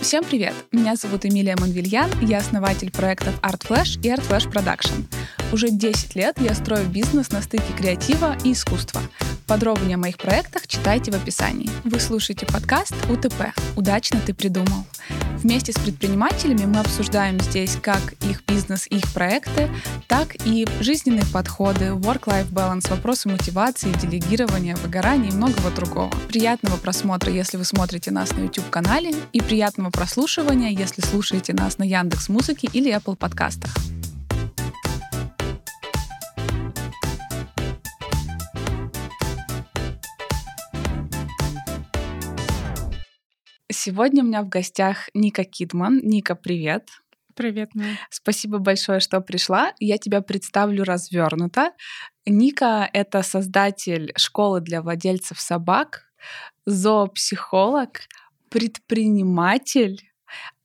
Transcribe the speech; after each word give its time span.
Всем 0.00 0.24
привет! 0.24 0.54
Меня 0.72 0.96
зовут 0.96 1.26
Эмилия 1.26 1.56
Монвильян, 1.56 2.10
я 2.22 2.38
основатель 2.38 2.90
проектов 2.90 3.38
Art 3.42 3.60
Flash 3.60 4.00
и 4.02 4.08
Art 4.08 4.26
Flash 4.26 4.50
Production. 4.50 5.04
Уже 5.52 5.70
10 5.70 6.14
лет 6.14 6.40
я 6.40 6.54
строю 6.54 6.88
бизнес 6.88 7.30
на 7.30 7.42
стыке 7.42 7.72
креатива 7.76 8.36
и 8.44 8.52
искусства. 8.52 9.02
Подробнее 9.48 9.96
о 9.96 9.98
моих 9.98 10.16
проектах 10.16 10.68
читайте 10.68 11.10
в 11.10 11.16
описании. 11.16 11.68
Вы 11.82 11.98
слушаете 11.98 12.46
подкаст 12.46 12.94
УТП 13.10 13.52
«Удачно 13.74 14.20
ты 14.24 14.32
придумал». 14.32 14.86
Вместе 15.38 15.72
с 15.72 15.74
предпринимателями 15.76 16.66
мы 16.66 16.78
обсуждаем 16.78 17.40
здесь 17.40 17.76
как 17.82 18.12
их 18.20 18.44
бизнес 18.46 18.86
и 18.88 18.98
их 18.98 19.12
проекты, 19.12 19.68
так 20.06 20.36
и 20.46 20.68
жизненные 20.80 21.24
подходы, 21.32 21.86
work-life 21.86 22.52
balance, 22.52 22.88
вопросы 22.88 23.28
мотивации, 23.28 23.92
делегирования, 24.00 24.76
выгорания 24.76 25.30
и 25.30 25.34
многого 25.34 25.70
другого. 25.70 26.12
Приятного 26.28 26.76
просмотра, 26.76 27.32
если 27.32 27.56
вы 27.56 27.64
смотрите 27.64 28.12
нас 28.12 28.32
на 28.32 28.42
YouTube-канале, 28.42 29.14
и 29.32 29.40
приятного 29.40 29.90
прослушивания, 29.90 30.70
если 30.70 31.00
слушаете 31.00 31.54
нас 31.54 31.78
на 31.78 31.84
Яндекс 31.84 32.28
Музыке 32.28 32.68
или 32.72 32.94
Apple 32.94 33.16
подкастах. 33.16 33.74
Сегодня 43.82 44.22
у 44.22 44.26
меня 44.26 44.42
в 44.42 44.48
гостях 44.50 45.08
Ника 45.14 45.42
Кидман. 45.42 46.00
Ника, 46.02 46.34
привет. 46.34 46.90
Привет, 47.34 47.74
Мия. 47.74 47.96
Спасибо 48.10 48.58
большое, 48.58 49.00
что 49.00 49.22
пришла. 49.22 49.72
Я 49.78 49.96
тебя 49.96 50.20
представлю 50.20 50.84
развернуто. 50.84 51.72
Ника— 52.26 52.90
это 52.92 53.22
создатель 53.22 54.12
школы 54.18 54.60
для 54.60 54.82
владельцев 54.82 55.40
собак, 55.40 56.12
зоопсихолог, 56.66 58.02
предприниматель 58.50 60.10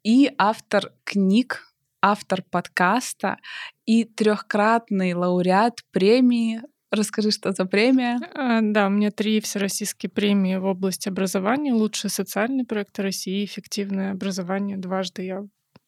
и 0.04 0.30
автор 0.38 0.92
книг, 1.06 1.74
автор 2.02 2.42
подкаста 2.42 3.38
и 3.86 4.04
трехкратный 4.04 5.14
лауреат 5.14 5.86
премии 5.92 6.60
Расскажи, 6.96 7.32
что 7.32 7.52
за 7.52 7.66
премия? 7.66 8.20
А, 8.34 8.60
да, 8.62 8.88
у 8.88 8.90
меня 8.90 9.12
три 9.12 9.40
всероссийские 9.42 10.10
премии 10.10 10.56
в 10.56 10.66
области 10.66 11.10
образования. 11.10 11.74
Лучший 11.74 12.10
социальный 12.10 12.66
проект 12.66 12.98
России, 13.00 13.44
эффективное 13.46 14.12
образование. 14.12 14.78
Дважды 14.78 15.24
я 15.24 15.44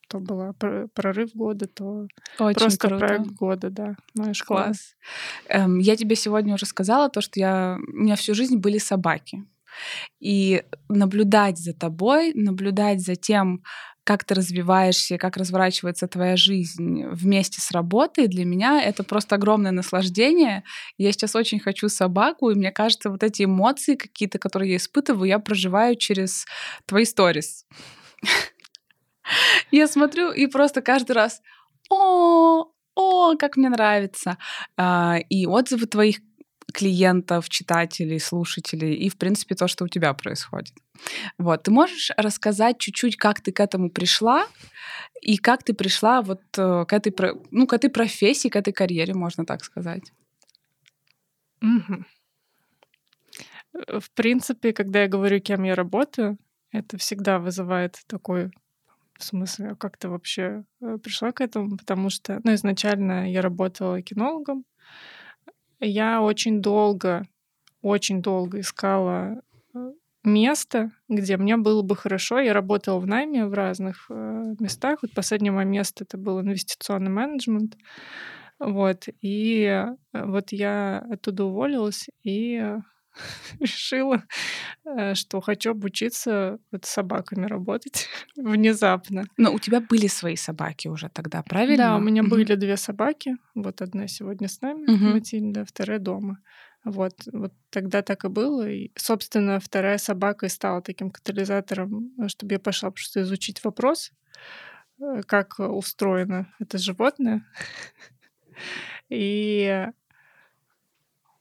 то 0.10 0.20
была 0.20 0.54
прорыв 0.94 1.34
года, 1.34 1.68
то 1.68 2.08
Очень 2.40 2.60
просто 2.60 2.88
круто. 2.88 3.06
проект 3.06 3.28
года, 3.28 3.70
да, 3.70 3.96
моя 4.16 4.34
школа. 4.34 4.64
Класс. 4.64 4.96
Эм, 5.50 5.80
я 5.80 5.96
тебе 5.96 6.16
сегодня 6.16 6.54
уже 6.54 6.66
сказала 6.66 7.10
то, 7.10 7.22
что 7.22 7.40
я... 7.40 7.78
у 7.78 7.98
меня 7.98 8.16
всю 8.16 8.34
жизнь 8.34 8.58
были 8.58 8.78
собаки. 8.78 9.44
И 10.20 10.64
наблюдать 10.90 11.58
за 11.58 11.74
тобой, 11.74 12.34
наблюдать 12.34 13.02
за 13.02 13.16
тем, 13.16 13.64
как 14.08 14.24
ты 14.24 14.36
развиваешься, 14.36 15.18
как 15.18 15.36
разворачивается 15.36 16.08
твоя 16.08 16.38
жизнь 16.38 17.04
вместе 17.08 17.60
с 17.60 17.72
работой, 17.72 18.28
для 18.28 18.46
меня 18.46 18.82
это 18.82 19.04
просто 19.04 19.36
огромное 19.36 19.72
наслаждение. 19.72 20.64
Я 20.98 21.12
сейчас 21.12 21.36
очень 21.36 21.60
хочу 21.60 21.90
собаку, 21.90 22.50
и 22.50 22.56
мне 22.56 22.72
кажется, 22.72 23.10
вот 23.10 23.22
эти 23.22 23.44
эмоции 23.44 23.96
какие-то, 23.96 24.40
которые 24.40 24.72
я 24.72 24.78
испытываю, 24.78 25.28
я 25.28 25.40
проживаю 25.40 25.98
через 25.98 26.46
твои 26.86 27.04
сторис. 27.04 27.66
Я 29.72 29.88
смотрю 29.88 30.32
и 30.32 30.48
просто 30.48 30.82
каждый 30.82 31.12
раз 31.12 31.42
о, 31.90 32.68
о, 32.96 33.36
как 33.36 33.58
мне 33.58 33.68
нравится. 33.68 34.38
А, 34.78 35.18
и 35.30 35.46
отзывы 35.46 35.86
твоих 35.86 36.20
клиентов, 36.74 37.50
читателей, 37.50 38.20
слушателей 38.20 38.94
и, 38.94 39.10
в 39.10 39.18
принципе, 39.18 39.56
то, 39.56 39.68
что 39.68 39.86
у 39.86 39.88
тебя 39.88 40.14
происходит. 40.14 40.74
Вот. 41.38 41.64
Ты 41.64 41.72
можешь 41.72 42.12
рассказать 42.18 42.78
чуть-чуть, 42.80 43.16
как 43.16 43.42
ты 43.42 43.52
к 43.52 43.60
этому 43.60 43.90
пришла 43.90 44.46
и 45.22 45.38
как 45.38 45.64
ты 45.64 45.74
пришла 45.74 46.22
вот 46.22 46.42
э, 46.58 46.86
к 46.88 46.94
этой, 46.94 47.14
ну, 47.52 47.68
к 47.68 47.74
этой 47.74 47.90
профессии, 47.90 48.50
к 48.50 48.56
этой 48.56 48.74
карьере, 48.74 49.14
можно 49.14 49.46
так 49.46 49.64
сказать? 49.64 50.12
Угу. 51.62 52.06
В 54.00 54.12
принципе, 54.12 54.74
когда 54.74 55.04
я 55.04 55.08
говорю, 55.08 55.40
кем 55.40 55.64
я 55.64 55.76
работаю, 55.76 56.38
это 56.72 56.98
всегда 56.98 57.40
вызывает 57.40 57.98
такой 58.08 58.52
в 59.18 59.24
смысле, 59.24 59.70
а 59.72 59.76
как 59.76 59.98
ты 59.98 60.10
вообще 60.10 60.64
э, 60.82 60.98
пришла 60.98 61.32
к 61.32 61.42
этому? 61.42 61.78
Потому 61.78 62.10
что, 62.10 62.40
ну, 62.44 62.54
изначально 62.54 63.32
я 63.32 63.42
работала 63.42 64.02
кинологом, 64.02 64.64
я 65.80 66.22
очень 66.22 66.62
долго, 66.62 67.28
очень 67.82 68.22
долго 68.22 68.60
искала 68.60 69.42
э, 69.74 69.92
место, 70.24 70.92
где 71.08 71.38
мне 71.38 71.58
было 71.58 71.82
бы 71.82 71.96
хорошо. 71.96 72.40
Я 72.40 72.54
работала 72.54 73.00
в 73.00 73.08
найме 73.08 73.46
в 73.46 73.54
разных 73.54 74.08
э, 74.10 74.56
местах. 74.60 75.00
Вот 75.02 75.14
последнее 75.14 75.52
мое 75.52 75.66
место 75.66 76.04
это 76.04 76.18
был 76.18 76.42
инвестиционный 76.42 77.12
менеджмент. 77.12 77.78
Вот. 78.60 79.06
И 79.22 79.64
э, 79.64 79.96
вот 80.14 80.52
я 80.52 81.06
оттуда 81.10 81.46
уволилась 81.46 82.08
и 82.24 82.76
решила, 83.60 84.24
э, 84.86 85.16
что 85.16 85.42
хочу 85.42 85.72
обучиться 85.72 86.60
вот 86.72 86.86
с 86.86 86.90
собаками 86.90 87.46
работать 87.46 88.08
внезапно. 88.36 89.26
Но 89.38 89.54
у 89.54 89.60
тебя 89.60 89.82
были 89.82 90.08
свои 90.08 90.36
собаки 90.36 90.88
уже 90.88 91.10
тогда, 91.10 91.44
правильно? 91.44 91.78
Да, 91.78 91.96
у 91.96 92.00
меня 92.00 92.22
угу. 92.22 92.32
были 92.32 92.56
две 92.56 92.78
собаки. 92.78 93.38
Вот 93.56 93.82
одна 93.82 94.08
сегодня 94.08 94.48
с 94.48 94.62
нами, 94.62 94.84
угу. 94.84 95.06
Матильда, 95.14 95.66
вторая 95.66 96.00
дома. 96.00 96.40
Вот, 96.84 97.14
вот 97.34 97.54
тогда 97.70 98.02
так 98.02 98.24
и 98.26 98.30
было. 98.30 98.70
И, 98.70 98.92
собственно, 98.96 99.60
вторая 99.60 99.98
собака 99.98 100.46
и 100.46 100.50
стала 100.50 100.82
таким 100.82 101.12
катализатором, 101.12 102.14
э, 102.18 102.28
чтобы 102.28 102.54
я 102.54 102.60
пошла 102.60 102.92
просто 102.92 103.22
изучить 103.22 103.64
вопрос, 103.64 104.12
э, 105.00 105.22
как 105.26 105.60
устроено 105.60 106.54
это 106.60 106.78
животное. 106.78 107.46
И 109.10 109.88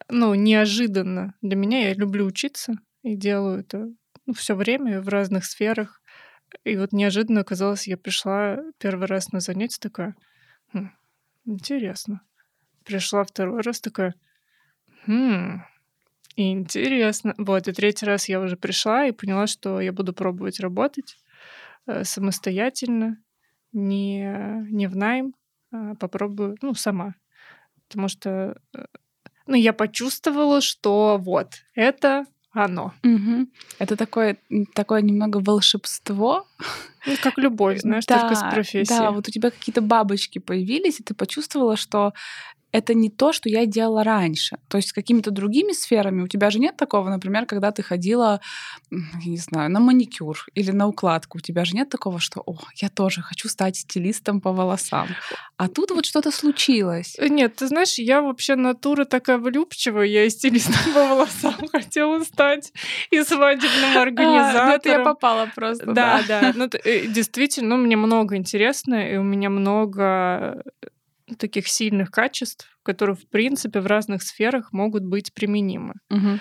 ну, 0.09 0.34
неожиданно 0.34 1.34
для 1.43 1.56
меня. 1.56 1.89
Я 1.89 1.94
люблю 1.94 2.27
учиться 2.27 2.75
и 3.03 3.17
делаю 3.17 3.61
это 3.61 3.89
ну, 4.27 4.34
все 4.34 4.55
время 4.55 5.00
в 5.00 5.09
разных 5.09 5.44
сферах. 5.44 6.00
И 6.65 6.77
вот 6.77 6.93
неожиданно 6.93 7.41
оказалось, 7.41 7.87
я 7.87 7.97
пришла 7.97 8.59
первый 8.78 9.06
раз 9.06 9.33
на 9.33 9.41
занятие 9.41 9.78
такая, 9.81 10.15
хм, 10.72 10.91
интересно. 11.45 12.21
Пришла 12.84 13.25
второй 13.25 13.62
раз 13.62 13.81
такая, 13.81 14.15
хм, 15.06 15.62
интересно. 16.37 17.34
Вот, 17.39 17.69
и 17.69 17.72
третий 17.72 18.06
раз 18.06 18.28
я 18.28 18.41
уже 18.41 18.56
пришла 18.56 19.06
и 19.06 19.12
поняла, 19.12 19.47
что 19.47 19.81
я 19.81 19.93
буду 19.93 20.12
пробовать 20.12 20.61
работать 20.61 21.16
э, 21.87 22.05
самостоятельно, 22.05 23.19
не, 23.72 24.65
не 24.71 24.87
в 24.87 24.97
найм, 24.97 25.34
а 25.72 25.95
попробую, 25.97 26.56
ну, 26.62 26.75
сама. 26.75 27.15
Потому 27.89 28.09
что 28.09 28.61
ну, 29.47 29.55
я 29.55 29.73
почувствовала, 29.73 30.61
что 30.61 31.19
вот, 31.21 31.49
это 31.75 32.27
оно. 32.53 32.95
Угу. 33.05 33.49
Это 33.79 33.97
такое, 33.97 34.39
такое 34.75 35.03
немного 35.03 35.39
волшебство. 35.39 36.47
Ну, 37.07 37.15
как 37.23 37.39
любовь, 37.39 37.81
знаешь, 37.81 38.07
да, 38.07 38.21
только 38.21 38.34
с 38.34 38.43
профессией. 38.51 38.99
Да, 38.99 39.11
вот 39.11 39.29
у 39.29 39.31
тебя 39.31 39.51
какие-то 39.51 39.81
бабочки 39.81 40.39
появились, 40.39 40.99
и 41.01 41.03
ты 41.03 41.15
почувствовала, 41.15 41.77
что 41.77 42.15
это 42.77 42.95
не 42.95 43.09
то, 43.11 43.33
что 43.33 43.49
я 43.49 43.67
делала 43.67 44.05
раньше. 44.05 44.59
То 44.69 44.77
есть 44.77 44.91
с 44.91 44.93
какими-то 44.93 45.31
другими 45.31 45.73
сферами 45.73 46.23
у 46.23 46.29
тебя 46.29 46.51
же 46.51 46.59
нет 46.59 46.77
такого, 46.77 47.09
например, 47.09 47.47
когда 47.47 47.71
ты 47.71 47.83
ходила, 47.83 48.41
я 48.91 49.31
не 49.31 49.39
знаю, 49.39 49.71
на 49.71 49.81
маникюр 49.81 50.47
или 50.55 50.71
на 50.73 50.87
укладку. 50.87 51.39
У 51.39 51.41
тебя 51.41 51.65
же 51.65 51.75
нет 51.75 51.89
такого, 51.89 52.21
что, 52.21 52.43
о, 52.45 52.59
я 52.77 52.89
тоже 52.89 53.23
хочу 53.23 53.49
стать 53.49 53.77
стилистом 53.77 54.41
по 54.41 54.53
волосам. 54.53 55.09
А 55.57 55.69
тут 55.69 55.91
вот 55.91 56.05
что-то 56.05 56.31
случилось. 56.31 57.17
Э, 57.19 57.29
нет, 57.29 57.57
ты 57.57 57.67
знаешь, 57.67 57.95
я 57.99 58.21
вообще 58.21 58.57
натура 58.57 59.05
такая 59.05 59.39
влюбчивая, 59.39 60.05
я 60.05 60.25
и 60.25 60.31
стилистом 60.31 60.93
по 60.95 61.07
волосам 61.09 61.55
хотела 61.73 62.23
стать, 62.25 62.73
и 63.11 63.23
свадебным 63.23 63.97
организатором. 63.97 64.67
Ну 64.69 64.75
это 64.75 64.89
я 64.89 64.99
попала 65.01 65.51
просто. 65.55 65.87
Да, 65.87 66.23
да. 66.29 66.53
Ну, 66.55 66.69
э, 66.85 67.07
действительно, 67.07 67.77
мне 67.77 67.97
много 67.97 68.37
интересно, 68.37 69.11
и 69.11 69.17
у 69.17 69.22
меня 69.22 69.49
много 69.49 70.63
таких 71.39 71.69
сильных 71.69 72.11
качеств, 72.11 72.78
которые, 72.83 73.17
в 73.17 73.28
принципе, 73.28 73.81
в 73.81 73.87
разных 73.87 74.23
сферах 74.23 74.73
могут 74.73 75.05
быть 75.05 75.33
применимы. 75.34 75.95
Угу. 76.11 76.39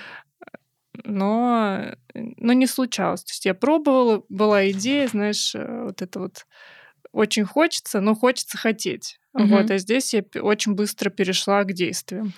Но, 1.03 1.95
но 2.13 2.53
не 2.53 2.67
случалось. 2.67 3.23
То 3.23 3.31
есть 3.31 3.45
я 3.45 3.53
пробовала, 3.53 4.23
была 4.29 4.69
идея, 4.69 5.07
знаешь, 5.07 5.53
э, 5.55 5.83
вот 5.83 6.01
это 6.01 6.19
вот 6.19 6.45
очень 7.15 7.45
хочется, 7.45 8.01
но 8.01 8.13
хочется 8.13 8.57
хотеть. 8.57 9.19
Угу. 9.33 9.47
Вот, 9.47 9.71
а 9.71 9.77
здесь 9.77 10.13
я 10.13 10.23
очень 10.41 10.75
быстро 10.75 11.09
перешла 11.09 11.63
к 11.63 11.73
действиям. 11.73 12.33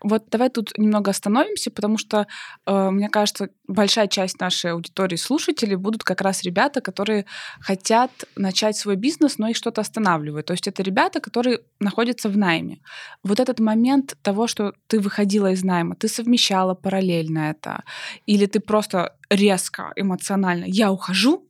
Вот 0.00 0.24
давай 0.30 0.50
тут 0.50 0.76
немного 0.78 1.10
остановимся, 1.10 1.70
потому 1.70 1.98
что, 1.98 2.26
э, 2.66 2.90
мне 2.90 3.08
кажется, 3.08 3.50
большая 3.68 4.08
часть 4.08 4.40
нашей 4.40 4.72
аудитории 4.72 5.16
слушателей 5.16 5.76
будут 5.76 6.02
как 6.02 6.20
раз 6.20 6.42
ребята, 6.42 6.80
которые 6.80 7.24
хотят 7.60 8.10
начать 8.36 8.76
свой 8.76 8.96
бизнес, 8.96 9.38
но 9.38 9.48
их 9.48 9.56
что-то 9.56 9.80
останавливает. 9.80 10.46
То 10.46 10.52
есть 10.52 10.66
это 10.66 10.82
ребята, 10.82 11.20
которые 11.20 11.60
находятся 11.80 12.28
в 12.28 12.36
найме. 12.36 12.80
Вот 13.22 13.38
этот 13.38 13.60
момент 13.60 14.16
того, 14.22 14.48
что 14.48 14.74
ты 14.88 14.98
выходила 14.98 15.52
из 15.52 15.62
найма, 15.64 15.94
ты 15.94 16.08
совмещала 16.08 16.74
параллельно 16.74 17.50
это, 17.50 17.84
или 18.26 18.46
ты 18.46 18.58
просто 18.60 19.16
резко 19.28 19.92
эмоционально 19.96 20.64
«я 20.66 20.90
ухожу», 20.90 21.46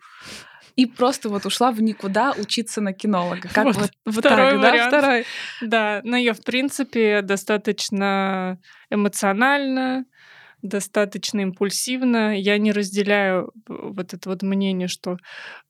и 0.81 0.87
просто 0.87 1.29
вот 1.29 1.45
ушла 1.45 1.73
в 1.73 1.83
никуда 1.83 2.33
учиться 2.33 2.81
на 2.81 2.95
кинолога. 2.95 3.51
Как 3.53 3.67
вот, 3.67 3.77
вот, 3.77 3.91
вот 4.07 4.25
второй 4.25 4.53
так, 4.53 4.61
вариант. 4.63 4.91
Да, 4.91 4.99
второй. 4.99 5.25
Да, 5.61 6.01
но 6.05 6.17
я, 6.17 6.33
в 6.33 6.43
принципе, 6.43 7.21
достаточно 7.21 8.59
эмоционально, 8.89 10.07
достаточно 10.63 11.41
импульсивно. 11.41 12.39
Я 12.39 12.57
не 12.57 12.73
разделяю 12.73 13.53
вот 13.69 14.15
это 14.15 14.31
вот 14.31 14.43
мнение, 14.43 14.89
что 14.89 15.19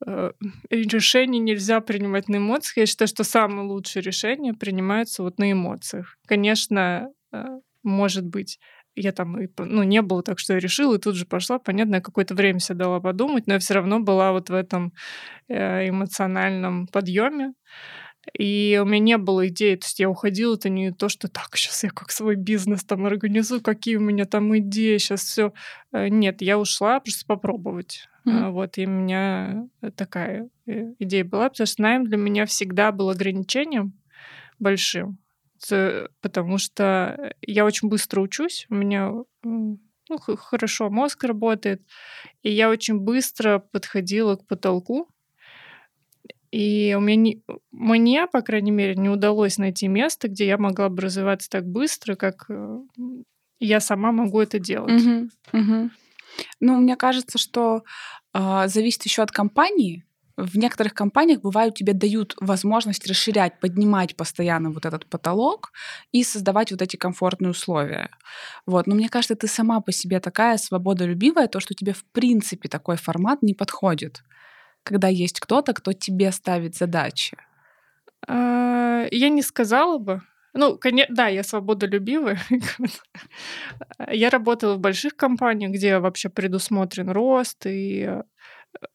э, 0.07 0.31
решение 0.71 1.41
нельзя 1.41 1.81
принимать 1.81 2.29
на 2.29 2.37
эмоциях. 2.37 2.77
Я 2.77 2.87
считаю, 2.87 3.09
что 3.09 3.25
самые 3.25 3.67
лучшие 3.67 4.05
решения 4.05 4.55
принимаются 4.55 5.25
вот 5.25 5.39
на 5.39 5.51
эмоциях. 5.51 6.19
Конечно, 6.25 7.09
э, 7.33 7.45
может 7.83 8.27
быть, 8.27 8.61
я 9.01 9.13
там, 9.13 9.37
ну, 9.59 9.83
не 9.83 10.03
было 10.03 10.23
так, 10.23 10.39
что 10.39 10.55
я 10.55 10.61
решила, 10.61 10.97
и 10.97 11.01
тут 11.01 11.17
же 11.17 11.27
пошла. 11.27 11.59
Понятно, 11.59 11.97
я 11.97 12.01
какое-то 12.01 12.35
время 12.35 12.61
себе 12.61 12.79
дала 12.79 13.01
подумать, 13.01 13.47
но 13.47 13.55
я 13.55 13.59
все 13.59 13.75
равно 13.75 14.01
была 14.01 14.33
вот 14.33 14.51
в 14.51 14.55
этом 14.55 14.93
э, 15.49 15.89
эмоциональном 15.89 16.87
подъеме. 16.87 17.53
И 18.39 18.79
у 18.83 18.85
меня 18.85 18.99
не 18.99 19.19
было 19.19 19.49
идей, 19.49 19.77
то 19.77 19.87
есть 19.87 19.99
я 19.99 20.11
уходила, 20.11 20.55
это 20.55 20.69
не 20.69 20.93
то, 20.93 21.09
что 21.09 21.29
так, 21.29 21.57
сейчас 21.57 21.83
я 21.85 21.91
как 21.91 22.11
свой 22.11 22.37
бизнес 22.37 22.85
там 22.85 23.07
организую, 23.07 23.63
какие 23.63 23.97
у 23.97 24.01
меня 24.01 24.27
там 24.27 24.57
идеи, 24.59 24.99
сейчас 24.99 25.23
все. 25.23 25.53
Э, 25.93 26.09
нет, 26.09 26.43
я 26.43 26.59
ушла 26.59 27.01
просто 27.01 27.25
попробовать. 27.27 28.09
Mm-hmm. 28.27 28.51
Вот, 28.51 28.77
и 28.77 28.87
у 28.87 28.91
меня 28.91 29.67
такая 29.97 30.51
идея 30.67 31.25
была, 31.25 31.49
потому 31.49 31.67
что 31.67 31.83
найм 31.83 32.05
для 32.05 32.19
меня 32.19 32.45
всегда 32.45 32.93
был 32.93 33.09
ограничением 33.09 33.95
большим, 34.59 35.19
потому 36.21 36.59
что 36.59 37.35
я 37.43 37.65
очень 37.65 37.89
быстро 37.89 38.21
учусь, 38.21 38.67
у 38.71 38.75
меня 38.75 39.13
ну, 39.43 39.79
хорошо 40.19 40.91
мозг 40.91 41.25
работает, 41.25 41.83
и 42.43 42.51
я 42.51 42.71
очень 42.71 42.99
быстро 42.99 43.59
подходила 43.59 44.37
к 44.37 44.47
потолку, 44.47 45.09
и 46.51 46.95
у 46.99 47.01
меня 47.01 47.17
не, 47.17 47.43
мне, 47.71 48.27
по 48.27 48.43
крайней 48.43 48.73
мере, 48.73 48.97
не 48.97 49.09
удалось 49.09 49.57
найти 49.59 49.87
место, 49.87 50.29
где 50.29 50.47
я 50.47 50.59
могла 50.59 50.89
бы 50.89 51.03
развиваться 51.03 51.49
так 51.49 51.65
быстро, 51.65 52.17
как 52.17 52.47
э, 52.49 52.79
я 53.61 53.79
сама 53.79 54.11
могу 54.11 54.41
это 54.41 54.59
делать. 54.59 55.01
Угу, 55.01 55.29
угу. 55.53 55.91
Ну, 56.59 56.77
мне 56.81 56.97
кажется, 56.97 57.39
что 57.39 57.85
э, 58.35 58.63
зависит 58.67 59.05
еще 59.05 59.23
от 59.23 59.31
компании. 59.31 60.05
В 60.45 60.57
некоторых 60.59 60.95
компаниях 60.95 61.41
бывают 61.41 61.75
тебе 61.75 61.93
дают 61.93 62.35
возможность 62.41 63.07
расширять, 63.07 63.61
поднимать 63.61 64.17
постоянно 64.17 64.71
вот 64.71 64.87
этот 64.87 65.07
потолок 65.07 65.73
и 66.13 66.25
создавать 66.25 66.71
вот 66.71 66.83
эти 66.83 66.97
комфортные 66.97 67.51
условия. 67.51 68.11
Вот. 68.67 68.87
Но 68.87 68.95
мне 68.95 69.09
кажется, 69.09 69.35
ты 69.35 69.47
сама 69.47 69.81
по 69.81 69.93
себе 69.93 70.21
такая 70.21 70.57
свободолюбивая, 70.57 71.49
то, 71.49 71.61
что 71.61 71.75
тебе 71.75 71.93
в 71.93 72.05
принципе 72.05 72.69
такой 72.69 72.97
формат 72.97 73.43
не 73.43 73.55
подходит 73.55 74.23
когда 74.83 75.09
есть 75.09 75.41
кто-то, 75.41 75.73
кто 75.73 75.93
тебе 75.93 76.33
ставит 76.33 76.75
задачи? 76.75 77.37
А, 78.27 79.07
я 79.11 79.29
не 79.29 79.43
сказала 79.43 79.99
бы. 79.99 80.23
Ну, 80.53 80.77
конечно, 80.79 81.15
да, 81.15 81.29
я 81.29 81.45
свободолюбивая. 81.45 82.39
я 84.11 84.31
работала 84.31 84.75
в 84.75 84.81
больших 84.81 85.17
компаниях, 85.17 85.73
где 85.73 85.99
вообще 85.99 86.29
предусмотрен 86.29 87.11
рост, 87.11 87.67
и 87.67 88.23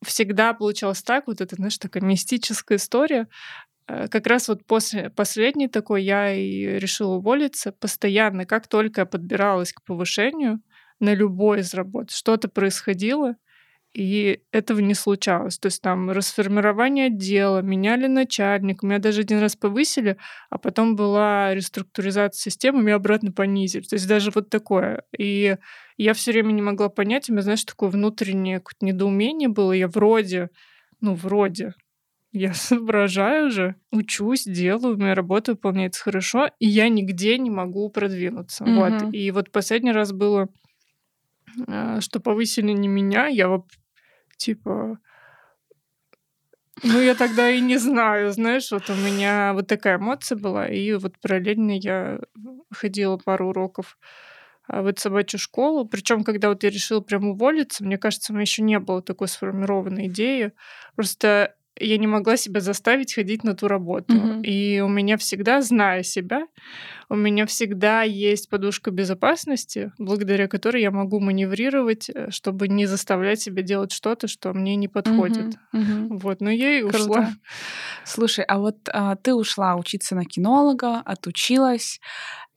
всегда 0.03 0.53
получалось 0.53 1.03
так, 1.03 1.27
вот 1.27 1.41
это, 1.41 1.55
знаешь, 1.55 1.77
такая 1.77 2.03
мистическая 2.03 2.77
история. 2.77 3.27
Э, 3.87 4.07
как 4.07 4.27
раз 4.27 4.47
вот 4.47 4.65
после 4.65 5.09
последней 5.09 5.67
такой 5.67 6.03
я 6.03 6.33
и 6.33 6.79
решила 6.79 7.15
уволиться. 7.15 7.71
Постоянно, 7.71 8.45
как 8.45 8.67
только 8.67 9.01
я 9.01 9.05
подбиралась 9.05 9.73
к 9.73 9.83
повышению 9.83 10.61
на 10.99 11.13
любой 11.13 11.59
из 11.61 11.73
работ, 11.73 12.11
что-то 12.11 12.47
происходило, 12.49 13.35
и 13.95 14.41
этого 14.51 14.81
не 14.81 14.93
случалось. 14.93 15.57
То 15.57 15.67
есть 15.67 15.81
там 15.81 16.11
расформирование 16.11 17.07
отдела, 17.07 17.61
меняли 17.61 18.07
начальник, 18.07 18.83
меня 18.83 18.99
даже 18.99 19.21
один 19.21 19.39
раз 19.39 19.55
повысили, 19.55 20.17
а 20.49 20.57
потом 20.57 20.97
была 20.97 21.55
реструктуризация 21.55 22.51
системы, 22.51 22.83
меня 22.83 22.95
обратно 22.95 23.31
понизили. 23.31 23.83
То 23.83 23.95
есть 23.95 24.05
даже 24.05 24.31
вот 24.35 24.49
такое. 24.49 25.03
И 25.17 25.55
я 25.95 26.13
все 26.13 26.33
время 26.33 26.51
не 26.51 26.61
могла 26.61 26.89
понять, 26.89 27.29
у 27.29 27.33
меня, 27.33 27.41
знаешь, 27.41 27.63
такое 27.63 27.89
внутреннее 27.89 28.57
какое-то 28.57 28.85
недоумение 28.85 29.47
было. 29.47 29.71
Я 29.71 29.87
вроде, 29.87 30.49
ну, 30.99 31.13
вроде, 31.13 31.73
я 32.33 32.53
соображаю 32.53 33.49
же, 33.49 33.75
учусь, 33.93 34.43
делаю, 34.43 34.99
моя 34.99 35.15
работа 35.15 35.53
выполняется 35.53 36.03
хорошо, 36.03 36.49
и 36.59 36.67
я 36.67 36.89
нигде 36.89 37.37
не 37.37 37.49
могу 37.49 37.89
продвинуться. 37.89 38.65
Mm-hmm. 38.65 38.75
Вот. 38.75 39.13
И 39.13 39.31
вот 39.31 39.53
последний 39.53 39.93
раз 39.93 40.11
было 40.11 40.49
а, 41.67 42.01
что 42.01 42.19
повысили 42.19 42.71
не 42.71 42.87
меня, 42.87 43.27
я 43.27 43.47
Типа, 44.37 44.99
ну, 46.83 46.99
я 47.01 47.15
тогда 47.15 47.49
и 47.49 47.61
не 47.61 47.77
знаю, 47.77 48.31
знаешь, 48.31 48.71
вот 48.71 48.89
у 48.89 48.95
меня 48.95 49.53
вот 49.53 49.67
такая 49.67 49.97
эмоция 49.97 50.37
была, 50.37 50.67
и 50.67 50.93
вот 50.93 51.17
параллельно 51.21 51.71
я 51.71 52.19
ходила 52.71 53.17
пару 53.17 53.49
уроков 53.49 53.97
а, 54.67 54.81
в 54.81 54.87
эту 54.87 55.01
собачью 55.01 55.39
школу. 55.39 55.85
Причем, 55.85 56.23
когда 56.23 56.49
вот 56.49 56.63
я 56.63 56.69
решила 56.69 56.99
прям 56.99 57.29
уволиться, 57.29 57.83
мне 57.83 57.97
кажется, 57.97 58.33
у 58.33 58.35
меня 58.35 58.41
еще 58.41 58.61
не 58.61 58.79
было 58.79 59.01
такой 59.01 59.27
сформированной 59.29 60.07
идеи. 60.07 60.51
Просто 60.95 61.55
я 61.77 61.97
не 61.97 62.07
могла 62.07 62.37
себя 62.37 62.61
заставить 62.61 63.13
ходить 63.13 63.43
на 63.43 63.53
ту 63.53 63.67
работу. 63.67 64.13
Mm-hmm. 64.13 64.43
И 64.43 64.81
у 64.81 64.87
меня 64.87 65.17
всегда, 65.17 65.61
зная 65.61 66.03
себя, 66.03 66.47
у 67.09 67.15
меня 67.15 67.45
всегда 67.45 68.03
есть 68.03 68.49
подушка 68.49 68.91
безопасности, 68.91 69.91
благодаря 69.97 70.47
которой 70.47 70.81
я 70.81 70.91
могу 70.91 71.19
маневрировать, 71.19 72.09
э, 72.09 72.31
чтобы 72.31 72.67
не 72.67 72.85
заставлять 72.85 73.41
себя 73.41 73.61
делать 73.61 73.91
что-то, 73.91 74.27
что 74.27 74.53
мне 74.53 74.75
не 74.75 74.87
подходит. 74.87 75.55
Mm-hmm. 75.73 75.81
Mm-hmm. 75.81 76.07
Вот, 76.21 76.41
но 76.41 76.49
я 76.49 76.79
и 76.79 76.81
Круто. 76.81 76.97
ушла. 76.97 77.33
Слушай, 78.05 78.45
а 78.45 78.59
вот 78.59 78.77
а, 78.91 79.15
ты 79.15 79.33
ушла 79.33 79.75
учиться 79.75 80.15
на 80.15 80.25
кинолога, 80.25 81.01
отучилась, 81.01 81.99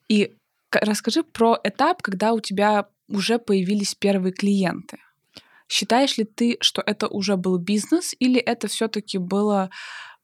и 0.08 0.34
расскажи 0.72 1.22
про 1.22 1.58
этап, 1.64 2.02
когда 2.02 2.32
у 2.32 2.40
тебя 2.40 2.86
уже 3.08 3.38
появились 3.38 3.94
первые 3.94 4.32
клиенты. 4.32 4.98
Считаешь 5.68 6.16
ли 6.16 6.24
ты, 6.24 6.56
что 6.60 6.82
это 6.84 7.08
уже 7.08 7.36
был 7.36 7.58
бизнес, 7.58 8.14
или 8.18 8.40
это 8.40 8.68
все-таки 8.68 9.18
было, 9.18 9.70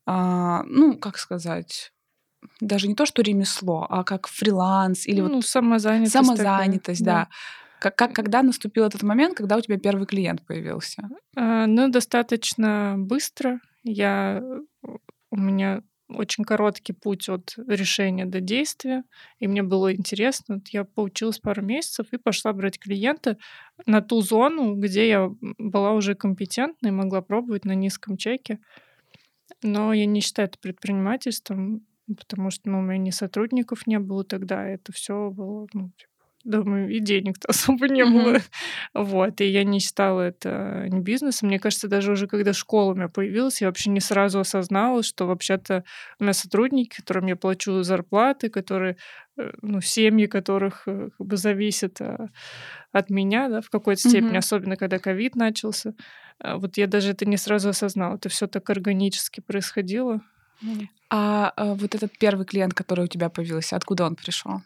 а, 0.07 0.63
ну, 0.65 0.97
как 0.99 1.19
сказать, 1.19 1.93
даже 2.61 2.89
не 2.89 2.95
то, 2.95 3.07
что 3.07 3.23
ремесло, 3.23 3.87
а 3.89 4.05
как 4.05 4.27
фриланс 4.27 5.07
или 5.07 5.21
ну, 5.21 5.37
вот 5.37 5.47
самозанятость. 5.47 6.13
Самозанятость, 6.13 7.05
такая, 7.05 7.25
да. 7.25 7.25
да. 7.25 7.29
Как, 7.81 7.97
как, 7.97 8.13
когда 8.15 8.43
наступил 8.43 8.85
этот 8.85 9.03
момент, 9.03 9.37
когда 9.37 9.57
у 9.57 9.61
тебя 9.61 9.79
первый 9.79 10.07
клиент 10.07 10.45
появился? 10.47 11.09
А, 11.37 11.67
ну, 11.67 11.89
достаточно 11.89 12.95
быстро. 12.97 13.61
Я 13.83 14.43
у 15.31 15.37
меня 15.37 15.83
очень 16.15 16.45
короткий 16.45 16.93
путь 16.93 17.29
от 17.29 17.55
решения 17.67 18.27
до 18.27 18.41
действия, 18.41 19.05
и 19.39 19.47
мне 19.47 19.63
было 19.63 19.95
интересно. 19.95 20.61
Я 20.71 20.85
поучилась 20.85 21.39
пару 21.39 21.63
месяцев 21.63 22.07
и 22.13 22.19
пошла 22.19 22.53
брать 22.53 22.79
клиента 22.79 23.37
на 23.87 24.01
ту 24.01 24.21
зону, 24.21 24.75
где 24.77 25.09
я 25.09 25.31
была 25.59 25.93
уже 25.93 26.15
компетентна 26.15 26.89
и 26.89 26.93
могла 26.93 27.23
пробовать 27.23 27.65
на 27.65 27.75
низком 27.75 28.17
чеке. 28.17 28.59
Но 29.63 29.93
я 29.93 30.07
не 30.07 30.21
считаю 30.21 30.49
это 30.49 30.59
предпринимательством, 30.59 31.87
потому 32.07 32.51
что 32.51 32.69
ну, 32.71 32.79
у 32.79 32.83
меня 32.83 32.99
ни 32.99 33.11
сотрудников 33.11 33.87
не 33.87 33.99
было 33.99 34.25
тогда, 34.25 34.67
это 34.67 34.93
все 34.93 35.31
было 35.31 35.67
ну, 35.73 35.91
думаю, 36.45 36.91
и 36.91 37.01
денег-то 37.01 37.49
особо 37.49 37.89
не 37.89 38.05
было. 38.05 38.39
Вот, 38.93 39.41
и 39.41 39.47
я 39.47 39.65
не 39.65 39.81
считала 39.81 40.21
это 40.21 40.87
не 40.89 41.01
бизнесом. 41.01 41.49
Мне 41.49 41.59
кажется, 41.59 41.89
даже 41.89 42.13
уже 42.13 42.27
когда 42.27 42.53
школа 42.53 42.93
у 42.93 42.95
меня 42.95 43.09
появилась, 43.09 43.61
я 43.61 43.69
вообще 43.69 43.91
не 43.91 44.01
сразу 44.01 44.41
осознала, 44.41 45.03
что 45.03 45.27
вообще-то 45.27 45.85
у 46.19 46.25
меня 46.25 46.33
сотрудники, 46.33 46.97
которым 46.97 47.27
я 47.27 47.37
плачу 47.37 47.83
зарплаты, 47.83 48.51
которые, 48.51 48.97
э, 49.39 49.51
ну, 49.63 49.81
семьи 49.81 50.27
которых 50.27 50.83
э, 50.87 51.09
как 51.17 51.27
бы 51.27 51.37
зависят 51.37 52.01
а, 52.01 52.29
от 52.93 53.11
меня, 53.11 53.49
да, 53.49 53.61
в 53.61 53.71
какой-то 53.71 54.09
степени, 54.09 54.37
особенно 54.37 54.77
когда 54.77 54.99
ковид 54.99 55.35
начался. 55.37 55.95
А 56.39 56.59
вот 56.59 56.77
я 56.77 56.87
даже 56.87 57.11
это 57.11 57.27
не 57.27 57.37
сразу 57.37 57.71
осознала. 57.71 58.17
Это 58.17 58.29
все 58.29 58.47
так 58.47 58.69
органически 58.71 59.41
происходило. 59.41 60.21
А, 61.11 61.53
а 61.57 61.75
вот 61.75 61.95
этот 61.95 62.17
первый 62.19 62.47
клиент, 62.47 62.75
который 62.75 63.05
у 63.05 63.09
тебя 63.09 63.29
появился, 63.29 63.77
откуда 63.77 64.05
он 64.05 64.17
пришел? 64.17 64.63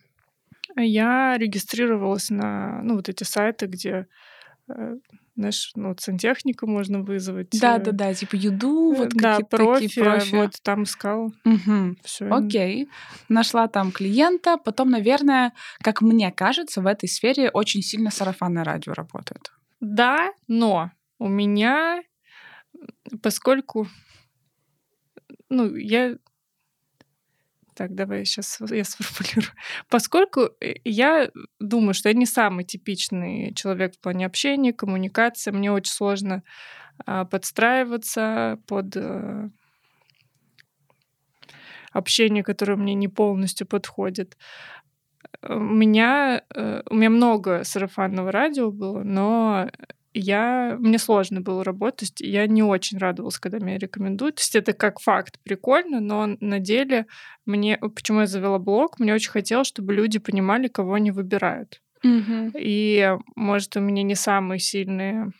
Я 0.79 1.37
регистрировалась 1.39 2.31
на, 2.31 2.81
ну, 2.83 2.97
вот 2.97 3.09
эти 3.09 3.25
сайты, 3.25 3.67
где 3.67 4.07
э, 4.69 4.97
знаешь, 5.39 5.71
ну, 5.77 5.95
сантехника 5.97 6.67
можно 6.67 7.01
вызвать. 7.01 7.51
Да, 7.61 7.79
да, 7.79 7.93
да, 7.93 8.13
типа 8.13 8.35
Юду, 8.35 8.93
вот 8.93 9.11
да, 9.11 9.37
какие-то 9.37 9.57
профи, 9.57 9.87
такие 9.87 10.05
профи. 10.05 10.35
Вот 10.35 10.53
там 10.63 10.83
искал. 10.83 11.33
Угу. 11.45 11.97
Все. 12.03 12.29
Окей. 12.29 12.89
Нашла 13.29 13.69
там 13.69 13.93
клиента, 13.93 14.57
потом, 14.57 14.91
наверное, 14.91 15.53
как 15.81 16.03
мне 16.03 16.33
кажется, 16.33 16.83
в 16.83 16.87
этой 16.89 17.09
сфере 17.09 17.51
очень 17.51 17.83
сильно 17.83 18.11
сарафанное 18.11 18.65
радио 18.65 18.95
работает. 18.95 19.53
Да, 19.79 20.33
но 20.49 20.91
у 21.21 21.29
меня, 21.29 22.03
поскольку, 23.23 23.87
ну, 25.49 25.73
я 25.77 26.17
так, 27.79 27.95
давай 27.95 28.25
сейчас 28.25 28.59
я 28.73 28.83
сформулирую. 28.85 29.55
Поскольку 29.89 30.51
э, 30.61 30.75
я 30.85 31.31
думаю, 31.61 31.95
что 31.95 32.09
я 32.09 32.15
не 32.15 32.27
самый 32.27 32.65
типичный 32.65 33.55
человек 33.55 33.95
в 33.95 34.01
плане 34.01 34.27
общения, 34.27 34.73
коммуникации, 34.73 35.53
мне 35.53 35.71
очень 35.71 35.93
сложно 35.93 36.43
а, 37.07 37.25
подстраиваться 37.25 38.59
под 38.67 38.97
э, 38.97 39.49
общение, 41.93 42.43
которое 42.43 42.75
мне 42.75 42.95
не 42.95 43.07
полностью 43.07 43.65
подходит. 43.65 44.37
У 45.49 45.61
меня, 45.61 46.43
э, 46.53 46.83
у 46.91 46.97
меня 46.97 47.11
много 47.11 47.63
сарафанного 47.63 48.33
радио 48.33 48.73
было, 48.73 49.05
но 49.05 49.71
я, 50.15 50.77
мне 50.79 50.99
сложно 50.99 51.41
было 51.41 51.65
работать, 51.65 52.21
я 52.21 52.47
не 52.47 52.63
очень 52.63 52.99
радовалась, 52.99 53.39
когда 53.39 53.59
меня 53.59 53.79
рекомендуют. 53.79 54.37
То 54.37 54.41
есть 54.41 54.57
это 54.57 54.73
как 54.73 55.01
факт 55.01 55.39
прикольно, 55.43 56.01
но 56.01 56.37
на 56.41 56.59
деле 56.59 57.07
мне, 57.47 57.79
почему 57.79 58.21
я 58.21 58.27
завела 58.27 58.59
блог, 58.59 58.99
мне 58.99 59.15
очень 59.15 59.31
хотелось, 59.31 59.69
чтобы 59.69 59.95
люди 59.95 60.19
понимали, 60.19 60.69
кого 60.69 60.95
они 60.95 61.11
выбирают. 61.11 61.83
Мгм. 62.03 62.53
И, 62.57 63.17
может, 63.37 63.77
у 63.77 63.81
меня 63.81 64.03
не 64.03 64.15
самые 64.15 64.61
сильные 64.61 65.33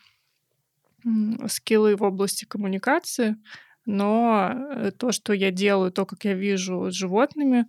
скиллы 1.47 1.95
в 1.95 2.03
области 2.03 2.45
коммуникации, 2.45 3.37
но 3.85 4.51
э, 4.53 4.91
то, 4.91 5.11
что 5.11 5.33
я 5.33 5.51
делаю, 5.51 5.91
то, 5.91 6.05
как 6.05 6.25
я 6.25 6.33
вижу 6.33 6.91
с 6.91 6.93
животными, 6.93 7.65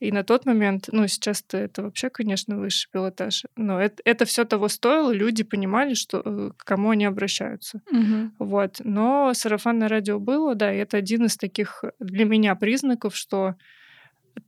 и 0.00 0.12
на 0.12 0.22
тот 0.22 0.46
момент, 0.46 0.88
ну, 0.92 1.06
сейчас 1.08 1.44
это 1.52 1.82
вообще, 1.82 2.10
конечно, 2.10 2.56
высший 2.56 2.90
пилотаж, 2.90 3.44
но 3.56 3.80
это, 3.80 4.02
это 4.04 4.24
все 4.24 4.44
того 4.44 4.68
стоило, 4.68 5.10
люди 5.10 5.42
понимали, 5.42 5.94
что, 5.94 6.22
э, 6.24 6.50
к 6.56 6.64
кому 6.64 6.90
они 6.90 7.04
обращаются. 7.04 7.80
Мгм. 7.90 8.34
Вот. 8.38 8.80
Но 8.84 9.32
сарафанное 9.34 9.88
радио 9.88 10.20
было, 10.20 10.54
да, 10.54 10.72
и 10.72 10.78
это 10.78 10.96
один 10.96 11.24
из 11.26 11.36
таких 11.36 11.84
для 11.98 12.24
меня 12.24 12.54
признаков, 12.54 13.16
что 13.16 13.54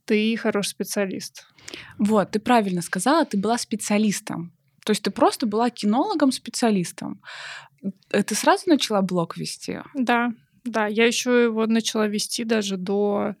ты 0.05 0.35
хороший 0.37 0.69
специалист. 0.69 1.45
Вот, 1.97 2.31
ты 2.31 2.39
правильно 2.39 2.81
сказала, 2.81 3.25
ты 3.25 3.37
была 3.37 3.57
специалистом. 3.57 4.53
То 4.85 4.91
есть 4.91 5.03
ты 5.03 5.11
просто 5.11 5.45
была 5.45 5.69
кинологом-специалистом. 5.69 7.21
Э, 8.11 8.23
Ты 8.23 8.35
сразу 8.35 8.69
начала 8.69 9.01
блог 9.01 9.37
вести? 9.37 9.81
Да, 9.93 10.31
да, 10.71 10.87
я 10.87 11.05
еще 11.05 11.43
его 11.43 11.65
начала 11.67 12.07
вести 12.07 12.43
даже 12.43 12.77
до 12.77 13.35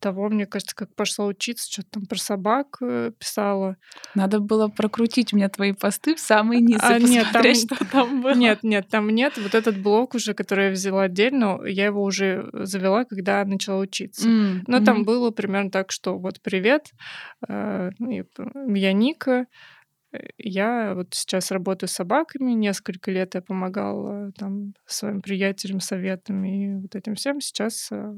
того, 0.00 0.28
мне 0.28 0.46
кажется, 0.46 0.76
как 0.76 0.94
пошла 0.94 1.26
учиться, 1.26 1.70
что-то 1.70 1.88
там 1.92 2.06
про 2.06 2.18
собак 2.18 2.76
э, 2.80 3.10
писала. 3.18 3.76
Надо 4.14 4.38
было 4.38 4.68
прокрутить 4.68 5.32
мне 5.32 5.48
твои 5.48 5.72
посты 5.72 6.14
в 6.14 6.20
самый 6.20 6.60
низ 6.60 6.80
А, 6.82 6.98
и 6.98 7.02
нет, 7.02 7.26
там- 7.32 7.54
что 7.54 7.76
там 7.90 8.22
было. 8.22 8.34
Нет, 8.34 8.62
нет, 8.62 8.88
там 8.88 9.10
нет. 9.10 9.36
Вот 9.38 9.54
этот 9.54 9.76
блог 9.82 10.14
уже, 10.14 10.34
который 10.34 10.66
я 10.66 10.70
взяла 10.70 11.02
отдельно, 11.02 11.60
я 11.64 11.86
его 11.86 12.02
уже 12.04 12.48
завела, 12.52 13.04
когда 13.04 13.44
начала 13.44 13.80
учиться. 13.80 14.28
М, 14.28 14.62
Но 14.66 14.80
там 14.80 14.98
мгм. 14.98 15.04
было 15.04 15.30
примерно 15.32 15.70
так, 15.70 15.90
что 15.90 16.16
вот 16.16 16.40
привет, 16.42 16.92
э, 17.48 17.90
ну, 17.98 18.24
я 18.74 18.92
Ника, 18.92 19.32
э, 19.32 19.46
я 20.38 20.94
вот 20.94 21.08
сейчас 21.14 21.50
работаю 21.50 21.88
с 21.88 21.92
собаками, 21.92 22.52
несколько 22.52 23.10
лет 23.10 23.34
я 23.34 23.42
помогала 23.42 24.32
там 24.32 24.74
своим 24.86 25.20
приятелям 25.20 25.80
советами 25.80 26.64
и 26.64 26.74
вот 26.76 26.94
этим 26.94 27.14
всем. 27.14 27.40
Сейчас 27.40 27.88
э, 27.90 28.14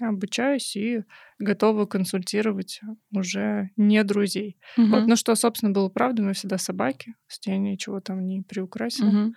обучаюсь 0.00 0.76
и 0.76 1.04
готова 1.38 1.86
консультировать 1.86 2.80
уже 3.12 3.70
не 3.76 4.02
друзей. 4.04 4.58
Мгм. 4.76 4.90
Вот, 4.90 5.06
ну 5.06 5.16
что, 5.16 5.34
собственно, 5.34 5.72
было 5.72 5.88
правда, 5.88 6.22
мы 6.22 6.32
всегда 6.32 6.58
собаки, 6.58 7.14
с 7.28 7.38
я 7.46 7.58
ничего 7.58 8.00
там 8.00 8.26
не 8.26 8.42
приукрасила. 8.42 9.08
Мгм. 9.08 9.34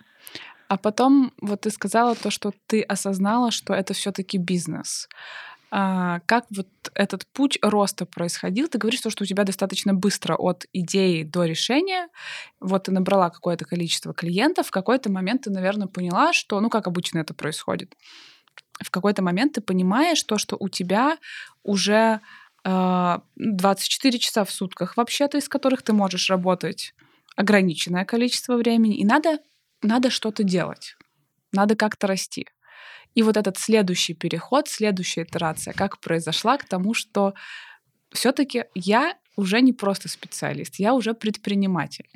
А 0.68 0.78
потом 0.78 1.32
вот 1.40 1.62
ты 1.62 1.70
сказала 1.70 2.14
то, 2.14 2.30
что 2.30 2.52
ты 2.66 2.80
осознала, 2.80 3.50
что 3.50 3.74
это 3.74 3.92
все-таки 3.92 4.38
бизнес. 4.38 5.08
А, 5.74 6.20
как 6.26 6.44
вот 6.54 6.68
этот 6.92 7.26
путь 7.32 7.58
роста 7.62 8.04
происходил? 8.04 8.68
Ты 8.68 8.76
говоришь, 8.76 9.00
то, 9.00 9.08
что 9.08 9.24
у 9.24 9.26
тебя 9.26 9.44
достаточно 9.44 9.94
быстро 9.94 10.34
от 10.34 10.66
идеи 10.74 11.22
до 11.22 11.46
решения. 11.46 12.08
Вот 12.60 12.84
ты 12.84 12.92
набрала 12.92 13.30
какое-то 13.30 13.64
количество 13.64 14.12
клиентов. 14.12 14.66
В 14.66 14.70
какой-то 14.70 15.10
момент 15.10 15.44
ты, 15.44 15.50
наверное, 15.50 15.86
поняла, 15.86 16.34
что, 16.34 16.60
ну, 16.60 16.68
как 16.68 16.86
обычно 16.86 17.20
это 17.20 17.32
происходит. 17.32 17.96
В 18.82 18.90
какой-то 18.90 19.22
момент 19.22 19.54
ты 19.54 19.62
понимаешь 19.62 20.22
то, 20.24 20.36
что 20.36 20.58
у 20.60 20.68
тебя 20.68 21.16
уже 21.62 22.20
а, 22.64 23.22
24 23.36 24.18
часа 24.18 24.44
в 24.44 24.50
сутках 24.50 24.98
вообще-то, 24.98 25.38
из 25.38 25.48
которых 25.48 25.80
ты 25.80 25.94
можешь 25.94 26.28
работать 26.28 26.94
ограниченное 27.34 28.04
количество 28.04 28.56
времени, 28.58 28.98
и 28.98 29.06
надо, 29.06 29.38
надо 29.80 30.10
что-то 30.10 30.42
делать, 30.42 30.96
надо 31.50 31.76
как-то 31.76 32.06
расти. 32.06 32.46
И 33.14 33.22
вот 33.22 33.36
этот 33.36 33.58
следующий 33.58 34.14
переход, 34.14 34.68
следующая 34.68 35.22
итерация, 35.22 35.74
как 35.74 36.00
произошла 36.00 36.56
к 36.56 36.64
тому, 36.64 36.94
что 36.94 37.34
все-таки 38.12 38.64
я 38.74 39.16
уже 39.36 39.60
не 39.60 39.72
просто 39.72 40.08
специалист, 40.08 40.76
я 40.76 40.94
уже 40.94 41.14
предприниматель. 41.14 42.08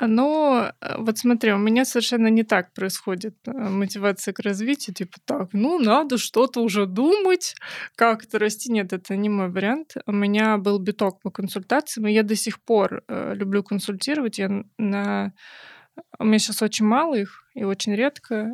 Ну, 0.00 0.62
э, 0.62 0.70
вот 0.98 1.18
смотри, 1.18 1.52
у 1.52 1.58
меня 1.58 1.84
совершенно 1.84 2.28
не 2.28 2.44
так 2.44 2.72
происходит 2.72 3.36
э, 3.46 3.50
мотивация 3.52 4.32
к 4.32 4.38
развитию. 4.40 4.94
Типа 4.94 5.18
так, 5.24 5.48
ну, 5.52 5.78
надо 5.80 6.18
что-то 6.18 6.60
уже 6.60 6.86
думать, 6.86 7.56
как-то 7.96 8.38
расти. 8.38 8.70
Нет, 8.70 8.92
это 8.92 9.16
не 9.16 9.28
мой 9.28 9.50
вариант. 9.50 9.96
У 10.06 10.12
меня 10.12 10.56
был 10.56 10.78
биток 10.78 11.20
по 11.20 11.30
консультациям, 11.30 12.06
и 12.06 12.12
я 12.12 12.22
до 12.22 12.36
сих 12.36 12.60
пор 12.60 13.02
э, 13.08 13.34
люблю 13.34 13.64
консультировать. 13.64 14.38
Я 14.38 14.62
на... 14.78 15.32
У 16.18 16.24
меня 16.24 16.38
сейчас 16.38 16.62
очень 16.62 16.86
мало 16.86 17.16
их, 17.16 17.44
и 17.54 17.64
очень 17.64 17.94
редко 17.94 18.52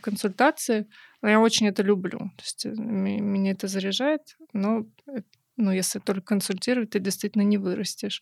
консультации, 0.00 0.86
но 1.22 1.28
я 1.28 1.40
очень 1.40 1.68
это 1.68 1.82
люблю. 1.82 2.18
То 2.18 2.42
есть 2.42 2.66
э, 2.66 2.70
меня 2.70 3.52
это 3.52 3.68
заряжает, 3.68 4.36
но 4.52 4.86
э, 5.08 5.20
ну, 5.56 5.70
если 5.70 6.00
только 6.00 6.22
консультировать, 6.26 6.90
ты 6.90 6.98
действительно 6.98 7.42
не 7.42 7.58
вырастешь. 7.58 8.20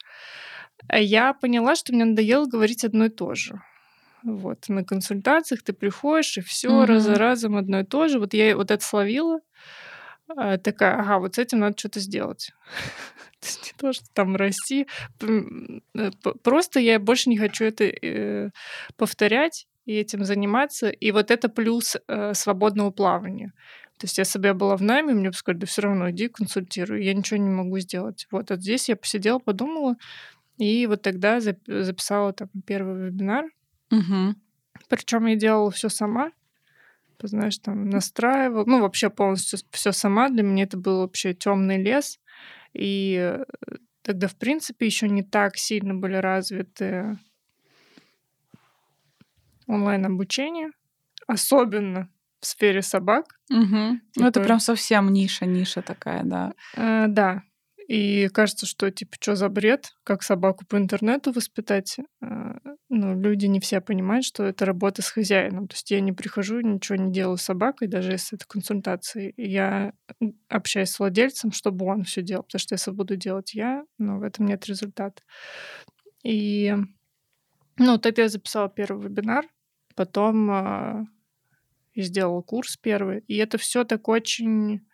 А 0.89 0.99
я 0.99 1.33
поняла, 1.35 1.75
что 1.77 1.93
мне 1.93 2.05
надоело 2.05 2.47
говорить 2.47 2.85
одно 2.85 3.07
и 3.07 3.09
то 3.11 3.35
же. 3.35 3.61
Вот, 4.23 4.69
на 4.69 4.85
консультациях 4.85 5.63
ты 5.63 5.73
приходишь, 5.73 6.39
и 6.39 6.41
все 6.43 6.69
Мгм. 6.71 6.85
раз 6.85 7.03
за 7.05 7.17
разом 7.17 7.57
одно 7.57 7.81
и 7.81 7.85
то 7.85 8.09
же. 8.09 8.19
Вот 8.19 8.35
я 8.35 8.57
вот 8.57 8.71
это 8.71 8.85
словила, 8.85 9.41
а, 10.29 10.59
такая, 10.59 10.99
ага, 11.01 11.19
вот 11.19 11.35
с 11.35 11.39
этим 11.39 11.59
надо 11.61 11.77
что-то 11.79 12.01
сделать. 12.01 12.53
Не 13.43 13.73
то, 13.77 13.93
что 13.93 14.05
там 14.13 14.37
расти. 14.37 14.87
Э, 15.21 16.11
Просто 16.45 16.79
я 16.79 17.01
больше 17.01 17.29
не 17.29 17.37
хочу 17.39 17.65
это 17.65 17.85
э, 17.85 18.51
повторять 18.97 19.67
и 19.85 19.95
этим 19.95 20.25
заниматься. 20.25 20.89
И 20.89 21.11
вот 21.13 21.31
это 21.31 21.49
плюс 21.49 21.97
э, 22.09 22.35
свободного 22.35 22.91
плавания. 22.91 23.53
То 23.99 24.07
есть 24.07 24.19
если 24.19 24.39
бы 24.39 24.49
я 24.49 24.55
была 24.55 24.77
в 24.77 24.83
найме, 24.83 25.15
мне 25.15 25.31
бы 25.31 25.35
сказали, 25.35 25.61
да 25.61 25.67
все 25.67 25.83
равно 25.83 26.11
иди 26.11 26.29
консультируй, 26.29 27.05
я 27.05 27.15
ничего 27.15 27.39
не 27.39 27.51
могу 27.51 27.79
сделать. 27.79 28.27
Вот, 28.31 28.51
а 28.51 28.57
здесь 28.57 28.89
я 28.89 28.97
посидела, 28.97 29.39
подумала, 29.39 29.97
и 30.59 30.87
вот 30.87 31.03
тогда 31.03 31.39
зап- 31.39 31.83
записала 31.83 32.33
там 32.33 32.49
первый 32.67 33.07
вебинар. 33.07 33.47
Мгм. 33.91 34.37
Причем 34.89 35.27
я 35.27 35.37
делала 35.37 35.71
все 35.71 35.89
сама. 35.89 36.33
Знаешь, 37.23 37.59
там 37.59 37.89
настраивала. 37.89 38.65
Ну, 38.67 38.81
вообще 38.81 39.09
полностью 39.09 39.61
все 39.71 39.93
сама. 39.93 40.29
Для 40.29 40.43
меня 40.43 40.65
это 40.65 40.77
был 40.77 41.03
вообще 41.03 41.35
темный 41.35 41.81
лес. 41.81 42.19
И 42.73 43.17
э, 43.17 43.45
тогда, 44.03 44.27
в 44.27 44.35
принципе, 44.35 44.87
еще 44.87 45.09
не 45.09 45.23
так 45.23 45.57
сильно 45.57 45.95
были 45.95 46.17
развиты 46.17 47.19
онлайн-обучение, 49.73 50.71
особенно 51.27 52.09
в 52.41 52.47
сфере 52.47 52.83
собак. 52.83 53.27
Мгм. 53.51 54.01
Ну, 54.17 54.23
это 54.27 54.33
Типа- 54.41 54.45
прям 54.45 54.61
совсем 54.61 55.13
ниша, 55.13 55.47
ниша 55.47 55.83
такая, 55.83 56.25
да. 56.25 56.53
Э, 56.77 57.07
да. 57.09 57.43
И 57.89 58.29
кажется, 58.29 58.65
что 58.67 58.91
типа, 58.91 59.17
что 59.21 59.35
за 59.37 59.49
бред, 59.49 59.91
как 60.05 60.23
собаку 60.23 60.65
по 60.67 60.77
интернету 60.77 61.33
воспитать. 61.33 61.97
Э, 62.23 62.55
ну, 62.89 63.21
люди 63.21 63.47
не 63.47 63.61
все 63.61 63.81
понимают, 63.81 64.25
что 64.25 64.45
это 64.45 64.65
работа 64.65 65.03
с 65.03 65.09
хозяином. 65.11 65.69
То 65.69 65.75
есть 65.75 65.91
я 65.91 66.01
не 66.01 66.13
прихожу, 66.13 66.61
ничего 66.61 66.97
не 66.97 67.13
делаю 67.13 67.37
с 67.37 67.43
собакой, 67.43 67.89
даже 67.89 68.13
если 68.13 68.37
это 68.39 68.47
консультации. 68.47 69.35
Я 69.37 69.93
общаюсь 70.49 70.91
с 70.91 70.99
владельцем, 70.99 71.53
чтобы 71.53 71.87
он 71.87 72.05
все 72.05 72.23
делал. 72.23 72.45
Потому 72.45 72.61
что 72.61 72.75
если 72.75 72.91
буду 72.93 73.17
делать 73.17 73.55
я, 73.55 73.85
ну, 73.99 74.19
в 74.19 74.23
этом 74.23 74.47
нет 74.47 74.65
результата. 74.67 75.23
И, 76.25 76.75
ну, 77.79 77.99
тогда 77.99 78.23
я 78.23 78.29
записала 78.29 78.69
первый 78.69 79.05
вебинар, 79.05 79.47
потом 79.95 80.51
э, 80.51 81.05
и 81.95 82.03
сделала 82.03 82.43
курс 82.43 82.77
первый. 82.77 83.21
И 83.29 83.37
это 83.37 83.59
все 83.59 83.85
так 83.85 84.09
очень 84.09 84.87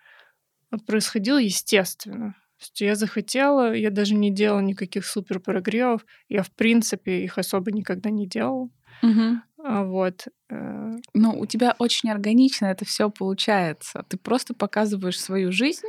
происходило 0.87 1.39
естественно. 1.39 2.35
То 2.77 2.85
я 2.85 2.97
захотела, 2.97 3.73
я 3.73 3.91
даже 3.91 4.15
не 4.15 4.33
делала 4.33 4.61
никаких 4.61 5.07
супер 5.07 5.39
прогревов. 5.39 6.05
Я, 6.29 6.43
в 6.43 6.51
принципе, 6.51 7.23
их 7.25 7.39
особо 7.39 7.71
никогда 7.71 8.11
не 8.11 8.27
делала. 8.27 8.69
А 9.65 9.83
Вот. 9.85 10.27
э, 10.51 10.97
Ну, 11.15 11.39
у 11.39 11.47
тебя 11.47 11.75
очень 11.79 12.11
органично 12.11 12.67
это 12.67 12.85
все 12.85 13.11
получается. 13.11 14.05
Ты 14.09 14.17
просто 14.17 14.55
показываешь 14.55 15.21
свою 15.21 15.53
жизнь. 15.53 15.87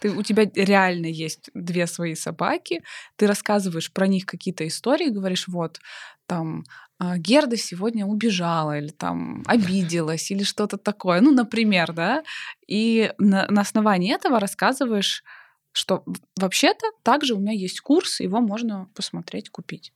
Ты, 0.00 0.10
у 0.12 0.22
тебя 0.22 0.44
реально 0.54 1.06
есть 1.06 1.50
две 1.54 1.86
свои 1.86 2.14
собаки. 2.14 2.82
Ты 3.16 3.26
рассказываешь 3.26 3.92
про 3.92 4.06
них 4.06 4.26
какие-то 4.26 4.66
истории, 4.66 5.08
говоришь, 5.08 5.48
вот, 5.48 5.80
там, 6.26 6.64
а, 6.98 7.18
Герда 7.18 7.56
сегодня 7.56 8.04
убежала 8.06 8.78
или 8.78 8.88
там 8.88 9.42
обиделась 9.46 10.30
или 10.30 10.42
что-то 10.44 10.76
такое. 10.76 11.20
Ну, 11.20 11.30
например, 11.32 11.92
да. 11.92 12.22
И 12.66 13.12
на, 13.18 13.46
на 13.48 13.60
основании 13.62 14.14
этого 14.14 14.40
рассказываешь, 14.40 15.24
что 15.72 16.04
вообще-то 16.40 16.86
также 17.02 17.34
у 17.34 17.38
меня 17.40 17.52
есть 17.52 17.80
курс, 17.80 18.20
его 18.20 18.40
можно 18.40 18.88
посмотреть, 18.94 19.50
купить. 19.50 19.92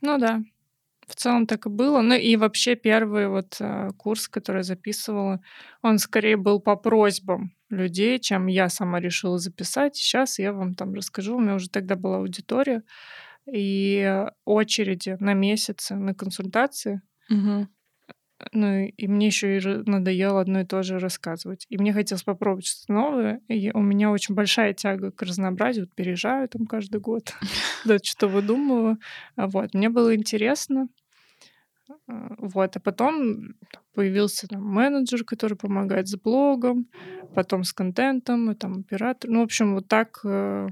Ну 0.00 0.18
да. 0.18 0.40
В 1.08 1.14
целом 1.14 1.46
так 1.46 1.66
и 1.66 1.70
было. 1.70 2.02
Ну 2.02 2.14
и 2.14 2.36
вообще 2.36 2.76
первый 2.76 3.28
вот 3.28 3.56
э, 3.60 3.88
курс, 3.96 4.28
который 4.28 4.58
я 4.58 4.62
записывала, 4.62 5.40
он 5.82 5.98
скорее 5.98 6.36
был 6.36 6.60
по 6.60 6.76
просьбам 6.76 7.52
людей, 7.70 8.18
чем 8.18 8.46
я 8.46 8.68
сама 8.68 9.00
решила 9.00 9.38
записать. 9.38 9.96
Сейчас 9.96 10.38
я 10.38 10.52
вам 10.52 10.74
там 10.74 10.94
расскажу. 10.94 11.36
У 11.36 11.40
меня 11.40 11.54
уже 11.54 11.70
тогда 11.70 11.96
была 11.96 12.18
аудитория 12.18 12.82
и 13.50 14.24
очереди 14.44 15.16
на 15.18 15.32
месяцы 15.32 15.94
на 15.94 16.14
консультации. 16.14 17.00
Мгм. 17.30 17.68
Ну 18.52 18.84
и 18.84 19.06
мне 19.08 19.26
еще 19.26 19.58
и 19.58 19.60
надоело 19.86 20.40
одно 20.40 20.60
и 20.60 20.64
то 20.64 20.82
же 20.82 20.98
рассказывать. 20.98 21.66
И 21.68 21.76
мне 21.76 21.92
хотелось 21.92 22.22
попробовать 22.22 22.66
что-то 22.66 22.92
новое. 22.92 23.40
И 23.48 23.70
у 23.72 23.80
меня 23.80 24.10
очень 24.10 24.34
большая 24.34 24.74
тяга 24.74 25.10
к 25.10 25.22
разнообразию. 25.22 25.86
Вот 25.86 25.94
переезжаю 25.94 26.48
там 26.48 26.66
каждый 26.66 27.00
год, 27.00 27.34
да, 27.84 27.98
что 28.02 28.28
выдумываю. 28.28 28.98
А 29.36 29.48
Вот. 29.48 29.74
Мне 29.74 29.88
было 29.88 30.14
интересно. 30.14 30.88
Вот. 32.06 32.76
А 32.76 32.80
потом 32.80 33.54
появился 33.94 34.46
там 34.46 34.62
менеджер, 34.62 35.24
который 35.24 35.56
помогает 35.56 36.08
с 36.08 36.16
блогом, 36.16 36.86
потом 37.34 37.64
с 37.64 37.72
контентом, 37.72 38.50
и 38.50 38.54
там 38.54 38.80
оператор. 38.80 39.30
Ну, 39.30 39.40
в 39.40 39.44
общем, 39.44 39.74
вот 39.74 39.88
так 39.88 40.20
э, 40.24 40.68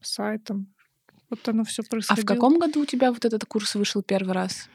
сайтом. 0.00 0.66
Вот 1.28 1.48
оно 1.48 1.64
все 1.64 1.82
А 1.82 1.84
в 1.84 1.88
происходило. 1.88 2.26
каком 2.26 2.58
году 2.58 2.80
у 2.82 2.86
тебя 2.86 3.12
вот 3.12 3.24
этот 3.24 3.44
курс 3.44 3.74
вышел 3.76 4.02
первый 4.02 4.32
раз? 4.34 4.68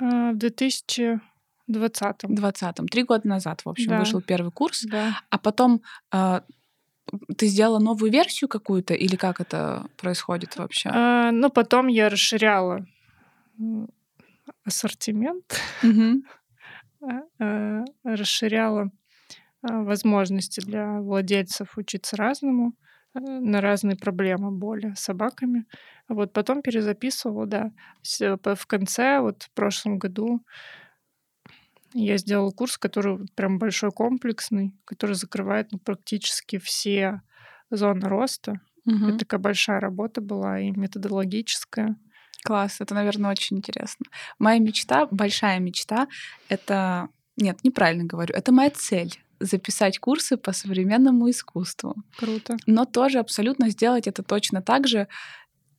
А, 0.00 0.32
В 0.32 0.36
2020. 0.36 1.20
В 1.66 2.34
двадцатом. 2.34 2.88
Три 2.88 3.02
года 3.04 3.26
назад, 3.26 3.62
в 3.64 3.68
общем, 3.68 3.88
Да. 3.90 3.98
вышел 4.00 4.20
первый 4.20 4.52
курс. 4.52 4.82
Да. 4.84 5.20
А 5.30 5.38
потом 5.38 5.80
а, 6.10 6.42
ты 7.36 7.46
сделала 7.46 7.78
новую 7.78 8.12
версию 8.12 8.48
какую-то 8.48 8.94
или 8.94 9.16
как 9.16 9.40
это 9.40 9.86
происходит 9.96 10.56
вообще? 10.56 10.90
А, 10.92 11.30
Ну, 11.32 11.48
потом 11.50 11.86
я 11.88 12.08
расширяла 12.10 12.86
ассортимент, 14.68 15.60
а, 17.40 17.84
расширяла 18.04 18.90
а, 19.62 19.82
возможности 19.82 20.60
для 20.60 21.00
владельцев 21.00 21.76
учиться 21.78 22.16
разному 22.16 22.74
а, 23.14 23.20
на 23.20 23.60
разные 23.60 23.96
проблемы, 23.96 24.50
боли 24.52 24.94
с 24.96 25.00
собаками. 25.00 25.66
Вот 26.08 26.32
потом 26.32 26.62
перезаписывала, 26.62 27.46
да. 27.46 27.72
П- 28.42 28.54
В 28.56 28.66
конце, 28.66 29.20
вот 29.20 29.44
в 29.44 29.52
прошлом 29.52 29.98
году, 29.98 30.40
я 31.94 32.18
сделала 32.18 32.50
курс, 32.50 32.76
который 32.76 33.26
прям 33.34 33.58
большой, 33.58 33.90
комплексный, 33.90 34.74
который 34.84 35.14
закрывает 35.14 35.72
ну, 35.72 35.78
практически 35.78 36.58
все 36.58 37.22
зоны 37.70 38.08
роста. 38.08 38.60
Мгм. 38.84 39.08
Это 39.08 39.18
такая 39.18 39.40
большая 39.40 39.80
работа 39.80 40.20
была 40.20 40.60
и 40.60 40.70
методологическая. 40.70 41.96
Класс, 42.44 42.80
это, 42.80 42.94
наверное, 42.94 43.30
очень 43.30 43.58
интересно. 43.58 44.06
Моя 44.38 44.58
мечта, 44.58 45.06
большая 45.10 45.58
мечта, 45.58 46.08
это... 46.48 47.08
Нет, 47.36 47.58
неправильно 47.62 48.04
говорю, 48.04 48.34
это 48.34 48.52
моя 48.52 48.70
цель 48.70 49.20
записать 49.40 49.98
курсы 49.98 50.36
по 50.36 50.52
современному 50.52 51.30
искусству. 51.30 51.94
Круто. 52.16 52.56
Но 52.66 52.84
тоже 52.84 53.18
абсолютно 53.18 53.70
сделать 53.70 54.08
это 54.08 54.22
точно 54.22 54.62
так 54.62 54.88
же 54.88 55.06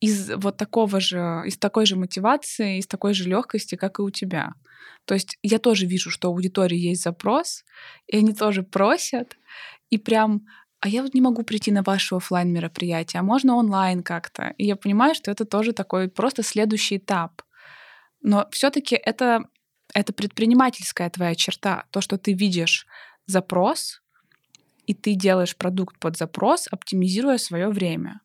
из 0.00 0.30
вот 0.34 0.56
такого 0.56 0.98
же, 1.00 1.42
из 1.44 1.58
такой 1.58 1.84
же 1.84 1.96
мотивации, 1.96 2.78
из 2.78 2.86
такой 2.86 3.12
же 3.12 3.28
легкости, 3.28 3.74
как 3.74 3.98
и 3.98 4.02
у 4.02 4.10
тебя. 4.10 4.54
То 5.04 5.14
есть 5.14 5.38
я 5.42 5.58
тоже 5.58 5.86
вижу, 5.86 6.10
что 6.10 6.30
у 6.30 6.32
аудитории 6.34 6.78
есть 6.78 7.02
запрос, 7.02 7.64
и 8.06 8.16
они 8.16 8.32
тоже 8.32 8.62
просят, 8.62 9.36
и 9.90 9.98
прям 9.98 10.46
а 10.80 10.88
я 10.88 11.02
вот 11.02 11.14
не 11.14 11.20
могу 11.20 11.42
прийти 11.42 11.70
на 11.70 11.82
ваше 11.82 12.16
оффлайн 12.16 12.52
мероприятие, 12.52 13.20
а 13.20 13.22
можно 13.22 13.56
онлайн 13.56 14.02
как-то. 14.02 14.54
И 14.56 14.66
я 14.66 14.76
понимаю, 14.76 15.14
что 15.14 15.30
это 15.30 15.44
тоже 15.44 15.72
такой 15.72 16.08
просто 16.08 16.42
следующий 16.42 16.96
этап. 16.96 17.42
Но 18.22 18.48
все-таки 18.50 18.96
это, 18.96 19.44
это 19.94 20.12
предпринимательская 20.14 21.10
твоя 21.10 21.34
черта. 21.34 21.84
То, 21.90 22.00
что 22.00 22.16
ты 22.16 22.32
видишь 22.32 22.86
запрос, 23.26 24.00
и 24.86 24.94
ты 24.94 25.14
делаешь 25.14 25.56
продукт 25.56 25.98
под 25.98 26.16
запрос, 26.16 26.66
оптимизируя 26.70 27.36
свое 27.36 27.68
время. 27.68 28.22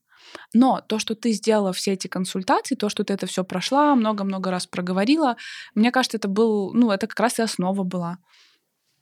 Но 0.54 0.82
то, 0.82 0.98
что 0.98 1.14
ты 1.14 1.32
сделала 1.34 1.74
все 1.74 1.94
эти 1.94 2.08
консультации, 2.08 2.76
то, 2.76 2.90
что 2.90 3.04
ты 3.04 3.14
это 3.14 3.28
все 3.28 3.44
прошла, 3.44 3.96
много-много 3.96 4.50
раз 4.50 4.66
проговорила, 4.66 5.36
мне 5.76 5.92
кажется, 5.92 6.18
это 6.18 6.28
был, 6.30 6.74
ну, 6.74 6.92
это 6.92 7.08
как 7.08 7.20
раз 7.20 7.40
и 7.40 7.42
основа 7.42 7.84
была 7.84 8.18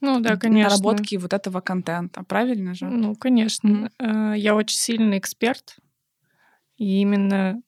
Ну 0.03 0.19
да, 0.19 0.35
конечно. 0.35 0.69
наработки 0.69 1.15
вот 1.15 1.33
этого 1.33 1.61
контента, 1.61 2.23
правильно 2.23 2.75
же? 2.75 2.85
Ну, 2.85 3.15
конечно. 3.15 3.89
Э, 3.99 4.33
Я 4.35 4.53
очень 4.53 4.77
сильный 4.77 5.17
эксперт. 5.17 5.77
И 6.77 6.99
именно 7.01 7.61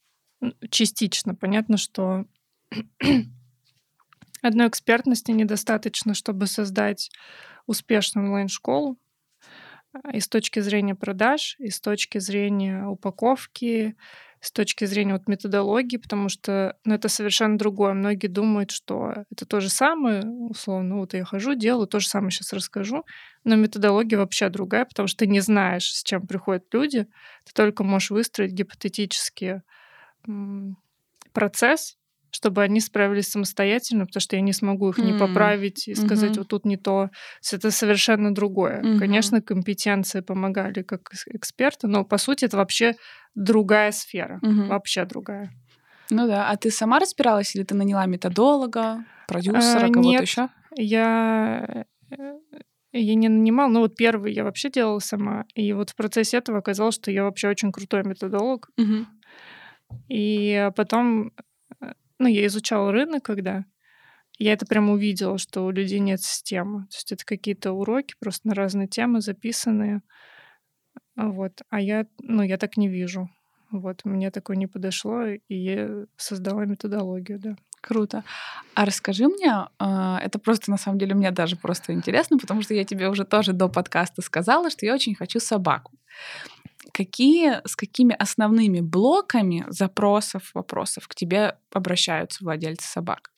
частично 0.70 1.34
понятно, 1.34 1.78
что 1.78 2.26
одной 4.42 4.68
экспертности 4.68 5.32
недостаточно, 5.32 6.14
чтобы 6.14 6.48
создать 6.48 7.10
успешную 7.68 8.28
онлайн-школу. 8.28 8.98
А, 9.94 10.12
И 10.12 10.20
с 10.20 10.28
точки 10.28 10.60
зрения 10.60 10.96
продаж, 10.96 11.56
и 11.60 11.70
с 11.70 11.80
точки 11.80 12.18
зрения 12.20 12.86
упаковки, 12.86 13.96
с 14.46 14.52
точки 14.52 14.86
зрения 14.86 15.14
вот 15.14 15.28
методологии, 15.28 15.98
потому 15.98 16.30
что 16.30 16.78
ну, 16.86 16.94
это 16.94 17.10
совершенно 17.10 17.58
другое. 17.58 17.94
Многие 17.94 18.28
думают, 18.28 18.70
что 18.70 19.26
это 19.32 19.46
то 19.46 19.60
же 19.60 19.70
самое, 19.70 20.24
условно, 20.24 20.98
вот 20.98 21.16
я 21.16 21.26
хожу, 21.26 21.56
делаю, 21.56 21.88
то 21.88 22.00
же 22.00 22.08
самое 22.08 22.32
сейчас 22.32 22.54
расскажу, 22.54 23.06
но 23.44 23.56
методология 23.56 24.20
вообще 24.20 24.50
другая, 24.50 24.86
потому 24.86 25.08
что 25.08 25.20
ты 25.20 25.28
не 25.28 25.40
знаешь, 25.40 25.92
с 25.92 26.04
чем 26.04 26.28
приходят 26.28 26.66
люди, 26.72 27.08
ты 27.46 27.54
только 27.54 27.84
можешь 27.84 28.12
выстроить 28.12 28.52
гипотетический 28.52 29.62
процесс, 31.34 31.98
чтобы 32.36 32.64
они 32.64 32.82
справились 32.82 33.30
самостоятельно, 33.30 34.06
потому 34.06 34.22
что 34.22 34.36
я 34.36 34.42
не 34.42 34.52
смогу 34.52 34.90
их 34.90 34.98
не 34.98 35.14
М, 35.14 35.18
поправить 35.18 35.88
и 35.88 35.96
сказать, 35.96 36.32
мгм. 36.32 36.40
вот 36.40 36.48
тут 36.50 36.66
не 36.66 36.76
то. 36.76 37.10
Это 37.52 37.72
совершенно 37.72 38.34
другое. 38.34 38.84
Мгм. 38.84 39.00
Конечно, 39.00 39.42
компетенции 39.42 40.20
помогали 40.20 40.82
как 40.84 41.12
эксперты, 41.28 41.88
но 41.88 42.04
по 42.04 42.18
сути 42.18 42.46
это 42.46 42.58
вообще 42.58 42.96
другая 43.36 43.92
сфера. 43.92 44.40
Мгм. 44.42 44.68
Вообще 44.68 45.06
другая. 45.06 45.50
Ну 46.12 46.28
да. 46.28 46.50
А 46.50 46.58
ты 46.58 46.72
сама 46.72 47.00
разбиралась 47.00 47.56
или 47.56 47.64
ты 47.64 47.74
наняла 47.74 48.06
методолога, 48.06 49.06
продюсера, 49.28 49.86
А, 49.86 49.90
кого-то 49.90 50.10
нет. 50.10 50.22
еще? 50.24 50.50
Я 50.76 51.86
э, 52.12 52.34
я 52.92 53.16
не 53.16 53.30
нанимал, 53.30 53.70
ну 53.70 53.80
вот 53.80 53.96
первый 53.96 54.34
я 54.34 54.44
вообще 54.44 54.70
делала 54.70 55.00
сама, 55.00 55.46
и 55.56 55.74
вот 55.74 55.90
в 55.92 55.96
процессе 55.96 56.38
этого 56.38 56.60
оказалось, 56.60 56.96
что 56.96 57.12
я 57.12 57.24
вообще 57.24 57.48
очень 57.50 57.72
крутой 57.72 58.04
методолог, 58.04 58.70
и 60.10 60.70
потом, 60.76 61.32
э, 61.82 61.94
ну 62.20 62.28
я 62.28 62.46
изучала 62.48 62.92
рынок, 62.92 63.24
когда 63.24 63.66
я 64.38 64.54
это 64.54 64.66
прям 64.66 64.90
увидела, 64.90 65.38
что 65.38 65.66
у 65.66 65.72
людей 65.72 66.00
нет 66.00 66.22
системы, 66.22 66.82
то 66.88 66.96
есть 66.98 67.12
это 67.12 67.26
какие-то 67.26 67.72
уроки 67.72 68.16
просто 68.20 68.48
на 68.48 68.56
разные 68.56 68.88
темы 68.88 69.22
записанные, 69.22 70.02
А 71.16 71.30
вот, 71.30 71.62
а 71.70 71.80
я, 71.80 72.06
ну 72.20 72.44
я 72.44 72.58
так 72.58 72.78
не 72.78 72.90
вижу, 72.90 73.30
вот 73.72 74.02
мне 74.06 74.32
такое 74.32 74.58
не 74.58 74.68
подошло, 74.68 75.26
и 75.26 75.40
я 75.50 76.06
создала 76.18 76.66
методологию, 76.66 77.40
да. 77.40 77.56
Круто. 77.82 78.24
А 78.74 78.86
расскажи 78.86 79.28
мне, 79.28 79.68
а, 79.78 80.20
это 80.24 80.40
просто 80.40 80.72
на 80.72 80.78
самом 80.78 80.98
деле 80.98 81.14
мне 81.14 81.32
даже 81.32 81.56
просто 81.56 81.94
интересно, 81.94 82.38
потому 82.40 82.64
что 82.64 82.74
я 82.74 82.84
тебе 82.84 83.10
уже 83.10 83.26
тоже 83.26 83.54
до 83.54 83.70
подкаста 83.70 84.22
сказала, 84.24 84.70
что 84.72 84.86
я 84.86 84.96
очень 84.96 85.16
хочу 85.16 85.40
собаку. 85.40 85.92
Какие, 86.96 87.60
с 87.68 87.76
какими 87.76 88.16
основными 88.18 88.80
блоками 88.80 89.66
запросов, 89.68 90.52
вопросов 90.54 91.10
к 91.10 91.14
тебе 91.14 91.58
обращаются 91.74 92.42
владельцы 92.42 92.88
собак? 92.88 93.32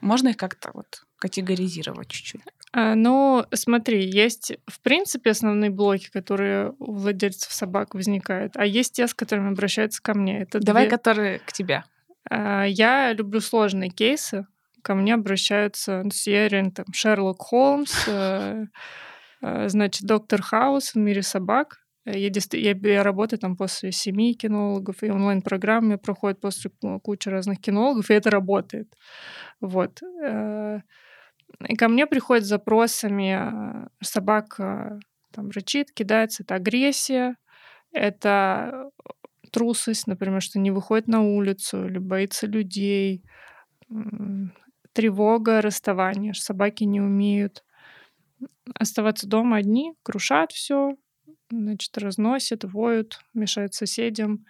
Можно 0.00 0.28
их 0.28 0.38
как-то 0.38 0.70
вот 0.72 1.04
категоризировать 1.18 2.08
чуть-чуть? 2.08 2.40
А, 2.72 2.94
ну, 2.94 3.44
смотри, 3.52 4.02
есть, 4.08 4.54
в 4.66 4.80
принципе, 4.80 5.32
основные 5.32 5.68
блоки, 5.68 6.08
которые 6.10 6.72
у 6.78 6.94
владельцев 6.94 7.52
собак 7.52 7.94
возникают, 7.94 8.56
а 8.56 8.64
есть 8.64 8.94
те, 8.94 9.06
с 9.06 9.12
которыми 9.12 9.50
обращаются 9.50 10.00
ко 10.00 10.14
мне. 10.14 10.40
Это 10.40 10.58
Давай, 10.58 10.84
две- 10.84 10.90
которые 10.96 11.38
к 11.40 11.52
тебе. 11.52 11.84
А, 12.30 12.64
Я 12.64 13.12
люблю 13.12 13.40
сложные 13.40 13.90
кейсы. 13.90 14.46
Ко 14.80 14.94
мне 14.94 15.12
обращаются, 15.12 16.00
ну, 16.02 16.10
я 16.24 16.48
реально 16.48 16.70
там 16.70 16.86
Шерлок 16.94 17.42
Холмс, 17.42 18.08
э, 18.08 18.64
э, 19.42 19.68
значит, 19.68 20.06
доктор 20.06 20.40
Хаус 20.40 20.94
в 20.94 20.96
мире 20.96 21.22
собак. 21.22 21.82
Э, 22.06 22.18
Я, 22.18 22.30
я, 22.52 22.72
я 22.82 23.02
работаю 23.02 23.38
там 23.40 23.56
после 23.56 23.92
семи 23.92 24.34
кинологов, 24.34 25.02
и 25.02 25.10
онлайн-программы 25.10 25.98
проходят 25.98 26.40
после 26.40 26.70
ку- 26.70 27.00
кучи 27.00 27.28
разных 27.28 27.60
кинологов, 27.60 28.10
и 28.10 28.14
это 28.14 28.30
работает. 28.30 28.92
Вот. 29.60 30.00
Э, 30.24 30.80
И 31.68 31.76
ко 31.76 31.88
мне 31.88 32.06
приходят 32.06 32.44
с 32.44 32.48
запросами 32.48 33.84
э, 33.84 33.88
собака 34.02 35.00
там 35.32 35.50
рычит, 35.50 35.92
кидается, 35.92 36.42
это 36.44 36.54
агрессия, 36.56 37.36
это 37.92 38.90
трусость, 39.52 40.06
например, 40.08 40.42
что 40.42 40.58
не 40.60 40.70
выходит 40.72 41.08
на 41.08 41.22
улицу 41.22 41.86
или 41.88 41.98
боится 41.98 42.46
людей, 42.46 43.24
тревога, 44.92 45.60
расставание, 45.62 46.32
что 46.32 46.46
собаки 46.46 46.84
не 46.84 47.00
умеют 47.00 47.62
оставаться 48.74 49.26
дома 49.28 49.56
одни, 49.58 49.94
крушат 50.02 50.52
все, 50.52 50.96
значит, 51.50 51.96
разносят, 51.98 52.64
воют, 52.64 53.20
мешают 53.34 53.74
соседям. 53.74 54.44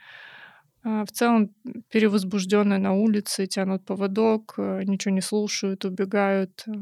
А, 0.82 1.04
в 1.04 1.10
целом 1.10 1.54
перевозбужденные 1.90 2.78
на 2.78 2.92
улице, 2.92 3.46
тянут 3.46 3.84
поводок, 3.84 4.54
э, 4.58 4.82
ничего 4.84 5.12
не 5.12 5.20
слушают, 5.20 5.84
убегают, 5.84 6.62
э, 6.68 6.72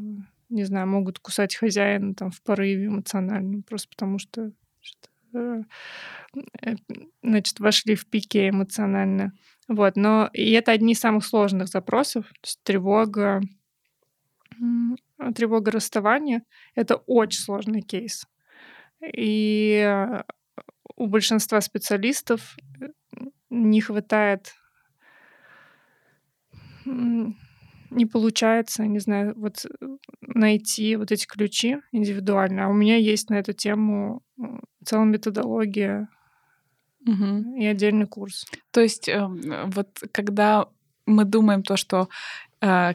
не 0.50 0.64
знаю, 0.64 0.86
могут 0.88 1.18
кусать 1.18 1.56
хозяина 1.56 2.14
там 2.14 2.30
в 2.30 2.42
порыве 2.42 2.86
эмоциональном, 2.86 3.62
просто 3.62 3.88
потому 3.88 4.18
что, 4.18 4.52
что 4.80 5.08
э, 5.32 6.76
значит, 7.22 7.60
вошли 7.60 7.94
в 7.94 8.06
пике 8.06 8.50
эмоционально. 8.50 9.32
Вот, 9.68 9.96
но 9.96 10.28
и 10.34 10.50
это 10.52 10.72
одни 10.72 10.92
из 10.92 11.00
самых 11.00 11.24
сложных 11.24 11.68
запросов, 11.68 12.26
то 12.26 12.46
есть 12.46 12.60
тревога, 12.62 13.40
тревога 15.34 15.70
расставания— 15.70 16.42
это 16.74 16.96
очень 16.96 17.40
сложный 17.40 17.80
кейс. 17.80 18.26
И 19.12 20.12
у 20.96 21.06
большинства 21.06 21.60
специалистов 21.60 22.56
не 23.50 23.80
хватает 23.80 24.54
не 27.94 28.06
получается, 28.06 28.86
не 28.86 28.98
знаю, 28.98 29.34
вот 29.36 29.64
э, 29.64 29.86
найти 30.20 30.96
вот 30.96 31.12
эти 31.12 31.26
ключи 31.26 31.78
индивидуально. 31.92 32.66
А 32.66 32.68
у 32.68 32.72
меня 32.72 32.96
есть 32.96 33.30
на 33.30 33.34
эту 33.34 33.52
тему 33.52 34.22
целая 34.84 35.06
методология 35.06 36.08
угу. 37.06 37.56
и 37.56 37.64
отдельный 37.64 38.06
курс. 38.06 38.46
То 38.72 38.80
есть 38.80 39.08
э, 39.08 39.26
вот 39.66 40.02
когда 40.12 40.66
мы 41.06 41.24
думаем 41.24 41.62
то, 41.62 41.76
что 41.76 42.08
э, 42.53 42.53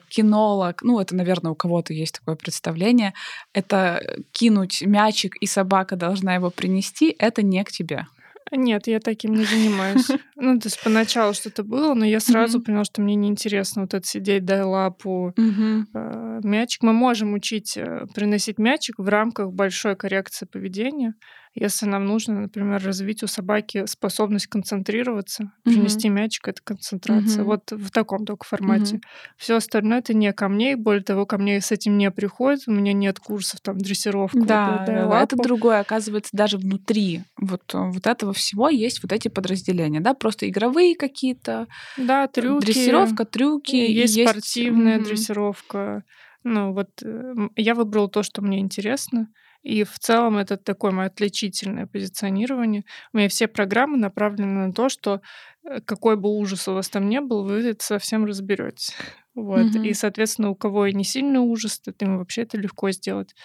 кинолог, 0.10 0.82
ну 0.82 1.00
это, 1.00 1.16
наверное, 1.16 1.52
у 1.52 1.56
кого-то 1.56 1.94
есть 1.94 2.16
такое 2.20 2.36
представление, 2.36 3.14
это 3.54 4.02
кинуть 4.32 4.82
мячик 4.82 5.36
и 5.38 5.46
собака 5.46 5.96
должна 5.96 6.36
его 6.36 6.50
принести, 6.50 7.16
это 7.18 7.42
не 7.42 7.64
к 7.64 7.72
тебе. 7.72 8.06
Нет, 8.52 8.88
я 8.88 9.00
таким 9.00 9.36
не 9.36 9.44
занимаюсь. 9.44 10.08
Ну, 10.42 10.58
то 10.58 10.68
есть 10.68 10.82
поначалу 10.82 11.34
что-то 11.34 11.64
было, 11.64 11.94
но 11.94 12.06
я 12.06 12.22
сразу 12.22 12.62
поняла, 12.62 12.86
что 12.86 13.02
мне 13.02 13.16
неинтересно 13.16 13.82
вот 13.82 13.94
это 13.94 14.08
сидеть, 14.08 14.46
дай 14.46 14.62
лапу, 14.62 15.34
э, 15.36 16.40
мячик. 16.44 16.82
Мы 16.82 16.94
можем 16.94 17.34
учить 17.34 17.76
э, 17.76 18.06
приносить 18.16 18.58
мячик 18.58 19.00
в 19.00 19.08
рамках 19.10 19.52
большой 19.52 19.98
коррекции 19.98 20.46
поведения 20.46 21.14
если 21.60 21.86
нам 21.86 22.06
нужно, 22.06 22.42
например, 22.42 22.82
развить 22.84 23.22
у 23.24 23.28
собаки 23.28 23.86
способность 23.86 24.48
концентрироваться, 24.48 25.52
принести 25.64 26.10
мячик 26.10 26.48
это 26.48 26.62
концентрация. 26.64 27.44
Mm-hmm. 27.44 27.46
Вот 27.46 27.72
в 27.72 27.92
таком 27.92 28.26
только 28.26 28.46
формате. 28.46 28.96
Mm-hmm. 28.96 29.36
Все 29.38 29.56
остальное 29.58 30.00
это 30.00 30.14
не 30.14 30.32
ко 30.32 30.48
мне, 30.48 30.78
более 30.78 31.04
того, 31.04 31.26
ко 31.26 31.38
мне 31.38 31.60
с 31.60 31.72
этим 31.72 31.98
не 31.98 32.10
приходит, 32.12 32.64
у 32.68 32.72
меня 32.72 32.94
нет 32.94 33.20
курсов 33.20 33.60
там 33.62 33.78
дрессировка. 33.78 34.40
Да, 34.40 34.84
да 34.88 35.22
это 35.22 35.36
другое, 35.36 35.80
оказывается, 35.80 36.32
даже 36.34 36.58
внутри 36.58 37.24
вот, 37.38 37.64
вот 37.74 38.08
этого 38.08 38.34
всего 38.34 38.70
есть 38.70 39.04
вот 39.04 39.12
эти 39.12 39.28
подразделения, 39.28 40.00
да, 40.00 40.14
просто 40.14 40.48
игровые 40.48 40.96
какие-то. 40.96 41.68
Да, 41.98 42.28
трюки. 42.28 42.66
Дрессировка, 42.66 43.26
трюки. 43.26 43.76
Есть, 43.76 44.16
есть 44.16 44.30
спортивная 44.30 44.98
mm-hmm. 44.98 45.04
дрессировка. 45.04 46.04
Ну 46.44 46.74
вот 46.74 46.90
э, 47.04 47.34
я 47.58 47.76
выбрала 47.76 48.10
то, 48.10 48.24
что 48.24 48.42
мне 48.42 48.60
интересно. 48.60 49.28
И 49.70 49.84
в 49.84 50.00
целом 50.00 50.38
это 50.38 50.58
такое 50.58 50.92
мое 50.92 51.08
отличительное 51.08 51.86
позиционирование. 51.86 52.84
У 53.14 53.18
меня 53.18 53.30
все 53.30 53.48
программы 53.48 53.98
направлены 53.98 54.68
на 54.68 54.74
то, 54.74 54.90
что 54.90 55.22
э, 55.64 55.80
какой 55.82 56.16
бы 56.16 56.30
ужас 56.30 56.68
у 56.68 56.74
вас 56.74 56.90
там 56.90 57.08
не 57.08 57.22
был, 57.22 57.44
вы 57.44 57.60
это 57.70 57.86
совсем 57.86 58.26
разберетесь. 58.26 58.96
Вот. 59.36 59.68
Mm-hmm. 59.68 59.88
И, 59.88 59.94
соответственно, 59.94 60.50
у 60.50 60.56
кого 60.56 60.88
и 60.88 60.94
не 60.94 61.04
сильный 61.04 61.40
ужас, 61.40 61.80
то 61.80 61.94
им 62.00 62.18
вообще 62.18 62.42
это 62.42 62.58
легко 62.58 62.90
сделать. 62.90 63.36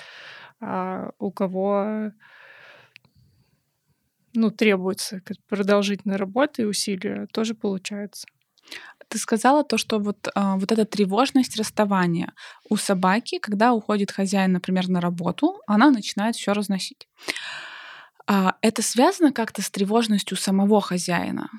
А 0.60 1.10
у 1.18 1.30
кого 1.30 2.10
ну, 4.32 4.50
требуется 4.50 5.20
продолжительная 5.46 6.16
работа 6.16 6.62
и 6.62 6.64
усилия, 6.64 7.28
тоже 7.32 7.54
получается. 7.54 8.26
Ты 9.08 9.18
сказала 9.18 9.64
то, 9.64 9.78
что 9.78 9.98
вот, 9.98 10.28
а, 10.34 10.56
вот 10.56 10.72
эта 10.72 10.84
тревожность 10.84 11.56
расставания 11.56 12.32
у 12.68 12.76
собаки, 12.76 13.38
когда 13.38 13.72
уходит 13.72 14.10
хозяин, 14.10 14.52
например, 14.52 14.88
на 14.88 15.00
работу, 15.00 15.60
она 15.66 15.90
начинает 15.90 16.36
все 16.36 16.52
разносить. 16.52 17.08
А, 18.26 18.56
это 18.62 18.82
связано 18.82 19.32
как-то 19.32 19.62
с 19.62 19.70
тревожностью 19.70 20.36
самого 20.36 20.80
хозяина? 20.80 21.50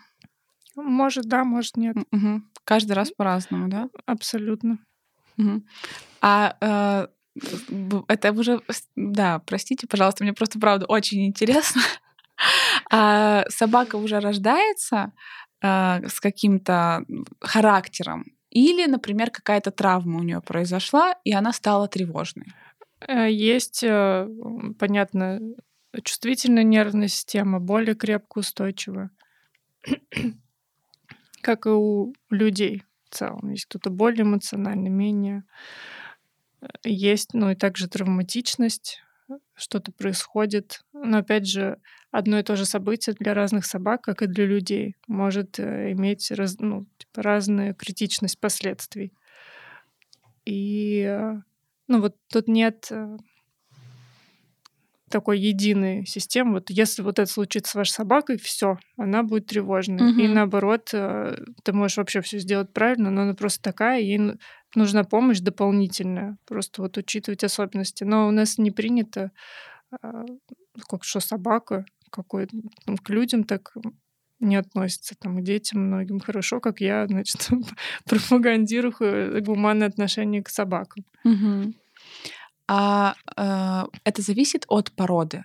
Может, 0.75 1.25
да, 1.25 1.43
может, 1.43 1.77
нет. 1.77 1.95
Угу. 2.11 2.41
Каждый 2.63 2.93
раз 2.93 3.11
по-разному, 3.11 3.69
да? 3.69 3.89
Абсолютно. 4.05 4.79
Угу. 5.37 5.63
А 6.21 6.57
э, 6.59 7.07
это 8.07 8.31
уже, 8.31 8.61
да, 8.95 9.39
простите, 9.39 9.87
пожалуйста, 9.87 10.23
мне 10.23 10.33
просто 10.33 10.59
правда 10.59 10.85
очень 10.85 11.25
интересно. 11.25 11.81
А 12.91 13.45
собака 13.47 13.95
уже 13.95 14.19
рождается, 14.19 15.13
с 15.65 16.19
каким-то 16.19 17.05
характером. 17.39 18.25
Или, 18.49 18.85
например, 18.85 19.31
какая-то 19.31 19.71
травма 19.71 20.19
у 20.19 20.23
нее 20.23 20.41
произошла, 20.41 21.13
и 21.23 21.33
она 21.33 21.51
стала 21.51 21.87
тревожной. 21.87 22.47
Э, 23.07 23.29
есть, 23.29 23.83
э, 23.83 24.27
понятно, 24.79 25.41
чувствительная 26.03 26.63
нервная 26.63 27.07
система, 27.07 27.59
более 27.59 27.95
крепко 27.95 28.39
устойчивая, 28.39 29.09
как 31.41 31.65
и 31.65 31.69
у 31.69 32.13
людей 32.29 32.83
в 33.09 33.15
целом. 33.15 33.49
Есть 33.49 33.65
кто-то 33.65 33.89
более 33.89 34.23
эмоциональный, 34.23 34.89
менее. 34.89 35.43
Э, 36.61 36.67
есть, 36.83 37.33
ну 37.33 37.51
и 37.51 37.55
также 37.55 37.89
травматичность, 37.89 39.01
что-то 39.55 39.91
происходит. 39.91 40.81
Но 40.93 41.17
опять 41.17 41.47
же, 41.47 41.79
одно 42.15 42.39
и 42.39 42.43
то 42.43 42.55
же 42.55 42.65
событие 42.65 43.13
для 43.19 43.33
разных 43.33 43.65
собак, 43.65 44.01
как 44.01 44.21
и 44.21 44.27
для 44.27 44.45
людей, 44.45 44.95
может 45.05 45.59
э, 45.59 45.91
иметь 45.91 46.31
раз, 46.31 46.55
ну, 46.59 46.85
типа, 46.97 47.21
разную 47.21 47.75
критичность 47.75 48.39
последствий. 48.39 49.11
И 50.45 51.03
э, 51.05 51.33
ну 51.89 51.99
вот 51.99 52.15
тут 52.31 52.47
нет 52.47 52.87
э, 52.89 53.17
такой 55.09 55.39
единой 55.39 56.05
системы. 56.05 56.53
Вот 56.53 56.69
если 56.69 57.01
вот 57.01 57.19
это 57.19 57.29
случится 57.29 57.73
с 57.73 57.75
вашей 57.75 57.91
собакой, 57.91 58.37
все, 58.37 58.77
она 58.95 59.23
будет 59.23 59.47
тревожной. 59.47 60.11
Угу. 60.11 60.19
И 60.21 60.27
наоборот, 60.29 60.85
ты 60.85 61.73
можешь 61.73 61.97
вообще 61.97 62.21
все 62.21 62.39
сделать 62.39 62.71
правильно, 62.71 63.11
но 63.11 63.23
она 63.23 63.33
просто 63.33 63.61
такая, 63.61 63.99
ей 63.99 64.37
нужна 64.73 65.03
помощь 65.03 65.39
дополнительная, 65.39 66.37
просто 66.45 66.81
вот 66.81 66.97
учитывать 66.97 67.43
особенности. 67.43 68.05
Но 68.05 68.29
у 68.29 68.31
нас 68.31 68.57
не 68.57 68.71
принято, 68.71 69.31
как 70.01 71.03
что 71.03 71.19
собака, 71.19 71.85
какой 72.15 72.47
ну, 72.87 72.97
к 72.97 73.09
людям 73.09 73.43
так 73.43 73.73
не 74.39 74.55
относится, 74.55 75.15
там, 75.19 75.37
к 75.37 75.43
детям 75.43 75.87
многим 75.87 76.19
хорошо, 76.19 76.59
как 76.59 76.81
я, 76.81 77.07
значит, 77.07 77.49
пропагандирую 78.05 79.43
гуманное 79.43 79.87
отношение 79.87 80.43
к 80.43 80.49
собакам. 80.49 81.05
Угу. 81.23 81.73
А 82.67 83.15
э, 83.37 83.87
это 84.03 84.21
зависит 84.21 84.65
от 84.67 84.91
породы? 84.91 85.43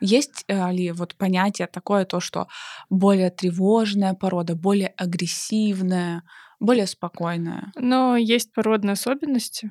Есть 0.00 0.44
э, 0.48 0.72
ли 0.72 0.92
вот 0.92 1.14
понятие 1.14 1.68
такое, 1.68 2.04
то, 2.04 2.20
что 2.20 2.48
более 2.90 3.30
тревожная 3.30 4.14
порода, 4.14 4.54
более 4.54 4.88
агрессивная, 4.96 6.22
более 6.60 6.86
спокойная? 6.86 7.72
Но 7.76 8.16
есть 8.16 8.52
породные 8.52 8.92
особенности, 8.92 9.70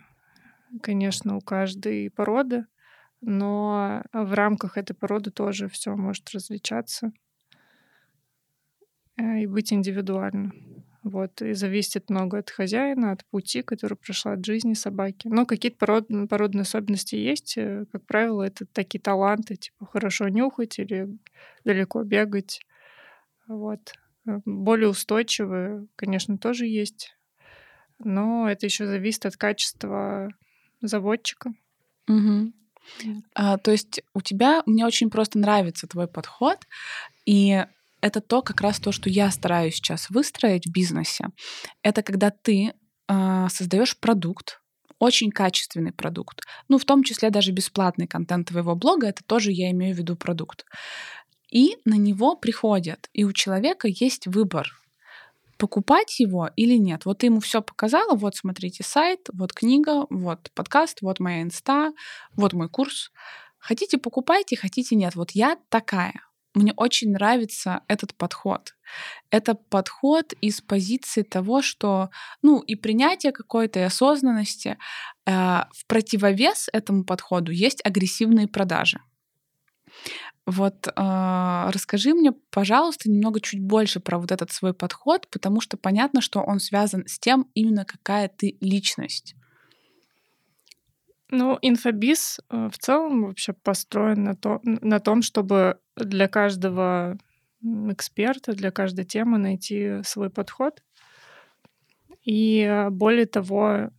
конечно, 0.82 1.38
у 1.38 1.42
каждой 1.42 2.10
породы 2.10 2.66
но 3.26 4.04
в 4.14 4.34
рамках 4.34 4.78
этой 4.78 4.94
породы 4.94 5.32
тоже 5.32 5.68
все 5.68 5.96
может 5.96 6.30
различаться 6.32 7.12
э, 9.18 9.40
и 9.42 9.48
быть 9.48 9.74
индивидуально. 9.74 10.52
Вот, 11.02 11.42
и 11.42 11.54
зависит 11.54 12.10
много 12.10 12.40
от 12.40 12.50
хозяина, 12.50 13.12
от 13.12 13.26
пути, 13.26 13.62
который 13.62 13.96
прошла 13.96 14.34
от 14.34 14.46
жизни 14.46 14.74
собаки. 14.74 15.28
Но 15.28 15.46
какие-то 15.46 15.78
пород, 15.78 16.08
породные 16.30 16.64
особенности 16.64 17.16
есть. 17.16 17.58
Э, 17.58 17.86
как 17.92 18.06
правило, 18.06 18.44
это 18.44 18.66
такие 18.66 19.00
таланты, 19.00 19.56
типа 19.56 19.86
хорошо 19.88 20.30
нюхать 20.30 20.78
или 20.78 21.08
далеко 21.64 22.04
бегать. 22.04 22.60
Вот. 23.48 23.94
Э, 24.28 24.40
более 24.46 24.90
устойчивые, 24.90 25.88
конечно, 25.96 26.38
тоже 26.38 26.68
есть. 26.68 27.16
Но 27.98 28.50
это 28.50 28.68
еще 28.68 28.86
зависит 28.86 29.26
от 29.26 29.36
качества 29.36 30.30
заводчика. 30.82 31.54
Угу. 32.08 32.52
А, 33.34 33.58
то 33.58 33.72
есть 33.72 34.02
у 34.14 34.22
тебя, 34.22 34.64
мне 34.66 34.86
очень 34.86 35.10
просто 35.10 35.40
нравится 35.40 35.88
твой 35.88 36.08
подход, 36.08 36.60
и 37.26 37.66
это 38.02 38.22
то, 38.22 38.42
как 38.42 38.62
раз 38.62 38.80
то, 38.80 38.92
что 38.92 39.10
я 39.10 39.32
стараюсь 39.32 39.76
сейчас 39.76 40.10
выстроить 40.10 40.68
в 40.68 40.72
бизнесе. 40.72 41.28
Это 41.82 42.04
когда 42.04 42.30
ты 42.30 42.74
э, 43.08 43.48
создаешь 43.50 43.98
продукт, 43.98 44.62
очень 45.00 45.32
качественный 45.32 45.92
продукт. 45.92 46.42
Ну, 46.68 46.78
в 46.78 46.86
том 46.86 47.04
числе 47.04 47.30
даже 47.30 47.52
бесплатный 47.52 48.08
контент 48.08 48.50
твоего 48.50 48.76
блога, 48.76 49.08
это 49.08 49.24
тоже 49.24 49.52
я 49.52 49.72
имею 49.72 49.96
в 49.96 49.98
виду 49.98 50.16
продукт. 50.16 50.66
И 51.52 51.78
на 51.86 51.96
него 51.96 52.36
приходят, 52.36 53.10
и 53.14 53.24
у 53.24 53.34
человека 53.34 53.88
есть 53.88 54.28
выбор 54.28 54.72
покупать 55.58 56.20
его 56.20 56.50
или 56.56 56.76
нет. 56.76 57.06
Вот 57.06 57.20
ты 57.20 57.28
ему 57.28 57.40
все 57.40 57.62
показала, 57.62 58.16
вот 58.16 58.36
смотрите 58.36 58.84
сайт, 58.84 59.30
вот 59.34 59.54
книга, 59.54 60.06
вот 60.10 60.52
подкаст, 60.54 61.02
вот 61.02 61.20
моя 61.20 61.42
инста, 61.42 61.94
вот 62.36 62.54
мой 62.54 62.70
курс. 62.70 63.12
Хотите 63.58 63.98
покупайте, 63.98 64.56
хотите 64.56 64.96
нет. 64.96 65.16
Вот 65.16 65.32
я 65.32 65.58
такая. 65.70 66.22
мне 66.54 66.74
очень 66.78 67.12
нравится 67.12 67.82
этот 67.90 68.14
подход. 68.16 68.76
Это 69.30 69.56
подход 69.56 70.32
из 70.40 70.62
позиции 70.62 71.22
того, 71.24 71.62
что, 71.62 72.10
ну, 72.42 72.62
и 72.62 72.76
принятие 72.76 73.34
какой-то, 73.34 73.80
и 73.80 73.84
осознанности. 73.84 74.78
Э, 75.26 75.64
в 75.74 75.86
противовес 75.88 76.70
этому 76.72 77.04
подходу 77.04 77.52
есть 77.52 77.82
агрессивные 77.84 78.48
продажи. 78.48 79.02
Вот 80.46 80.88
э, 80.88 80.92
расскажи 81.72 82.14
мне, 82.14 82.32
пожалуйста, 82.52 83.10
немного 83.10 83.42
чуть 83.42 83.62
больше 83.62 84.00
про 84.00 84.20
вот 84.20 84.32
этот 84.32 84.52
свой 84.52 84.76
подход, 84.76 85.28
потому 85.32 85.60
что 85.60 85.76
понятно, 85.76 86.22
что 86.22 86.42
он 86.42 86.60
связан 86.60 87.08
с 87.08 87.18
тем, 87.18 87.48
именно 87.56 87.84
какая 87.84 88.28
ты 88.28 88.58
личность. 88.62 89.36
Ну, 91.32 91.58
инфобиз 91.64 92.40
э, 92.50 92.70
в 92.72 92.78
целом 92.78 93.24
вообще 93.24 93.54
построен 93.54 94.24
на, 94.24 94.36
то, 94.36 94.60
на 94.64 95.00
том, 95.00 95.24
чтобы 95.24 95.80
для 95.96 96.28
каждого 96.28 97.18
эксперта, 97.64 98.54
для 98.54 98.70
каждой 98.70 99.06
темы 99.06 99.40
найти 99.40 100.04
свой 100.04 100.30
подход. 100.30 100.84
И 102.24 102.60
э, 102.60 102.92
более 102.92 103.26
того, 103.26 103.90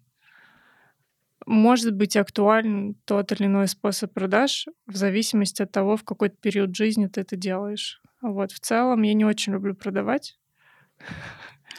может 1.47 1.95
быть 1.95 2.17
актуален 2.17 2.95
тот 3.05 3.33
или 3.33 3.47
иной 3.47 3.69
способ 3.69 4.13
продаж 4.13 4.67
в 4.87 4.97
зависимости 4.97 5.63
от 5.63 5.73
того, 5.73 5.97
в 5.97 6.05
какой 6.05 6.29
период 6.29 6.75
жизни 6.75 7.07
ты 7.07 7.23
это 7.23 7.37
делаешь. 7.37 8.03
Вот 8.21 8.53
в 8.53 8.61
целом 8.61 9.03
я 9.03 9.15
не 9.15 9.25
очень 9.25 9.53
люблю 9.53 9.75
продавать. 9.75 10.39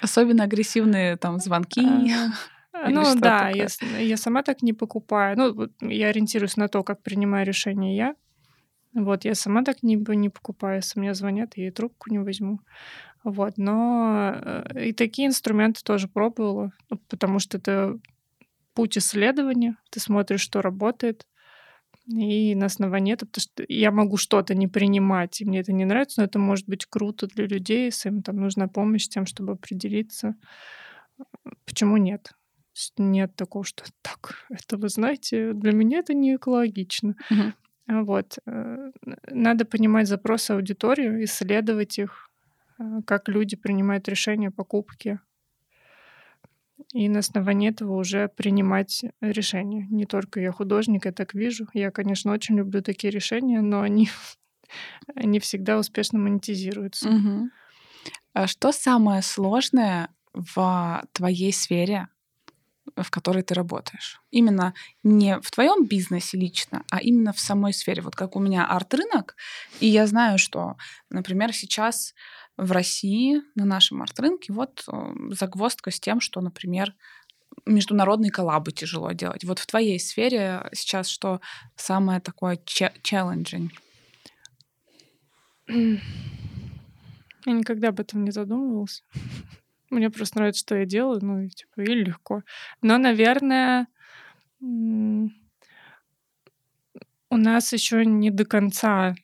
Особенно 0.01 0.43
агрессивные 0.43 1.17
там 1.17 1.39
звонки. 1.39 1.82
А, 2.80 2.89
ну 2.89 3.15
да, 3.15 3.49
я, 3.49 3.65
я 3.99 4.17
сама 4.17 4.43
так 4.43 4.62
не 4.62 4.71
покупаю. 4.71 5.36
Ну, 5.36 5.67
я 5.82 6.10
ориентируюсь 6.10 6.58
на 6.58 6.67
то, 6.67 6.84
как 6.84 7.01
принимаю 7.01 7.43
решение 7.43 7.95
я. 7.95 8.15
Вот, 8.93 9.25
я 9.25 9.34
сама 9.34 9.63
так 9.63 9.82
не, 9.82 9.95
не 9.95 10.30
покупаю. 10.30 10.75
Если 10.75 10.99
мне 10.99 11.15
звонят, 11.15 11.58
я 11.58 11.69
и 11.69 11.71
трубку 11.71 12.12
не 12.12 12.19
возьму. 12.19 12.60
Вот, 13.23 13.58
но 13.58 14.32
э, 14.36 14.89
и 14.89 14.93
такие 14.93 15.27
инструменты 15.27 15.82
тоже 15.84 16.08
пробовала, 16.08 16.71
ну, 16.91 16.97
потому 17.10 17.39
что 17.39 17.58
это 17.58 17.99
путь 18.77 18.95
исследования. 18.95 19.75
Ты 19.89 19.99
смотришь, 19.99 20.41
что 20.41 20.61
работает, 20.61 21.25
и 22.05 22.53
на 22.53 22.67
основании 22.67 23.15
этого, 23.15 23.27
потому 23.29 23.41
что 23.41 23.65
я 23.67 23.89
могу 23.89 24.17
что-то 24.17 24.53
не 24.53 24.67
принимать, 24.67 25.41
и 25.41 25.45
мне 25.45 25.61
это 25.61 25.73
не 25.73 25.83
нравится, 25.83 26.21
но 26.21 26.25
это 26.25 26.37
может 26.37 26.69
быть 26.69 26.85
круто 26.85 27.25
для 27.25 27.47
людей, 27.47 27.85
если 27.85 28.09
им 28.09 28.21
там 28.21 28.35
нужна 28.35 28.67
помощь 28.67 29.05
с 29.05 29.09
тем, 29.09 29.25
чтобы 29.25 29.53
определиться. 29.53 30.35
Почему 31.65 31.97
нет? 31.97 32.33
Нет 32.97 33.35
такого, 33.35 33.65
что 33.65 33.83
так, 34.03 34.45
это 34.51 34.77
вы 34.77 34.89
знаете, 34.89 35.53
для 35.53 35.71
меня 35.71 35.97
это 35.97 36.13
не 36.13 36.35
экологично. 36.35 37.15
Угу. 37.31 38.03
Вот. 38.03 38.37
Э, 38.45 38.91
надо 39.31 39.65
понимать 39.65 40.07
запросы 40.07 40.51
аудитории, 40.51 41.23
исследовать 41.23 41.97
их, 41.97 42.29
э, 42.77 42.83
как 43.07 43.27
люди 43.27 43.55
принимают 43.55 44.07
решения 44.07 44.49
о 44.49 44.51
покупке. 44.51 45.19
И 46.93 47.10
на 47.10 47.19
основании 47.19 47.69
этого 47.69 47.95
уже 47.95 48.30
принимать 48.30 49.04
решения. 49.19 49.88
Не 49.89 50.06
только 50.06 50.39
я 50.39 50.52
художник, 50.52 51.06
я 51.06 51.12
так 51.12 51.34
вижу. 51.34 51.67
Я, 51.73 51.91
конечно, 51.91 52.32
очень 52.32 52.58
люблю 52.58 52.82
такие 52.82 53.12
решения, 53.12 53.62
но 53.62 53.82
они 53.82 54.10
не 55.15 55.39
всегда 55.39 55.78
успешно 55.78 56.19
монетизируются. 56.19 57.10
Угу. 57.10 57.50
Что 58.45 58.71
самое 58.71 59.21
сложное 59.21 60.10
в 60.34 61.04
твоей 61.13 61.52
сфере 61.52 62.08
в 62.95 63.12
которой 63.12 63.43
ты 63.43 63.54
работаешь. 63.54 64.21
Именно 64.32 64.73
не 65.04 65.39
в 65.39 65.52
твоем 65.52 65.86
бизнесе 65.86 66.38
лично, 66.38 66.84
а 66.91 67.00
именно 67.00 67.34
в 67.34 67.39
самой 67.39 67.73
сфере. 67.73 68.02
Вот 68.02 68.15
как 68.15 68.36
у 68.36 68.39
меня 68.39 68.65
арт-рынок, 68.65 69.36
и 69.80 69.88
я 69.88 70.08
знаю, 70.08 70.38
что, 70.38 70.78
например, 71.10 71.54
сейчас 71.54 72.13
в 72.58 72.72
России 72.72 73.41
на 73.56 73.65
нашем 73.65 74.02
арт-рынке 74.02 74.52
вот 74.52 74.84
э, 74.91 75.13
загвоздка 75.32 75.91
с 75.91 76.00
тем, 76.00 76.20
что, 76.20 76.41
например, 76.41 76.96
международные 77.65 78.32
коллабы 78.32 78.72
тяжело 78.72 79.12
делать. 79.12 79.43
Вот 79.43 79.60
в 79.60 79.67
твоей 79.67 80.00
сфере 80.00 80.67
сейчас 80.74 81.08
что 81.08 81.39
самое 81.76 82.20
такое 82.20 82.58
challenging? 82.58 83.70
Я 85.67 87.54
никогда 87.54 87.89
об 87.89 88.00
этом 88.00 88.24
не 88.24 88.32
задумывалась. 88.32 89.04
Мне 89.89 90.10
просто 90.10 90.39
нравится, 90.39 90.62
что 90.62 90.76
я 90.76 90.86
делаю, 90.86 91.20
ну, 91.24 91.41
и, 91.41 91.50
типа, 91.50 91.82
и 91.82 91.93
легко. 91.93 92.43
Но, 92.82 92.98
наверное, 92.98 93.88
у 94.60 95.30
нас 97.30 97.72
еще 97.72 98.06
не 98.06 98.32
до 98.32 98.46
конца 98.46 99.15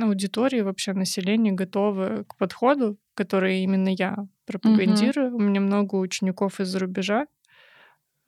аудитории, 0.00 0.60
вообще 0.60 0.92
население 0.92 1.52
готовы 1.52 2.24
к 2.24 2.36
подходу, 2.36 2.98
который 3.14 3.60
именно 3.60 3.88
я 3.88 4.26
пропагандирую. 4.46 5.28
Угу. 5.28 5.36
У 5.36 5.40
меня 5.40 5.60
много 5.60 5.96
учеников 5.96 6.60
из-за 6.60 6.78
рубежа. 6.78 7.26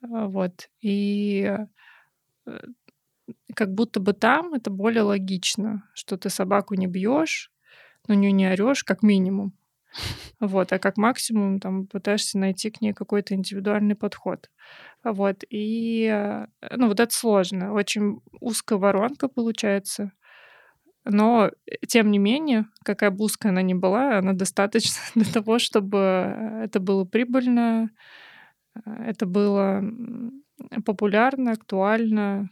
А, 0.01 0.27
вот. 0.27 0.69
И 0.81 1.57
э, 2.45 2.59
как 3.55 3.73
будто 3.73 3.99
бы 3.99 4.13
там 4.13 4.53
это 4.53 4.69
более 4.69 5.03
логично, 5.03 5.89
что 5.93 6.17
ты 6.17 6.29
собаку 6.29 6.75
не 6.75 6.87
бьешь, 6.87 7.51
но 8.07 8.15
нее 8.15 8.31
не 8.31 8.47
орешь, 8.47 8.83
как 8.83 9.03
минимум. 9.03 9.53
Вот, 10.39 10.73
а 10.73 10.79
как 10.79 10.97
максимум 10.97 11.59
там 11.59 11.87
пытаешься 11.87 12.37
найти 12.37 12.69
к 12.69 12.81
ней 12.81 12.91
какой-то 12.93 13.33
индивидуальный 13.35 13.95
подход. 13.95 14.49
Вот, 15.03 15.43
и, 15.49 16.09
э, 16.11 16.47
ну, 16.75 16.87
вот 16.87 16.99
это 16.99 17.13
сложно. 17.13 17.73
Очень 17.73 18.19
узкая 18.41 18.79
воронка 18.79 19.29
получается. 19.29 20.11
Но, 21.05 21.51
э, 21.65 21.75
тем 21.87 22.11
не 22.11 22.19
менее, 22.19 22.65
какая 22.83 23.11
бы 23.11 23.25
узкая 23.25 23.51
она 23.51 23.61
ни 23.61 23.73
была, 23.73 24.17
она 24.17 24.33
достаточно 24.33 25.01
для 25.15 25.31
того, 25.31 25.59
чтобы 25.59 25.97
это 26.63 26.79
было 26.79 27.05
прибыльно, 27.05 27.89
э, 28.75 28.91
это 29.07 29.25
было 29.25 29.83
популярно, 30.85 31.51
актуально, 31.51 32.49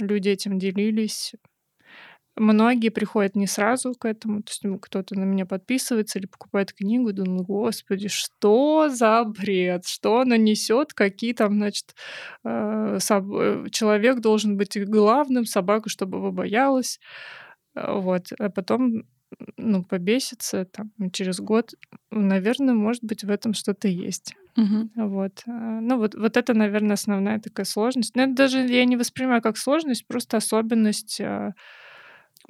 люди 0.00 0.28
этим 0.28 0.58
делились. 0.58 1.34
Многие 2.34 2.88
приходят 2.88 3.36
не 3.36 3.46
сразу 3.46 3.92
к 3.94 4.06
этому, 4.06 4.42
то 4.42 4.50
есть 4.50 4.80
кто-то 4.80 5.18
на 5.18 5.24
меня 5.24 5.44
подписывается 5.44 6.18
или 6.18 6.24
покупает 6.24 6.72
книгу, 6.72 7.10
и 7.10 7.12
думаю, 7.12 7.44
господи, 7.44 8.08
что 8.08 8.88
за 8.88 9.22
бред, 9.24 9.86
что 9.86 10.20
она 10.20 10.38
несет, 10.38 10.94
какие 10.94 11.34
там, 11.34 11.56
значит, 11.56 11.94
э. 12.44 12.98
Э, 12.98 13.66
человек 13.70 14.20
должен 14.20 14.56
быть 14.56 14.82
главным, 14.82 15.44
собака, 15.44 15.90
чтобы 15.90 16.18
его 16.18 16.32
боялась, 16.32 17.00
вот, 17.74 18.32
а 18.38 18.50
потом 18.50 19.04
ну, 19.56 19.84
побесится 19.84 20.64
там 20.64 20.90
через 21.12 21.40
год, 21.40 21.74
наверное, 22.10 22.74
может 22.74 23.02
быть, 23.02 23.24
в 23.24 23.30
этом 23.30 23.54
что-то 23.54 23.88
есть. 23.88 24.34
Угу. 24.56 25.08
Вот. 25.08 25.42
Ну, 25.46 25.98
вот, 25.98 26.14
вот 26.14 26.36
это, 26.36 26.54
наверное, 26.54 26.94
основная 26.94 27.40
такая 27.40 27.64
сложность. 27.64 28.14
Но 28.14 28.24
это 28.24 28.34
даже 28.34 28.58
я 28.60 28.84
не 28.84 28.96
воспринимаю 28.96 29.40
как 29.40 29.56
сложность, 29.56 30.06
просто 30.06 30.36
особенность 30.36 31.20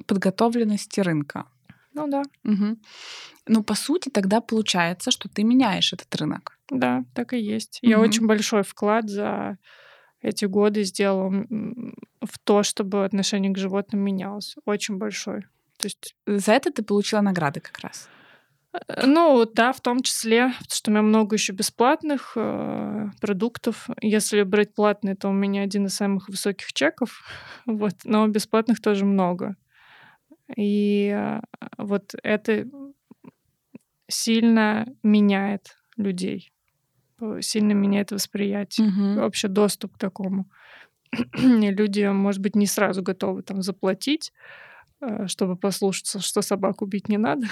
подготовленности 0.05 0.99
рынка. 0.99 1.45
Ну 1.93 2.07
да. 2.07 2.23
Угу. 2.43 2.77
Ну, 3.47 3.63
по 3.63 3.75
сути, 3.75 4.09
тогда 4.09 4.41
получается, 4.41 5.11
что 5.11 5.29
ты 5.29 5.43
меняешь 5.43 5.93
этот 5.93 6.13
рынок. 6.15 6.57
Да, 6.69 7.05
так 7.13 7.33
и 7.33 7.39
есть. 7.39 7.79
Угу. 7.81 7.89
Я 7.89 7.99
очень 7.99 8.25
большой 8.25 8.63
вклад 8.63 9.09
за 9.09 9.57
эти 10.23 10.45
годы 10.45 10.83
сделала 10.83 11.29
в 12.21 12.39
то, 12.43 12.63
чтобы 12.63 13.05
отношение 13.05 13.51
к 13.51 13.57
животным 13.57 14.01
менялось. 14.01 14.55
Очень 14.65 14.97
большой. 14.97 15.41
То 15.77 15.87
есть... 15.87 16.15
За 16.25 16.53
это 16.53 16.71
ты 16.71 16.81
получила 16.81 17.21
награды 17.21 17.59
как 17.59 17.79
раз. 17.79 18.09
Э, 18.73 19.05
ну, 19.05 19.45
да, 19.45 19.73
в 19.73 19.81
том 19.81 20.01
числе, 20.01 20.53
потому 20.53 20.69
что 20.69 20.91
у 20.91 20.93
меня 20.93 21.01
много 21.01 21.35
еще 21.35 21.51
бесплатных 21.51 22.33
э, 22.37 23.09
продуктов. 23.19 23.89
Если 24.01 24.43
брать 24.43 24.73
платные, 24.73 25.15
то 25.15 25.27
у 25.27 25.33
меня 25.33 25.61
один 25.61 25.87
из 25.87 25.95
самых 25.95 26.29
высоких 26.29 26.71
чеков, 26.71 27.21
вот, 27.65 27.95
но 28.05 28.25
бесплатных 28.27 28.81
тоже 28.81 29.05
много. 29.05 29.57
И 30.55 31.09
а, 31.09 31.41
вот 31.77 32.15
это 32.23 32.65
сильно 34.07 34.85
меняет 35.03 35.77
людей, 35.97 36.52
сильно 37.41 37.73
меняет 37.73 38.11
восприятие, 38.11 38.87
угу. 38.87 39.21
вообще 39.21 39.47
доступ 39.47 39.95
к 39.95 39.99
такому. 39.99 40.49
И 41.37 41.69
люди, 41.71 42.05
может 42.05 42.41
быть, 42.41 42.55
не 42.55 42.65
сразу 42.65 43.03
готовы 43.03 43.43
там 43.43 43.61
заплатить, 43.61 44.33
а, 44.99 45.27
чтобы 45.27 45.55
послушаться, 45.55 46.19
что 46.19 46.41
собаку 46.41 46.85
убить 46.85 47.09
не 47.09 47.17
надо. 47.17 47.47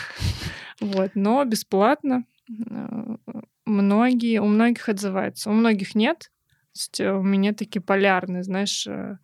вот, 0.80 1.12
но 1.16 1.44
бесплатно. 1.46 2.24
А, 2.70 3.18
многие, 3.66 4.42
у 4.42 4.46
многих 4.46 4.90
отзывается, 4.90 5.50
у 5.50 5.54
многих 5.54 5.96
нет. 5.96 6.32
То 6.74 6.78
есть 6.78 7.00
э, 7.02 7.12
у 7.12 7.22
меня 7.22 7.54
такие 7.54 7.82
полярные, 7.82 8.44
знаешь, 8.44 8.88
э, 8.88 9.18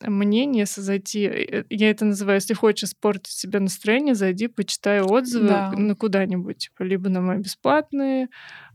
мнение, 0.00 0.66
зайти, 0.66 1.24
э, 1.24 1.64
я 1.70 1.90
это 1.90 2.04
называю, 2.04 2.36
если 2.36 2.54
хочешь 2.54 2.90
испортить 2.90 3.32
себе 3.32 3.60
настроение, 3.60 4.14
зайди, 4.14 4.48
почитай 4.48 5.00
отзывы 5.00 5.48
да. 5.48 5.72
ну, 5.72 5.96
куда-нибудь, 5.96 6.58
типа, 6.58 6.82
либо 6.82 7.08
на 7.08 7.20
мои 7.20 7.38
бесплатные 7.38 8.28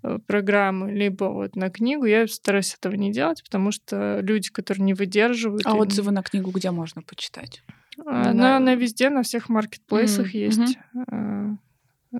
э, 0.03 0.19
программы, 0.25 0.91
либо 0.91 1.25
вот 1.25 1.55
на 1.55 1.69
книгу. 1.69 2.05
Я 2.05 2.27
стараюсь 2.27 2.75
этого 2.75 2.95
не 2.95 3.11
делать, 3.11 3.43
потому 3.43 3.71
что 3.71 4.19
люди, 4.21 4.51
которые 4.51 4.83
не 4.83 4.93
выдерживают... 4.93 5.65
А 5.65 5.75
отзывы 5.75 6.11
на 6.11 6.23
книгу 6.23 6.51
где 6.51 6.71
можно 6.71 7.01
почитать? 7.01 7.63
А, 8.05 8.33
ну, 8.33 8.55
она 8.55 8.75
везде, 8.75 9.09
на 9.09 9.23
всех 9.23 9.49
маркетплейсах 9.49 10.33
М, 10.33 10.41
есть. 10.41 10.77
мгм. 10.93 11.59
Э, 12.13 12.17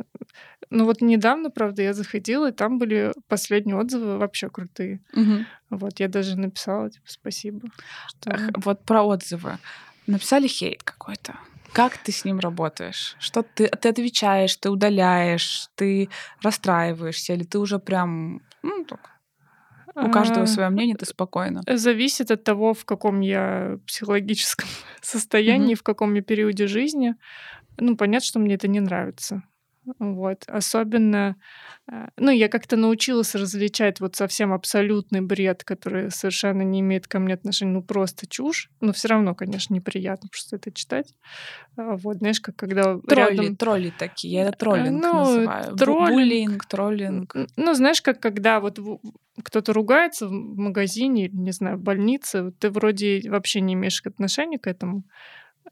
Ну 0.70 0.86
вот 0.86 1.02
недавно, 1.02 1.50
правда, 1.50 1.82
я 1.82 1.94
заходила, 1.94 2.50
и 2.50 2.54
там 2.54 2.78
были 2.80 3.12
последние 3.28 3.76
отзывы 3.78 4.18
вообще 4.18 4.50
крутые. 4.50 5.00
Мгм. 5.14 5.46
Вот, 5.70 6.00
я 6.00 6.08
даже 6.08 6.38
написала, 6.38 6.90
типа, 6.90 7.06
спасибо. 7.08 7.60
что- 8.08 8.32
Ах, 8.32 8.42
Вот 8.66 8.86
про 8.86 9.04
отзывы. 9.04 9.58
Написали 10.08 10.48
хейт 10.48 10.84
какой-то. 10.84 11.34
Как 11.74 11.98
ты 11.98 12.12
с 12.12 12.26
ним 12.26 12.40
работаешь? 12.40 13.16
Что 13.20 13.44
ты, 13.44 13.68
ты 13.68 13.90
отвечаешь, 13.90 14.56
ты 14.58 14.70
удаляешь, 14.70 15.68
ты 15.76 16.10
расстраиваешься, 16.42 17.34
или 17.34 17.44
ты 17.44 17.60
уже 17.60 17.80
прям 17.80 18.42
ну, 18.64 18.84
так, 18.86 19.10
у 19.96 20.10
каждого 20.12 20.44
А, 20.44 20.48
свое 20.48 20.70
мнение, 20.70 20.96
ты 20.96 21.06
спокойно. 21.06 21.62
Зависит 21.68 22.32
от 22.32 22.44
того, 22.44 22.74
в 22.74 22.84
каком 22.86 23.22
я 23.22 23.78
психологическом 23.88 24.68
состоянии, 25.02 25.74
Мгм. 25.74 25.76
в 25.76 25.84
каком 25.84 26.14
я 26.16 26.22
периоде 26.22 26.68
жизни. 26.68 27.16
Ну, 27.78 27.96
понятно, 27.96 28.26
что 28.26 28.40
мне 28.40 28.56
это 28.56 28.68
не 28.68 28.80
нравится. 28.82 29.42
Вот. 30.00 30.44
Особенно, 30.48 31.36
э, 31.92 32.08
ну, 32.18 32.32
я 32.32 32.48
как-то 32.50 32.78
научилась 32.78 33.36
различать 33.36 34.00
вот 34.00 34.16
совсем 34.16 34.54
абсолютный 34.54 35.22
бред, 35.22 35.64
который 35.64 36.12
совершенно 36.12 36.62
не 36.62 36.80
имеет 36.82 37.08
ко 37.08 37.20
мне 37.20 37.34
отношения, 37.34 37.74
ну, 37.74 37.84
просто 37.84 38.28
чушь. 38.28 38.70
Но 38.80 38.94
все 38.94 39.10
равно, 39.10 39.36
конечно, 39.36 39.74
неприятно 39.74 40.30
просто 40.30 40.56
это 40.58 40.72
читать. 40.72 41.14
А, 41.78 41.96
Вот, 41.96 42.18
знаешь, 42.18 42.40
как 42.40 42.56
когда 42.56 42.98
Тролли, 43.00 43.38
рядом... 43.38 43.56
тролли 43.56 43.94
такие. 43.98 44.34
Я 44.34 44.42
это 44.44 44.58
троллинг 44.58 45.02
ну, 45.02 45.14
называю. 45.20 45.76
Троллинг. 45.76 46.12
Буллинг, 46.12 46.66
троллинг. 46.66 47.36
Ну, 47.56 47.74
знаешь, 47.74 48.02
как 48.02 48.20
когда 48.20 48.60
вот 48.60 48.80
кто-то 49.44 49.74
ругается 49.74 50.28
в 50.28 50.32
магазине 50.32 51.30
не 51.32 51.52
знаю, 51.52 51.78
в 51.78 51.82
больнице, 51.82 52.52
ты 52.60 52.70
вроде 52.70 53.22
вообще 53.30 53.62
не 53.62 53.74
имеешь 53.74 54.02
отношения 54.06 54.60
к 54.60 54.68
этому, 54.68 55.04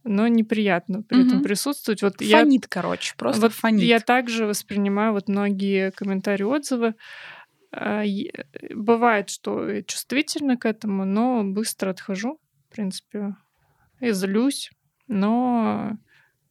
но 0.04 0.28
неприятно 0.28 1.02
при 1.04 1.22
этом 1.22 1.40
Мгм. 1.40 1.44
присутствовать. 1.44 2.02
Вот 2.02 2.22
я, 2.22 2.42
Фонит, 2.42 2.68
короче, 2.68 3.14
просто 3.18 3.42
вот 3.42 3.54
фонит. 3.54 3.84
я 3.84 4.00
также 4.00 4.46
воспринимаю 4.46 5.14
вот 5.14 5.28
многие 5.28 5.92
комментарии, 5.92 6.44
отзывы. 6.44 6.96
А, 7.72 8.04
Бывает, 8.74 9.30
что 9.30 9.70
я 9.70 9.84
чувствительна 9.84 10.58
к 10.58 10.66
этому, 10.66 11.06
но 11.06 11.44
быстро 11.44 11.92
отхожу, 11.92 12.40
в 12.70 12.74
принципе, 12.76 13.36
и 14.00 14.12
злюсь. 14.12 14.72
Но 15.08 15.98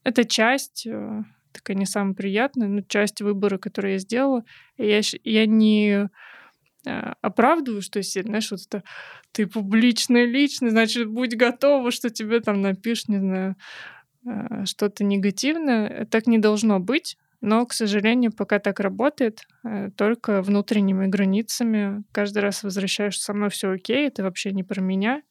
это 0.03 0.25
часть, 0.25 0.85
э, 0.87 1.23
такая 1.51 1.77
не 1.77 1.85
самая 1.85 2.13
приятная, 2.13 2.67
но 2.67 2.81
часть 2.81 3.21
выбора, 3.21 3.57
который 3.57 3.93
я 3.93 3.97
сделала. 3.99 4.43
И 4.77 4.87
я, 4.87 5.01
я 5.23 5.45
не 5.45 6.09
э, 6.85 7.13
оправдываю, 7.21 7.81
что 7.81 7.99
если, 7.99 8.21
знаешь, 8.21 8.51
вот 8.51 8.61
это 8.67 8.83
ты 9.31 9.47
публичная 9.47 10.25
личность, 10.25 10.73
значит, 10.73 11.07
будь 11.07 11.35
готова, 11.35 11.91
что 11.91 12.09
тебе 12.09 12.39
там 12.39 12.61
напишут, 12.61 13.09
не 13.09 13.19
знаю, 13.19 13.55
э, 14.25 14.65
что-то 14.65 15.03
негативное. 15.03 16.05
Так 16.05 16.27
не 16.27 16.37
должно 16.37 16.79
быть. 16.79 17.17
Но, 17.41 17.65
к 17.65 17.73
сожалению, 17.73 18.33
пока 18.33 18.59
так 18.59 18.79
работает, 18.79 19.47
э, 19.63 19.91
только 19.95 20.41
внутренними 20.41 21.07
границами. 21.07 22.03
Каждый 22.11 22.39
раз 22.39 22.63
возвращаешь, 22.63 23.19
со 23.19 23.33
мной 23.33 23.49
все 23.49 23.71
окей, 23.71 24.07
это 24.07 24.23
вообще 24.23 24.51
не 24.51 24.63
про 24.63 24.81
меня. 24.81 25.21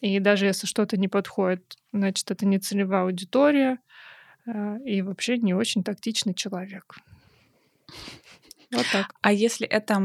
И 0.00 0.18
даже 0.20 0.46
если 0.46 0.66
что-то 0.66 0.96
не 0.96 1.08
подходит, 1.08 1.76
значит, 1.92 2.30
это 2.30 2.46
не 2.46 2.58
целевая 2.58 3.02
аудитория 3.02 3.78
э, 4.46 4.78
и 4.84 5.02
вообще 5.02 5.38
не 5.38 5.52
очень 5.52 5.82
тактичный 5.82 6.34
человек. 6.34 6.96
Вот 8.72 8.86
так. 8.92 9.12
А 9.20 9.32
если 9.32 9.66
это 9.66 10.00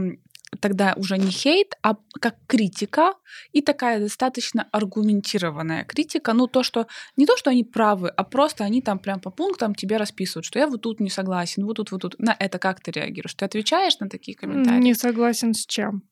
тогда 0.59 0.93
уже 0.95 1.17
не 1.17 1.31
хейт, 1.31 1.75
а 1.81 1.95
как 2.19 2.35
критика 2.47 3.13
и 3.51 3.61
такая 3.61 3.99
достаточно 3.99 4.67
аргументированная 4.71 5.83
критика, 5.83 6.33
ну 6.33 6.47
то, 6.47 6.63
что 6.63 6.87
не 7.17 7.25
то, 7.25 7.37
что 7.37 7.49
они 7.49 7.63
правы, 7.63 8.09
а 8.09 8.23
просто 8.23 8.63
они 8.63 8.81
там 8.81 8.99
прям 8.99 9.19
по 9.19 9.31
пунктам 9.31 9.75
тебе 9.75 9.97
расписывают, 9.97 10.45
что 10.45 10.59
я 10.59 10.67
вот 10.67 10.81
тут 10.81 10.99
не 10.99 11.09
согласен, 11.09 11.65
вот 11.65 11.75
тут, 11.77 11.91
вот 11.91 12.01
тут. 12.01 12.19
На 12.19 12.35
это 12.37 12.59
как 12.59 12.81
ты 12.81 12.91
реагируешь? 12.91 13.33
Ты 13.33 13.45
отвечаешь 13.45 13.99
на 13.99 14.09
такие 14.09 14.37
комментарии? 14.37 14.81
Не 14.81 14.93
согласен 14.93 15.53
с 15.53 15.65
чем? 15.65 16.03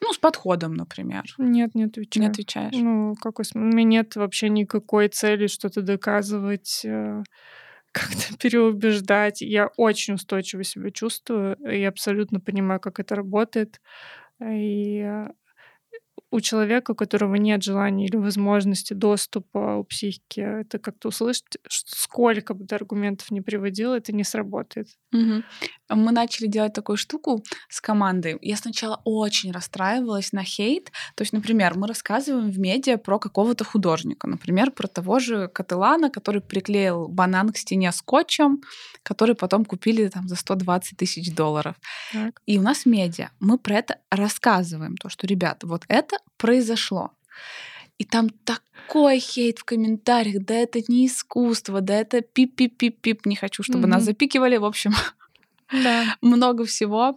Ну, 0.00 0.12
с 0.12 0.18
подходом, 0.18 0.74
например. 0.74 1.22
Нет, 1.38 1.74
не 1.74 1.84
отвечаю. 1.84 2.24
Не 2.24 2.30
отвечаешь. 2.30 2.74
Ну, 2.74 3.14
какой 3.20 3.44
смысл? 3.44 3.64
У 3.64 3.76
меня 3.76 3.98
нет 3.98 4.16
вообще 4.16 4.48
никакой 4.48 5.08
цели 5.08 5.46
что-то 5.46 5.82
доказывать, 5.82 6.82
э, 6.84 7.22
как-то 7.94 8.36
переубеждать. 8.38 9.40
Я 9.40 9.68
очень 9.76 10.14
устойчиво 10.14 10.64
себя 10.64 10.90
чувствую 10.90 11.56
и 11.56 11.82
абсолютно 11.84 12.40
понимаю, 12.40 12.80
как 12.80 13.00
это 13.00 13.14
работает. 13.14 13.80
И 14.42 14.98
э, 14.98 15.28
у 16.30 16.40
человека, 16.40 16.90
у 16.92 16.94
которого 16.96 17.36
нет 17.36 17.62
желания 17.62 18.06
или 18.06 18.16
возможности 18.16 18.92
доступа 18.92 19.76
у 19.76 19.84
психики, 19.84 20.40
это 20.40 20.80
как-то 20.80 21.08
услышать, 21.08 21.58
сколько 21.68 22.54
бы 22.54 22.66
ты 22.66 22.74
аргументов 22.74 23.30
не 23.30 23.40
приводил, 23.40 23.92
это 23.94 24.12
не 24.12 24.24
сработает. 24.24 24.88
Мгм. 25.12 25.44
Мы 25.94 26.12
начали 26.12 26.46
делать 26.46 26.72
такую 26.72 26.96
штуку 26.96 27.42
с 27.68 27.80
командой. 27.80 28.36
Я 28.42 28.56
сначала 28.56 29.00
очень 29.04 29.52
расстраивалась 29.52 30.32
на 30.32 30.44
хейт. 30.44 30.90
То 31.14 31.22
есть, 31.22 31.32
например, 31.32 31.76
мы 31.76 31.86
рассказываем 31.86 32.50
в 32.50 32.58
медиа 32.58 32.96
про 32.98 33.18
какого-то 33.18 33.64
художника. 33.64 34.26
Например, 34.26 34.70
про 34.70 34.86
того 34.88 35.18
же 35.18 35.48
Кателана, 35.48 36.10
который 36.10 36.40
приклеил 36.40 37.08
банан 37.08 37.50
к 37.52 37.58
стене 37.58 37.92
скотчем, 37.92 38.62
который 39.02 39.34
потом 39.34 39.64
купили 39.64 40.08
там 40.08 40.28
за 40.28 40.36
120 40.36 40.96
тысяч 40.96 41.34
долларов. 41.34 41.76
Так. 42.12 42.40
И 42.46 42.58
у 42.58 42.62
нас 42.62 42.86
медиа. 42.86 43.30
Мы 43.40 43.58
про 43.58 43.78
это 43.78 43.98
рассказываем. 44.10 44.96
То, 44.96 45.08
что, 45.08 45.26
ребята, 45.26 45.66
вот 45.66 45.84
это 45.88 46.16
произошло. 46.36 47.10
И 47.98 48.04
там 48.04 48.28
такой 48.28 49.20
хейт 49.20 49.58
в 49.60 49.64
комментариях, 49.64 50.44
да 50.44 50.54
это 50.54 50.80
не 50.88 51.06
искусство, 51.06 51.80
да 51.80 51.94
это 51.94 52.18
пип-пип-пип-пип, 52.22 53.20
не 53.24 53.36
хочу, 53.36 53.62
чтобы 53.62 53.86
нас 53.86 54.02
Мгм. 54.02 54.06
запикивали, 54.06 54.56
в 54.56 54.64
общем, 54.64 54.92
Да. 55.72 56.16
много 56.20 56.64
всего. 56.64 57.16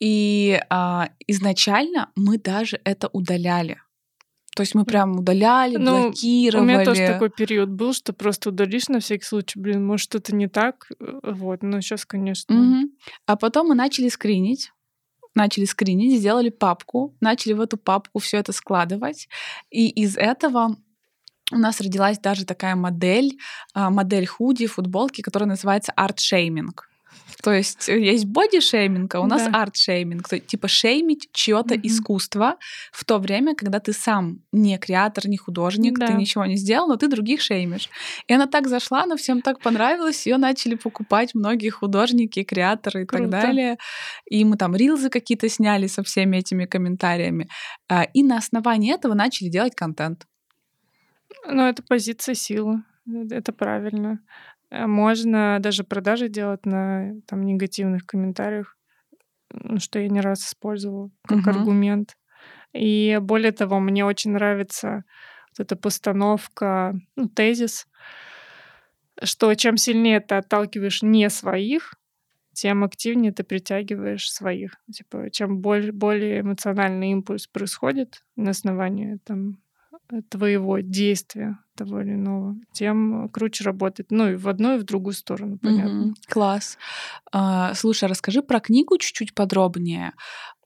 И 0.00 0.60
а, 0.70 1.08
изначально 1.26 2.10
мы 2.16 2.38
даже 2.38 2.80
это 2.84 3.08
удаляли. 3.12 3.80
То 4.54 4.62
есть 4.62 4.74
мы 4.74 4.84
прям 4.84 5.18
удаляли, 5.18 5.76
Ну, 5.76 5.96
У 5.98 6.02
блокировали. 6.08 6.64
меня 6.66 6.84
тоже 6.84 7.06
такой 7.06 7.30
период 7.30 7.70
был, 7.70 7.94
что 7.94 8.12
просто 8.12 8.50
удалишь 8.50 8.88
на 8.88 9.00
всякий 9.00 9.24
случай, 9.24 9.58
блин, 9.58 9.84
может 9.86 10.04
что-то 10.04 10.34
не 10.34 10.46
так, 10.46 10.88
э, 11.00 11.20
вот. 11.22 11.62
Но 11.62 11.80
сейчас, 11.80 12.04
конечно, 12.04 12.54
Мгм. 12.54 12.90
А 13.26 13.36
потом 13.36 13.68
мы 13.68 13.74
начали 13.74 14.08
скринить. 14.08 14.70
Начали 15.34 15.64
скринить, 15.64 16.18
сделали 16.18 16.50
папку, 16.50 17.16
начали 17.20 17.54
в 17.54 17.62
эту 17.62 17.78
папку 17.78 18.18
все 18.18 18.36
это 18.36 18.52
складывать. 18.52 19.28
И 19.70 19.88
из 19.88 20.18
этого 20.18 20.76
у 21.50 21.56
нас 21.56 21.80
родилась 21.80 22.18
даже 22.18 22.44
такая 22.44 22.76
модель, 22.76 23.38
а, 23.72 23.88
модель 23.88 24.26
худи, 24.26 24.66
футболки, 24.66 25.22
которая 25.22 25.48
называется 25.48 25.92
art-shaming. 25.96 26.90
То 27.42 27.52
есть 27.52 27.88
э, 27.88 27.98
есть 27.98 28.24
боди-шейминг, 28.26 29.12
а 29.16 29.20
у 29.20 29.26
нас 29.26 29.42
Да. 29.44 29.62
art-shaming. 29.64 30.28
Типа 30.46 30.68
шеймить 30.68 31.28
чье-то 31.32 31.74
Мгм. 31.74 31.86
искусство 31.86 32.56
в 32.92 33.04
то 33.04 33.18
время, 33.18 33.56
когда 33.56 33.80
ты 33.80 33.92
сам 33.92 34.38
не 34.52 34.78
креатор, 34.78 35.26
не 35.26 35.36
художник, 35.36 35.98
ты 35.98 36.06
Да. 36.06 36.12
ничего 36.12 36.44
не 36.46 36.56
сделал, 36.56 36.86
но 36.88 36.96
ты 36.96 37.08
других 37.08 37.40
шеймишь. 37.40 37.88
И 38.28 38.32
она 38.34 38.46
так 38.46 38.68
зашла, 38.68 39.02
она 39.02 39.16
всем 39.16 39.42
так 39.42 39.60
понравилась, 39.60 40.24
ее 40.26 40.36
начали 40.36 40.76
покупать 40.76 41.34
многие 41.34 41.70
художники, 41.70 42.44
креаторы 42.44 43.02
и 43.02 43.06
так 43.06 43.16
Круто. 43.20 43.30
далее. 43.30 43.76
И 44.30 44.44
мы 44.44 44.56
там 44.56 44.76
рилзы 44.76 45.08
какие-то 45.10 45.48
сняли 45.48 45.88
со 45.88 46.02
всеми 46.04 46.36
этими 46.36 46.66
комментариями. 46.66 47.48
А, 47.88 48.04
И 48.14 48.22
на 48.22 48.36
основании 48.36 48.94
этого 48.94 49.14
начали 49.14 49.48
делать 49.48 49.74
контент. 49.74 50.26
Но 51.48 51.68
это 51.68 51.82
позиция 51.82 52.34
силы. 52.36 52.82
э, 53.06 53.26
Это 53.34 53.52
правильно. 53.52 54.20
Э, 54.72 54.86
Можно 54.86 55.58
даже 55.60 55.84
продажи 55.84 56.28
делать 56.28 56.66
на 56.66 57.12
там, 57.26 57.42
негативных 57.44 58.06
комментариях, 58.06 58.76
что 59.78 59.98
я 60.00 60.08
не 60.08 60.20
раз 60.20 60.46
использовала 60.46 61.10
как 61.26 61.38
Мгм. 61.40 61.50
аргумент. 61.50 62.16
И 62.74 63.18
более 63.22 63.52
того, 63.52 63.80
мне 63.80 64.04
очень 64.04 64.32
нравится 64.32 65.04
вот 65.50 65.64
эта 65.66 65.76
постановка, 65.76 66.94
ну, 67.16 67.28
тезис, 67.28 67.86
что 69.22 69.54
чем 69.54 69.76
сильнее 69.76 70.20
ты 70.20 70.36
отталкиваешь 70.36 71.02
не 71.02 71.28
своих, 71.30 71.94
тем 72.54 72.84
активнее 72.84 73.32
ты 73.32 73.44
притягиваешь 73.44 74.30
своих. 74.32 74.76
Типа, 74.92 75.30
чем 75.30 75.58
боль- 75.60 75.92
более 75.92 76.40
эмоциональный 76.40 77.10
импульс 77.12 77.46
происходит 77.46 78.24
на 78.36 78.50
основании 78.50 79.18
там, 79.24 79.58
твоего 80.30 80.78
действия 80.80 81.58
того 81.76 82.00
или 82.02 82.12
иного, 82.12 82.56
тем 82.72 83.28
круче 83.30 83.64
работает. 83.64 84.10
Ну 84.10 84.30
и 84.32 84.36
в 84.36 84.48
одну, 84.48 84.74
и 84.74 84.78
в 84.78 84.84
другую 84.84 85.14
сторону, 85.14 85.58
понятно. 85.58 86.06
Мгм. 86.06 86.14
Класс. 86.28 86.78
А, 87.32 87.74
Слушай, 87.74 88.08
расскажи 88.08 88.42
про 88.42 88.60
книгу 88.60 88.98
чуть-чуть 88.98 89.34
подробнее. 89.34 90.12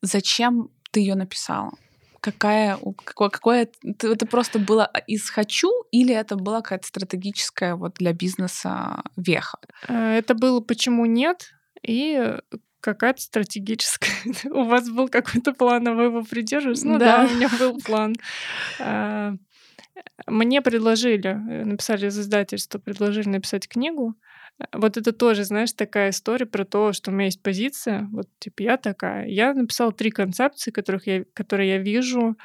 Зачем 0.03 0.71
ты 0.91 1.01
ее 1.01 1.15
написала? 1.15 1.73
Какая, 2.21 2.77
какое, 3.05 3.31
какое 3.31 3.69
это 3.83 4.27
просто 4.27 4.59
было 4.59 4.91
из 5.07 5.31
хочу 5.31 5.71
или 5.93 6.13
это 6.13 6.35
была 6.35 6.61
какая-то 6.61 6.89
стратегическая 6.89 7.77
вот 7.77 7.95
для 7.95 8.13
бизнеса 8.13 9.03
веха? 9.17 9.59
Э, 9.87 10.17
Это 10.19 10.35
было 10.35 10.61
почему 10.61 11.07
нет 11.07 11.51
и 11.87 12.35
какая-то 12.81 13.21
стратегическая. 13.21 14.13
У 14.51 14.65
вас 14.65 14.89
был 14.91 15.09
какой-то 15.09 15.53
план, 15.53 15.89
а 15.89 15.95
вы 15.95 16.05
его 16.05 16.23
придерживаетесь? 16.23 16.85
Ну 16.85 16.99
да, 16.99 17.27
Да. 17.27 17.33
у 17.33 17.37
меня 17.37 17.49
был 17.59 17.79
план. 17.79 18.15
А, 18.81 19.35
мне 20.27 20.63
предложили, 20.63 21.31
э, 21.31 21.65
написали 21.65 22.07
из 22.07 22.19
издательства, 22.19 22.79
предложили 22.79 23.29
написать 23.29 23.69
книгу. 23.69 24.15
Э, 24.59 24.65
вот 24.73 24.97
это 24.97 25.13
тоже, 25.13 25.45
знаешь, 25.45 25.73
такая 25.73 26.11
история 26.11 26.47
про 26.47 26.65
то, 26.65 26.93
что 26.93 27.11
у 27.11 27.15
меня 27.15 27.27
есть 27.27 27.43
позиция, 27.43 28.09
вот 28.13 28.29
типа 28.39 28.63
я 28.63 28.77
такая. 28.77 29.27
Я 29.27 29.55
написала 29.55 29.93
три 29.93 30.11
концепции, 30.11 30.71
которых 30.71 31.07
я, 31.07 31.25
которые 31.35 31.71
я 31.71 31.79
вижу 31.79 32.37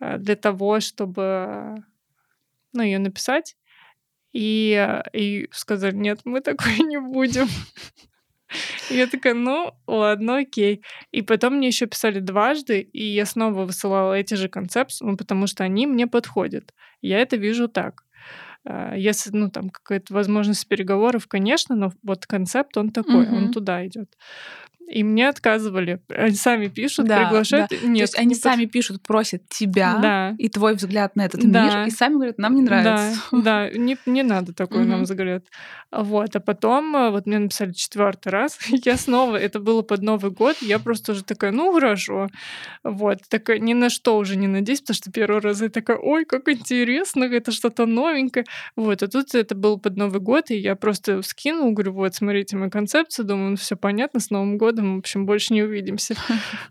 э, 0.00 0.18
для 0.18 0.36
того, 0.36 0.80
чтобы 0.80 1.76
ну, 2.72 2.82
ее 2.82 2.98
написать. 2.98 3.56
И, 4.34 5.00
и 5.14 5.48
сказали, 5.52 5.94
нет, 5.94 6.20
мы 6.24 6.40
такое 6.40 6.76
не 6.78 7.00
будем. 7.00 7.48
Я 8.90 9.06
такая, 9.06 9.34
ну, 9.34 9.72
ладно, 9.86 10.38
окей. 10.38 10.82
И 11.12 11.22
потом 11.22 11.54
мне 11.56 11.68
еще 11.68 11.86
писали 11.86 12.20
дважды, 12.20 12.80
и 12.80 13.04
я 13.04 13.26
снова 13.26 13.64
высылала 13.64 14.14
эти 14.14 14.34
же 14.34 14.48
концепции, 14.48 15.04
ну, 15.04 15.16
потому 15.16 15.46
что 15.46 15.64
они 15.64 15.86
мне 15.86 16.06
подходят. 16.06 16.72
Я 17.02 17.18
это 17.18 17.36
вижу 17.36 17.68
так. 17.68 18.02
А, 18.64 18.94
если, 18.96 19.30
ну, 19.32 19.50
там, 19.50 19.70
какая-то 19.70 20.14
возможность 20.14 20.66
переговоров, 20.68 21.26
конечно, 21.28 21.76
но 21.76 21.92
вот 22.02 22.26
концепт, 22.26 22.76
он 22.76 22.90
такой, 22.90 23.24
угу. 23.26 23.36
он 23.36 23.52
туда 23.52 23.86
идет 23.86 24.14
и 24.88 25.02
мне 25.02 25.28
отказывали. 25.28 26.00
Они 26.08 26.34
сами 26.34 26.68
пишут, 26.68 27.06
да, 27.06 27.24
приглашают. 27.24 27.70
Да. 27.70 27.76
Нет, 27.86 27.96
То 27.96 28.02
есть 28.02 28.18
они 28.18 28.34
под... 28.34 28.42
сами 28.42 28.64
пишут, 28.64 29.02
просят 29.02 29.48
тебя 29.48 29.98
да. 30.00 30.34
и 30.38 30.48
твой 30.48 30.74
взгляд 30.74 31.16
на 31.16 31.26
этот 31.26 31.50
да. 31.50 31.64
мир, 31.64 31.88
и 31.88 31.90
сами 31.90 32.14
говорят, 32.14 32.38
нам 32.38 32.54
не 32.54 32.62
нравится. 32.62 33.20
Да, 33.32 33.38
да 33.42 33.70
не, 33.70 33.96
не 34.06 34.22
надо 34.22 34.52
такой 34.52 34.84
нам 34.84 35.02
взгляд. 35.02 35.44
Вот, 35.90 36.36
а 36.36 36.40
потом 36.40 36.94
э, 36.96 37.10
вот 37.10 37.24
мне 37.24 37.38
написали 37.38 37.72
четвертый 37.72 38.28
раз, 38.28 38.58
я 38.68 38.98
снова, 38.98 39.36
это 39.36 39.58
было 39.58 39.80
под 39.80 40.02
Новый 40.02 40.30
год, 40.30 40.56
я 40.60 40.78
просто 40.78 41.12
уже 41.12 41.24
такая, 41.24 41.50
ну 41.50 41.72
хорошо, 41.72 42.28
вот, 42.84 43.20
такая 43.30 43.58
ни 43.58 43.72
на 43.72 43.88
что 43.88 44.18
уже 44.18 44.36
не 44.36 44.46
надеюсь, 44.46 44.82
потому 44.82 44.96
что 44.96 45.10
первый 45.10 45.40
раз 45.40 45.62
я 45.62 45.70
такая, 45.70 45.96
ой, 45.96 46.26
как 46.26 46.50
интересно, 46.50 47.24
это 47.24 47.52
что-то 47.52 47.86
новенькое, 47.86 48.44
вот, 48.76 49.02
а 49.02 49.08
тут 49.08 49.34
это 49.34 49.54
было 49.54 49.76
под 49.76 49.96
Новый 49.96 50.20
год, 50.20 50.50
и 50.50 50.58
я 50.58 50.76
просто 50.76 51.22
скинула, 51.22 51.70
говорю, 51.70 51.94
вот, 51.94 52.14
смотрите, 52.14 52.58
моя 52.58 52.70
концепция, 52.70 53.24
думаю, 53.24 53.50
ну 53.52 53.56
все 53.56 53.74
понятно, 53.74 54.20
с 54.20 54.28
Новым 54.28 54.58
годом 54.58 54.77
годом, 54.78 54.96
в 54.96 54.98
общем, 54.98 55.26
больше 55.26 55.54
не 55.54 55.62
увидимся. 55.62 56.14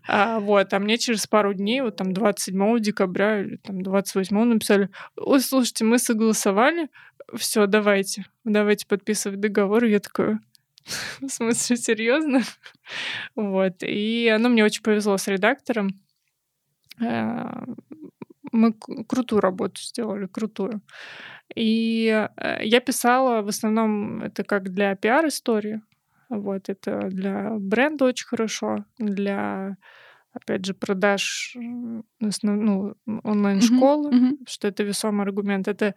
А, 0.09 0.39
вот, 0.39 0.73
а 0.73 0.79
мне 0.79 0.97
через 0.97 1.27
пару 1.27 1.53
дней, 1.53 1.81
вот 1.81 1.97
там 1.97 2.13
27 2.13 2.79
декабря 2.79 3.41
или 3.41 3.57
там 3.57 3.81
28 3.81 4.43
написали, 4.43 4.89
ой, 5.17 5.41
слушайте, 5.41 5.83
мы 5.83 5.99
согласовали, 5.99 6.87
все, 7.35 7.67
давайте, 7.67 8.25
давайте 8.45 8.87
подписывать 8.87 9.41
договор. 9.41 9.83
И 9.83 9.91
я 9.91 9.99
такая, 9.99 10.39
в 11.21 11.27
смысле, 11.27 11.77
серьезно? 11.77 12.41
Вот, 13.35 13.83
и 13.83 14.31
оно 14.33 14.49
мне 14.49 14.63
очень 14.63 14.81
повезло 14.81 15.17
с 15.17 15.27
редактором. 15.27 15.89
А, 17.01 17.65
мы 18.53 18.73
крутую 18.73 19.41
работу 19.41 19.81
сделали, 19.81 20.27
крутую. 20.27 20.81
И 21.53 22.27
э, 22.37 22.59
я 22.63 22.79
писала 22.79 23.41
в 23.41 23.49
основном 23.49 24.21
это 24.23 24.43
как 24.43 24.73
для 24.73 24.95
пиар-истории, 24.95 25.81
вот, 26.29 26.69
это 26.69 27.07
для 27.09 27.51
бренда 27.59 28.05
очень 28.05 28.27
хорошо, 28.27 28.85
для, 28.99 29.77
опять 30.33 30.65
же, 30.65 30.73
продаж 30.73 31.55
ну, 32.41 32.95
онлайн-школы, 33.23 34.11
mm-hmm. 34.11 34.31
Mm-hmm. 34.31 34.45
что 34.47 34.67
это 34.67 34.83
весомый 34.83 35.25
аргумент. 35.25 35.67
Это 35.67 35.95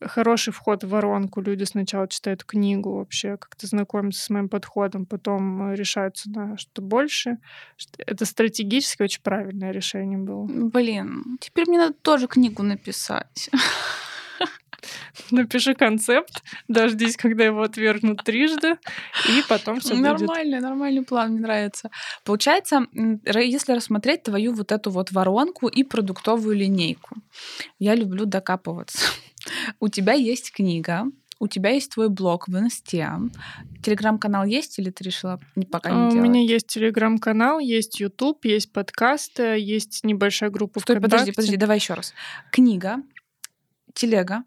хороший 0.00 0.52
вход 0.52 0.84
в 0.84 0.88
воронку. 0.88 1.40
Люди 1.40 1.64
сначала 1.64 2.08
читают 2.08 2.44
книгу, 2.44 2.96
вообще 2.96 3.36
как-то 3.36 3.66
знакомятся 3.66 4.22
с 4.22 4.30
моим 4.30 4.48
подходом, 4.48 5.06
потом 5.06 5.72
решаются 5.74 6.30
на 6.30 6.56
что 6.56 6.82
больше. 6.82 7.38
Это 7.98 8.24
стратегически 8.24 9.02
очень 9.02 9.22
правильное 9.22 9.72
решение 9.72 10.18
было. 10.18 10.46
Блин, 10.46 11.38
теперь 11.40 11.68
мне 11.68 11.78
надо 11.78 11.94
тоже 11.94 12.26
книгу 12.26 12.62
написать. 12.62 13.50
Напиши 15.30 15.74
концепт, 15.74 16.42
дождись, 16.68 17.16
когда 17.16 17.44
его 17.44 17.62
отвергнут 17.62 18.24
трижды, 18.24 18.76
и 19.28 19.42
потом 19.48 19.80
все 19.80 19.94
будет. 19.94 20.20
Нормальный, 20.20 20.60
нормальный 20.60 21.02
план, 21.02 21.32
мне 21.32 21.40
нравится. 21.40 21.90
Получается, 22.24 22.86
если 23.24 23.72
рассмотреть 23.72 24.24
твою 24.24 24.52
вот 24.52 24.72
эту 24.72 24.90
вот 24.90 25.12
воронку 25.12 25.68
и 25.68 25.82
продуктовую 25.84 26.56
линейку, 26.56 27.16
я 27.78 27.94
люблю 27.94 28.24
докапываться. 28.24 28.98
У 29.80 29.88
тебя 29.88 30.12
есть 30.14 30.52
книга, 30.52 31.06
у 31.40 31.46
тебя 31.46 31.70
есть 31.70 31.92
твой 31.92 32.08
блог 32.08 32.48
в 32.48 32.58
инсте. 32.58 33.08
Телеграм-канал 33.82 34.44
есть 34.44 34.78
или 34.78 34.90
ты 34.90 35.04
решила 35.04 35.40
пока 35.70 35.90
не 35.90 36.08
а, 36.08 36.10
делать? 36.10 36.26
У 36.26 36.30
меня 36.30 36.42
есть 36.42 36.66
телеграм-канал, 36.66 37.60
есть 37.60 38.00
YouTube, 38.00 38.44
есть 38.44 38.72
подкасты, 38.72 39.58
есть 39.58 40.02
небольшая 40.02 40.50
группа 40.50 40.80
Стой, 40.80 40.96
ВКонтакте. 40.96 41.16
подожди, 41.16 41.32
подожди, 41.32 41.56
давай 41.56 41.78
еще 41.78 41.94
раз. 41.94 42.12
Книга, 42.50 42.96
телега, 43.94 44.42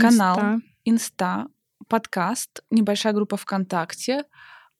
канал, 0.00 0.60
инста, 0.84 1.46
подкаст, 1.88 2.62
небольшая 2.70 3.12
группа 3.12 3.36
ВКонтакте, 3.36 4.24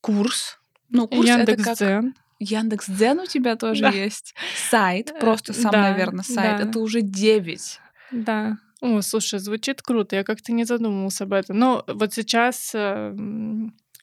курс. 0.01 0.59
Ну, 0.89 1.09
курс 1.09 1.29
Яндекс.Дзен. 1.29 2.13
Как... 2.13 2.23
Яндекс.Дзен 2.39 3.21
у 3.21 3.27
тебя 3.27 3.57
тоже 3.57 3.83
да. 3.83 3.91
есть. 3.91 4.35
Сайт, 4.71 5.13
просто 5.21 5.53
сам, 5.53 5.71
да, 5.71 5.91
наверное, 5.91 6.25
сайт. 6.25 6.59
Да. 6.59 6.69
Это 6.69 6.81
уже 6.81 7.03
9. 7.03 7.81
Да. 8.13 8.59
О, 8.81 9.01
слушай, 9.01 9.39
звучит 9.39 9.81
круто. 9.81 10.17
Я 10.17 10.25
как-то 10.25 10.53
не 10.53 10.65
задумывался 10.65 11.25
об 11.25 11.33
этом. 11.35 11.59
Но 11.59 11.85
вот 11.87 12.13
сейчас 12.13 12.73
э, 12.75 13.15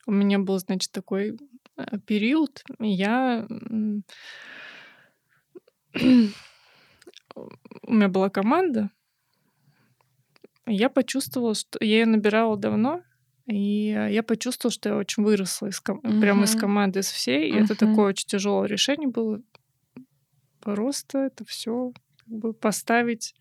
у 0.05 0.11
меня 0.11 0.39
был, 0.39 0.57
значит, 0.59 0.91
такой 0.91 1.37
э, 1.77 1.97
период. 2.05 2.63
Я 2.79 3.45
у 5.95 7.93
меня 7.93 8.07
была 8.07 8.29
команда, 8.29 8.89
я 10.69 10.89
почувствовала, 10.89 11.55
что 11.55 11.83
я 11.83 11.99
ее 11.99 12.05
набирала 12.05 12.57
давно, 12.57 13.01
и 13.45 13.87
я 13.87 14.21
почувствовала, 14.23 14.71
что 14.71 14.89
я 14.89 14.97
очень 14.97 15.23
выросла 15.23 15.67
из 15.67 15.79
ком... 15.79 15.99
uh-huh. 15.99 16.21
прямо 16.21 16.43
из 16.43 16.55
команды, 16.55 16.99
из 16.99 17.09
всей. 17.09 17.49
И 17.49 17.53
uh-huh. 17.53 17.63
это 17.63 17.75
такое 17.75 18.09
очень 18.09 18.27
тяжелое 18.27 18.67
решение 18.67 19.09
было. 19.09 19.41
Просто 20.61 21.17
это 21.19 21.45
все 21.45 21.91
как 22.19 22.27
бы 22.27 22.53
поставить, 22.53 23.33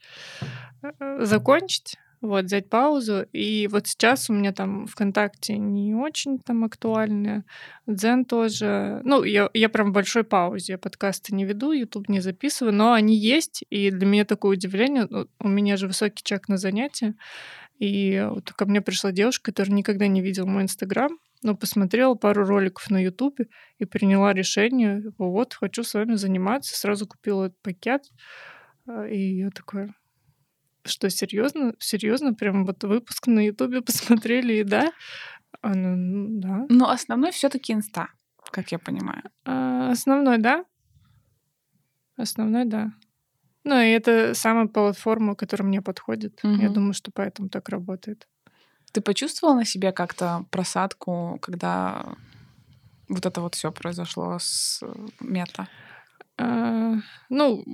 э, 0.82 0.92
э, 0.98 1.24
закончить 1.24 1.96
вот, 2.20 2.46
взять 2.46 2.68
паузу. 2.68 3.26
И 3.32 3.68
вот 3.70 3.86
сейчас 3.86 4.28
у 4.30 4.32
меня 4.32 4.52
там 4.52 4.86
ВКонтакте 4.86 5.56
не 5.56 5.94
очень 5.94 6.38
там 6.40 6.64
актуально. 6.64 7.44
Дзен 7.86 8.24
тоже. 8.24 9.00
Ну, 9.04 9.22
я, 9.22 9.48
я 9.54 9.68
прям 9.68 9.90
в 9.90 9.92
большой 9.92 10.24
паузе. 10.24 10.74
Я 10.74 10.78
подкасты 10.78 11.34
не 11.34 11.44
веду, 11.44 11.72
YouTube 11.72 12.08
не 12.08 12.20
записываю, 12.20 12.74
но 12.74 12.92
они 12.92 13.16
есть. 13.16 13.64
И 13.70 13.90
для 13.90 14.06
меня 14.06 14.24
такое 14.24 14.52
удивление. 14.52 15.06
Ну, 15.08 15.28
у 15.40 15.48
меня 15.48 15.76
же 15.76 15.86
высокий 15.86 16.22
чек 16.24 16.48
на 16.48 16.56
занятия. 16.56 17.14
И 17.78 18.26
вот 18.28 18.52
ко 18.52 18.66
мне 18.66 18.80
пришла 18.80 19.12
девушка, 19.12 19.52
которая 19.52 19.76
никогда 19.76 20.08
не 20.08 20.20
видела 20.20 20.46
мой 20.46 20.64
Инстаграм, 20.64 21.16
но 21.42 21.56
посмотрела 21.56 22.14
пару 22.14 22.44
роликов 22.44 22.90
на 22.90 23.00
Ютубе 23.02 23.46
и 23.78 23.84
приняла 23.84 24.32
решение, 24.32 25.04
вот, 25.16 25.54
хочу 25.54 25.84
с 25.84 25.94
вами 25.94 26.14
заниматься. 26.14 26.76
Сразу 26.76 27.06
купила 27.06 27.44
этот 27.44 27.62
пакет. 27.62 28.02
А, 28.88 29.06
и 29.06 29.36
я 29.36 29.50
такая, 29.50 29.94
что 30.88 31.08
серьезно, 31.10 31.74
серьезно, 31.78 32.34
прям 32.34 32.64
вот 32.64 32.82
выпуск 32.84 33.26
на 33.26 33.40
Ютубе 33.46 33.80
посмотрели, 33.82 34.54
и 34.54 34.64
да, 34.64 34.92
а, 35.62 35.74
ну, 35.74 36.40
да. 36.40 36.66
Но 36.68 36.90
основной 36.90 37.32
все-таки 37.32 37.72
инста, 37.72 38.08
как 38.50 38.72
я 38.72 38.78
понимаю. 38.78 39.22
А, 39.44 39.90
основной, 39.90 40.38
да. 40.38 40.64
Основной, 42.16 42.64
да. 42.64 42.92
Ну, 43.64 43.80
и 43.80 43.88
это 43.88 44.34
самая 44.34 44.66
платформа, 44.66 45.34
которая 45.34 45.68
мне 45.68 45.82
подходит. 45.82 46.40
Угу. 46.42 46.54
Я 46.54 46.70
думаю, 46.70 46.94
что 46.94 47.10
поэтому 47.12 47.48
так 47.48 47.68
работает. 47.68 48.26
Ты 48.92 49.00
почувствовала 49.00 49.56
на 49.56 49.64
себе 49.64 49.92
как-то 49.92 50.46
просадку, 50.50 51.38
когда 51.42 52.16
вот 53.08 53.26
это 53.26 53.40
вот 53.40 53.54
все 53.54 53.72
произошло 53.72 54.38
с 54.38 54.82
мета? 55.20 55.68
А, 56.36 56.94
ну, 57.28 57.64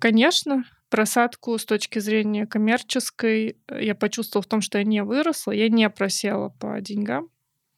конечно, 0.00 0.64
просадку 0.92 1.56
с 1.56 1.64
точки 1.64 2.00
зрения 2.00 2.46
коммерческой 2.46 3.56
я 3.66 3.94
почувствовала 3.94 4.42
в 4.42 4.46
том, 4.46 4.60
что 4.60 4.76
я 4.76 4.84
не 4.84 5.02
выросла, 5.02 5.52
я 5.52 5.70
не 5.70 5.88
просела 5.88 6.50
по 6.50 6.78
деньгам. 6.82 7.30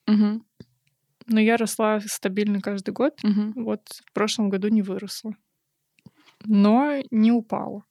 Угу. 0.08 0.42
Но 1.28 1.40
я 1.40 1.56
росла 1.56 2.00
стабильно 2.00 2.60
каждый 2.60 2.90
год. 2.90 3.20
Угу. 3.22 3.62
Вот 3.62 3.82
в 4.04 4.12
прошлом 4.12 4.50
году 4.50 4.66
не 4.66 4.82
выросла. 4.82 5.36
Но 6.44 7.02
не 7.12 7.30
упала. 7.30 7.84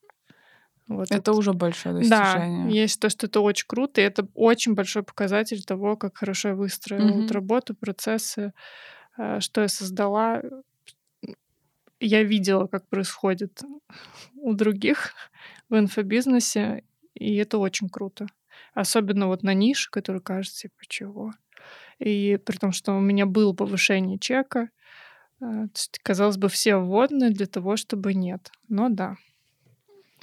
Вот 0.90 1.06
это, 1.06 1.16
это 1.16 1.32
уже 1.32 1.54
большое 1.54 1.96
достижение. 1.96 2.66
Да, 2.66 2.70
есть 2.70 3.00
то, 3.00 3.10
что 3.10 3.28
это 3.28 3.40
очень 3.40 3.66
круто, 3.66 4.02
и 4.02 4.04
это 4.04 4.28
очень 4.34 4.74
большой 4.74 5.04
показатель 5.04 5.64
того, 5.64 5.96
как 5.96 6.18
хорошо 6.18 6.50
я 6.50 6.56
выстроила 6.56 7.24
угу. 7.24 7.32
работу, 7.32 7.76
процессы, 7.76 8.52
э, 9.18 9.40
что 9.40 9.62
я 9.62 9.70
создала 9.70 10.42
я 12.00 12.24
видела, 12.24 12.68
как 12.68 12.88
происходит 12.88 13.62
у 14.36 14.54
других 14.54 15.14
в 15.70 15.78
инфобизнесе, 15.78 16.84
и 17.14 17.36
это 17.36 17.58
очень 17.58 17.90
круто. 17.90 18.28
Особенно 18.74 19.28
вот 19.28 19.44
на 19.44 19.54
нише, 19.54 19.90
который 19.92 20.22
кажется, 20.22 20.64
типа, 20.64 20.84
чего. 20.88 21.32
И 22.00 22.38
при 22.46 22.58
том, 22.58 22.72
что 22.72 22.94
у 22.94 23.00
меня 23.00 23.26
было 23.26 23.54
повышение 23.54 24.18
чека, 24.20 24.70
э, 25.42 25.68
казалось 26.04 26.38
бы, 26.38 26.50
все 26.50 26.78
вводные 26.78 27.30
для 27.30 27.46
того, 27.46 27.78
чтобы 27.78 28.14
нет. 28.14 28.52
Но 28.68 28.90
да. 28.90 29.16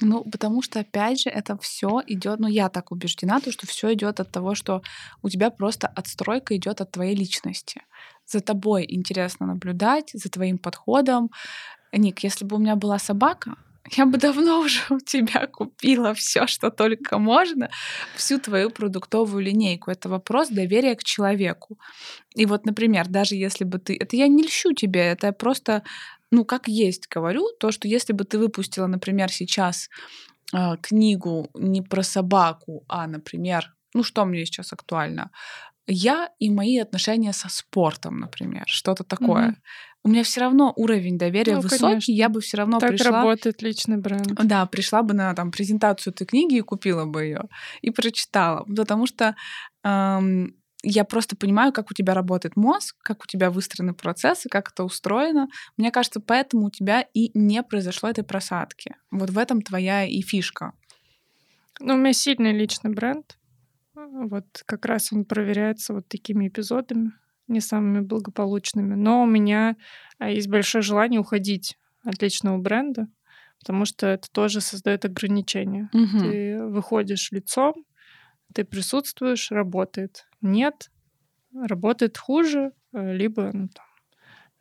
Ну, 0.01 0.23
потому 0.23 0.63
что, 0.63 0.79
опять 0.79 1.21
же, 1.21 1.29
это 1.29 1.57
все 1.59 2.01
идет, 2.07 2.39
ну, 2.39 2.47
я 2.47 2.69
так 2.69 2.91
убеждена, 2.91 3.39
то, 3.39 3.51
что 3.51 3.67
все 3.67 3.93
идет 3.93 4.19
от 4.19 4.31
того, 4.31 4.55
что 4.55 4.81
у 5.21 5.29
тебя 5.29 5.51
просто 5.51 5.87
отстройка 5.87 6.55
идет 6.55 6.81
от 6.81 6.91
твоей 6.91 7.15
личности. 7.15 7.81
За 8.25 8.39
тобой 8.39 8.85
интересно 8.87 9.45
наблюдать, 9.47 10.11
за 10.13 10.29
твоим 10.29 10.57
подходом. 10.57 11.29
Ник, 11.93 12.23
если 12.23 12.45
бы 12.45 12.55
у 12.55 12.59
меня 12.59 12.75
была 12.75 12.99
собака, 12.99 13.55
я 13.97 14.05
бы 14.05 14.17
давно 14.17 14.59
уже 14.59 14.81
у 14.89 14.99
тебя 14.99 15.47
купила 15.47 16.13
все, 16.13 16.47
что 16.47 16.69
только 16.69 17.17
можно, 17.17 17.69
всю 18.15 18.39
твою 18.39 18.69
продуктовую 18.69 19.43
линейку. 19.43 19.91
Это 19.91 20.09
вопрос 20.09 20.49
доверия 20.49 20.95
к 20.95 21.03
человеку. 21.03 21.79
И 22.35 22.45
вот, 22.45 22.65
например, 22.65 23.07
даже 23.07 23.35
если 23.35 23.65
бы 23.65 23.79
ты... 23.79 23.97
Это 23.99 24.15
я 24.15 24.27
не 24.27 24.43
льщу 24.43 24.73
тебе, 24.73 25.01
это 25.01 25.31
просто, 25.31 25.83
ну, 26.31 26.45
как 26.45 26.67
есть 26.67 27.07
говорю, 27.15 27.47
то, 27.59 27.71
что 27.71 27.87
если 27.87 28.13
бы 28.13 28.23
ты 28.23 28.37
выпустила, 28.37 28.87
например, 28.87 29.31
сейчас 29.31 29.89
э, 30.53 30.77
книгу 30.81 31.49
не 31.55 31.81
про 31.81 32.03
собаку, 32.03 32.83
а, 32.87 33.07
например, 33.07 33.73
ну, 33.93 34.03
что 34.03 34.25
мне 34.25 34.45
сейчас 34.45 34.73
актуально? 34.73 35.31
Я 35.93 36.29
и 36.39 36.49
мои 36.49 36.77
отношения 36.77 37.33
со 37.33 37.49
спортом, 37.49 38.19
например, 38.19 38.63
что-то 38.67 39.03
такое. 39.03 39.49
Mm-hmm 39.49 39.91
у 40.03 40.09
меня 40.09 40.23
все 40.23 40.41
равно 40.41 40.73
уровень 40.75 41.17
доверия 41.17 41.55
ну, 41.55 41.61
высокий, 41.61 41.81
конечно. 41.81 42.11
я 42.11 42.29
бы 42.29 42.41
все 42.41 42.57
равно 42.57 42.79
так 42.79 42.91
пришла. 42.91 43.11
работает 43.11 43.61
личный 43.61 43.97
бренд. 43.97 44.33
Да, 44.43 44.65
пришла 44.65 45.03
бы 45.03 45.13
на 45.13 45.33
там 45.35 45.51
презентацию 45.51 46.13
этой 46.13 46.25
книги 46.25 46.57
и 46.57 46.61
купила 46.61 47.05
бы 47.05 47.23
ее 47.23 47.43
и 47.81 47.91
прочитала, 47.91 48.63
потому 48.63 49.05
что 49.05 49.35
эм, 49.83 50.55
я 50.83 51.03
просто 51.03 51.35
понимаю, 51.35 51.71
как 51.71 51.91
у 51.91 51.93
тебя 51.93 52.15
работает 52.15 52.55
мозг, 52.55 52.95
как 53.03 53.23
у 53.23 53.27
тебя 53.27 53.51
выстроены 53.51 53.93
процессы, 53.93 54.49
как 54.49 54.71
это 54.71 54.83
устроено. 54.83 55.47
Мне 55.77 55.91
кажется, 55.91 56.19
поэтому 56.19 56.67
у 56.67 56.71
тебя 56.71 57.05
и 57.13 57.37
не 57.37 57.61
произошло 57.61 58.09
этой 58.09 58.23
просадки. 58.23 58.95
Вот 59.11 59.29
в 59.29 59.37
этом 59.37 59.61
твоя 59.61 60.05
и 60.05 60.21
фишка. 60.21 60.73
Ну, 61.79 61.93
у 61.93 61.97
меня 61.97 62.13
сильный 62.13 62.53
личный 62.53 62.91
бренд. 62.91 63.37
Вот 64.07 64.63
как 64.65 64.85
раз 64.85 65.11
он 65.13 65.25
проверяется 65.25 65.93
вот 65.93 66.07
такими 66.07 66.47
эпизодами 66.47 67.13
не 67.47 67.59
самыми 67.59 67.99
благополучными. 68.01 68.95
Но 68.95 69.23
у 69.23 69.25
меня 69.25 69.75
а, 70.17 70.29
есть 70.29 70.47
большое 70.47 70.81
желание 70.81 71.19
уходить 71.19 71.77
от 72.03 72.21
личного 72.21 72.57
бренда, 72.57 73.07
потому 73.59 73.85
что 73.85 74.07
это 74.07 74.29
тоже 74.31 74.61
создает 74.61 75.05
ограничения. 75.05 75.89
Угу. 75.93 76.19
Ты 76.19 76.63
выходишь 76.65 77.31
лицом, 77.31 77.85
ты 78.53 78.63
присутствуешь, 78.63 79.51
работает. 79.51 80.27
Нет, 80.41 80.91
работает 81.53 82.17
хуже, 82.17 82.71
э, 82.93 83.13
либо 83.13 83.51
ну, 83.53 83.67
там, 83.67 83.85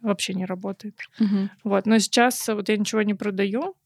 вообще 0.00 0.34
не 0.34 0.44
работает. 0.44 0.98
Угу. 1.18 1.50
Вот. 1.64 1.86
Но 1.86 1.98
сейчас 1.98 2.46
вот 2.48 2.68
я 2.68 2.76
ничего 2.76 3.02
не 3.02 3.14
продаю. 3.14 3.76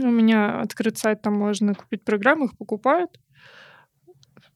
У 0.00 0.10
меня 0.10 0.60
открыт 0.60 0.96
сайт, 0.96 1.22
там 1.22 1.34
можно 1.34 1.74
купить 1.74 2.04
программы, 2.04 2.46
их 2.46 2.56
покупают 2.56 3.18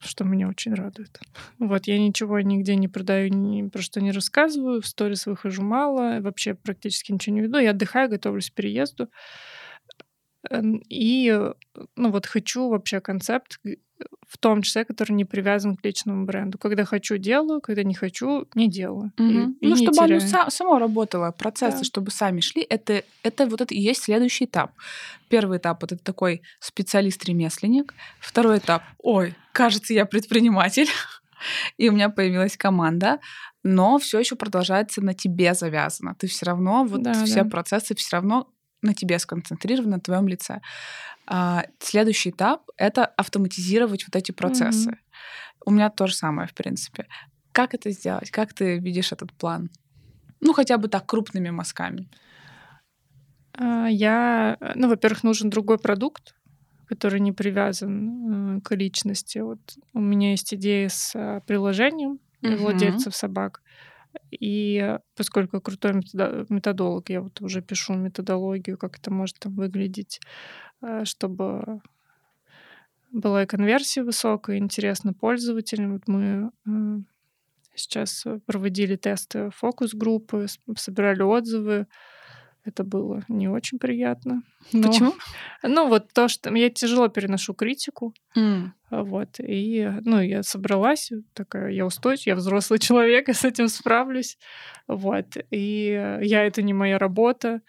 что 0.07 0.24
меня 0.24 0.48
очень 0.48 0.74
радует. 0.74 1.20
Вот, 1.59 1.86
я 1.86 1.98
ничего 1.98 2.40
нигде 2.40 2.76
не 2.76 2.88
продаю, 2.88 3.28
ни 3.28 3.68
про 3.68 3.82
что 3.82 4.00
не 4.00 4.12
рассказываю, 4.12 4.80
в 4.80 4.86
сторис 4.86 5.26
выхожу 5.26 5.62
мало, 5.62 6.20
вообще 6.20 6.54
практически 6.54 7.12
ничего 7.12 7.34
не 7.36 7.42
веду. 7.42 7.59
Я 7.59 7.70
отдыхаю, 7.70 8.09
готовлюсь 8.09 8.50
к 8.50 8.54
переезду. 8.54 9.09
И, 10.88 11.40
ну 11.97 12.11
вот, 12.11 12.26
хочу 12.26 12.68
вообще 12.68 13.01
концепт, 13.01 13.59
в 14.28 14.38
том 14.38 14.62
числе, 14.62 14.84
который 14.84 15.12
не 15.12 15.24
привязан 15.24 15.76
к 15.76 15.84
личному 15.84 16.26
бренду. 16.26 16.59
Когда 16.59 16.84
хочу, 16.84 17.16
делаю, 17.16 17.61
когда 17.61 17.82
не 17.82 17.94
хочу, 17.94 18.47
не 18.55 18.68
делаю. 18.68 19.12
Угу. 19.18 19.24
И, 19.24 19.66
и 19.66 19.68
ну, 19.68 19.76
чтобы 19.76 19.97
теряю. 19.97 20.20
оно 20.22 20.51
само 20.51 20.78
работало, 20.78 21.30
процессы, 21.30 21.78
да. 21.78 21.84
чтобы 21.84 22.11
сами 22.11 22.40
шли, 22.40 22.62
это, 22.62 23.05
это 23.22 23.47
вот 23.47 23.61
это 23.61 23.72
и 23.74 23.80
есть 23.80 24.03
следующий 24.03 24.44
этап. 24.44 24.72
Первый 25.28 25.59
этап 25.59 25.84
это 25.84 25.97
такой 25.97 26.42
специалист-ремесленник. 26.61 27.94
Второй 28.20 28.59
этап, 28.59 28.82
ой, 28.99 29.34
кажется, 29.53 29.94
я 29.94 30.07
предприниматель. 30.07 30.88
И 31.76 31.88
у 31.88 31.92
меня 31.92 32.09
появилась 32.09 32.57
команда, 32.57 33.20
но 33.62 33.99
все 33.99 34.18
еще 34.18 34.36
продолжается 34.36 35.03
на 35.03 35.14
тебе 35.14 35.55
завязано. 35.55 36.14
Ты 36.18 36.28
все 36.28 36.47
равно, 36.47 36.84
вот 36.84 37.03
да, 37.03 37.12
все 37.24 37.42
да. 37.42 37.51
процессы 37.51 37.94
все 37.94 38.16
равно 38.16 38.49
на 38.82 38.94
тебе 38.94 39.18
сконцентрированы, 39.18 39.96
на 39.96 40.00
твоем 40.00 40.28
лице. 40.28 40.60
А, 41.26 41.64
следующий 41.78 42.30
этап— 42.30 42.70
это 42.76 43.04
автоматизировать 43.04 44.04
вот 44.06 44.16
эти 44.16 44.32
процессы. 44.32 44.90
Mm-hmm. 44.90 45.62
У 45.66 45.70
меня 45.72 45.90
то 45.90 46.06
же 46.06 46.14
самое, 46.14 46.46
в 46.48 46.54
принципе. 46.54 47.06
Как 47.52 47.74
это 47.74 47.90
сделать? 47.90 48.30
Как 48.30 48.52
ты 48.52 48.78
видишь 48.78 49.12
этот 49.12 49.32
план? 49.32 49.70
Ну, 50.40 50.52
хотя 50.52 50.78
бы 50.78 50.88
так, 50.88 51.06
крупными 51.06 51.50
мазками. 51.50 52.08
А, 53.54 53.86
я, 53.88 54.56
ну, 54.74 54.88
во-первых, 54.88 55.24
нужен 55.24 55.50
другой 55.50 55.78
продукт, 55.78 56.34
который 56.86 57.20
не 57.20 57.32
привязан 57.32 58.58
э, 58.58 58.60
к 58.60 58.74
личности. 58.76 59.38
Вот 59.38 59.58
у 59.92 60.00
меня 60.00 60.30
есть 60.30 60.54
идея 60.54 60.88
с 60.88 61.16
э, 61.16 61.40
приложением 61.46 62.20
mm-hmm. 62.42 62.56
владельцев 62.56 63.16
собак. 63.16 63.62
И 64.30 64.98
поскольку 65.14 65.60
крутой 65.60 65.94
методолог, 66.48 67.10
я 67.10 67.20
вот 67.20 67.40
уже 67.40 67.62
пишу 67.62 67.94
методологию, 67.94 68.78
как 68.78 68.98
это 68.98 69.12
может 69.12 69.38
там 69.38 69.54
выглядеть, 69.54 70.20
э, 70.82 71.04
чтобы 71.04 71.80
была 73.12 73.44
и 73.44 73.46
конверсия 73.46 74.02
высокая, 74.02 74.58
интересно 74.58 75.12
пользователям. 75.12 75.92
Вот 75.94 76.08
мы 76.08 76.50
э, 76.66 76.98
сейчас 77.74 78.26
проводили 78.46 78.96
тесты 78.96 79.50
фокус-группы, 79.50 80.46
собирали 80.76 81.22
отзывы, 81.22 81.86
это 82.66 82.84
было 82.84 83.24
не 83.28 83.48
очень 83.48 83.78
приятно. 83.78 84.42
Но, 84.72 84.88
Почему? 84.88 85.14
Ну, 85.62 85.88
вот 85.88 86.12
то, 86.12 86.28
что 86.28 86.54
я 86.54 86.68
тяжело 86.68 87.08
переношу 87.08 87.54
критику. 87.54 88.12
Mm. 88.36 88.70
Вот. 88.90 89.36
И, 89.38 89.90
ну, 90.04 90.20
я 90.20 90.42
собралась, 90.42 91.10
такая, 91.32 91.70
я 91.70 91.86
устойчивая, 91.86 92.34
я 92.34 92.36
взрослый 92.36 92.78
человек, 92.80 93.28
я 93.28 93.34
с 93.34 93.44
этим 93.44 93.68
справлюсь. 93.68 94.38
Вот. 94.88 95.36
И 95.50 96.18
я 96.22 96.44
это 96.44 96.62
не 96.62 96.74
моя 96.74 96.98
работа. 96.98 97.62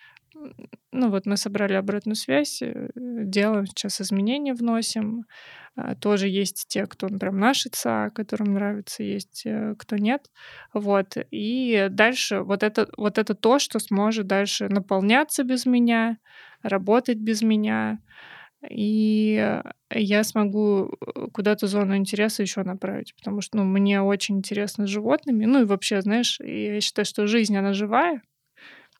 Ну, 0.91 1.09
вот 1.09 1.25
мы 1.25 1.37
собрали 1.37 1.73
обратную 1.73 2.15
связь, 2.15 2.61
э, 2.61 2.89
делаем 2.95 3.65
сейчас 3.67 4.01
изменения, 4.01 4.53
вносим. 4.53 5.25
А, 5.75 5.95
тоже 5.95 6.27
есть 6.27 6.65
те, 6.67 6.87
кто 6.87 7.07
прям 7.07 7.39
наши 7.39 7.69
ЦА, 7.69 8.09
которым 8.09 8.53
нравится, 8.53 9.03
есть 9.03 9.43
э, 9.45 9.75
кто 9.77 9.97
нет. 9.97 10.31
Вот. 10.73 11.17
И 11.31 11.87
дальше 11.91 12.41
вот 12.41 12.63
это, 12.63 12.89
вот 12.97 13.17
это 13.17 13.35
то, 13.35 13.59
что 13.59 13.79
сможет 13.79 14.27
дальше 14.27 14.69
наполняться 14.69 15.43
без 15.43 15.65
меня, 15.65 16.17
работать 16.63 17.17
без 17.17 17.41
меня. 17.41 17.99
И 18.69 19.61
я 19.91 20.23
смогу 20.23 20.89
э, 20.89 21.27
куда-то 21.31 21.67
зону 21.67 21.95
интереса 21.95 22.41
еще 22.41 22.63
направить, 22.63 23.15
потому 23.15 23.41
что 23.41 23.57
ну, 23.57 23.63
мне 23.63 24.01
очень 24.01 24.37
интересно 24.37 24.87
с 24.87 24.89
животными. 24.89 25.45
Ну 25.45 25.61
и 25.61 25.65
вообще, 25.65 26.01
знаешь, 26.01 26.39
я 26.39 26.81
считаю, 26.81 27.05
что 27.05 27.27
жизнь, 27.27 27.55
она 27.55 27.73
живая, 27.73 28.21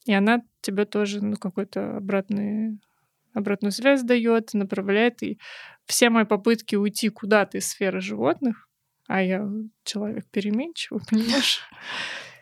и 0.06 0.12
она 0.12 0.42
тебе 0.60 0.84
тоже 0.84 1.24
ну, 1.24 1.36
какой-то 1.36 1.96
обратный 1.96 2.78
обратную 3.34 3.72
связь 3.72 4.02
дает, 4.02 4.54
направляет. 4.54 5.22
И 5.22 5.38
все 5.86 6.10
мои 6.10 6.24
попытки 6.24 6.76
уйти 6.76 7.08
куда-то 7.08 7.58
из 7.58 7.68
сферы 7.68 8.00
животных, 8.00 8.68
а 9.06 9.22
я 9.22 9.48
человек 9.84 10.26
переменчивый, 10.30 11.00
понимаешь? 11.10 11.60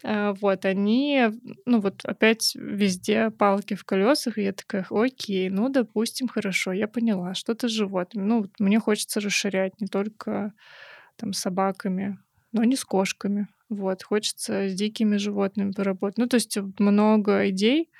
А, 0.04 0.34
вот, 0.34 0.64
они, 0.64 1.26
ну 1.64 1.80
вот 1.80 2.04
опять 2.04 2.54
везде 2.54 3.30
палки 3.30 3.74
в 3.74 3.84
колесах, 3.84 4.38
и 4.38 4.42
я 4.42 4.52
такая, 4.52 4.86
окей, 4.90 5.48
ну, 5.48 5.68
допустим, 5.68 6.28
хорошо, 6.28 6.72
я 6.72 6.88
поняла, 6.88 7.34
что-то 7.34 7.68
с. 7.68 8.26
Ну, 8.26 8.46
мне 8.58 8.78
хочется 8.78 9.20
расширять 9.20 9.80
не 9.80 9.86
только 9.86 10.52
там 11.16 11.32
с 11.32 11.40
собаками, 11.40 12.18
но 12.52 12.64
не 12.64 12.76
с 12.76 12.84
кошками. 12.84 13.48
Вот, 13.68 14.02
хочется 14.02 14.68
с 14.68 14.74
дикими 14.74 15.16
животными 15.16 15.72
поработать. 15.72 16.18
Ну, 16.18 16.26
то 16.26 16.36
есть 16.36 16.56
много 16.78 17.48
идей, 17.50 17.90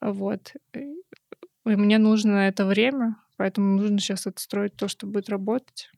вот. 0.00 0.52
И 0.74 1.76
мне 1.76 1.98
нужно 1.98 2.32
на 2.32 2.48
это 2.48 2.64
время, 2.64 3.16
поэтому 3.36 3.76
нужно 3.76 3.98
сейчас 3.98 4.26
отстроить 4.26 4.76
то, 4.76 4.88
что 4.88 5.06
будет 5.06 5.28
работать. 5.28 5.90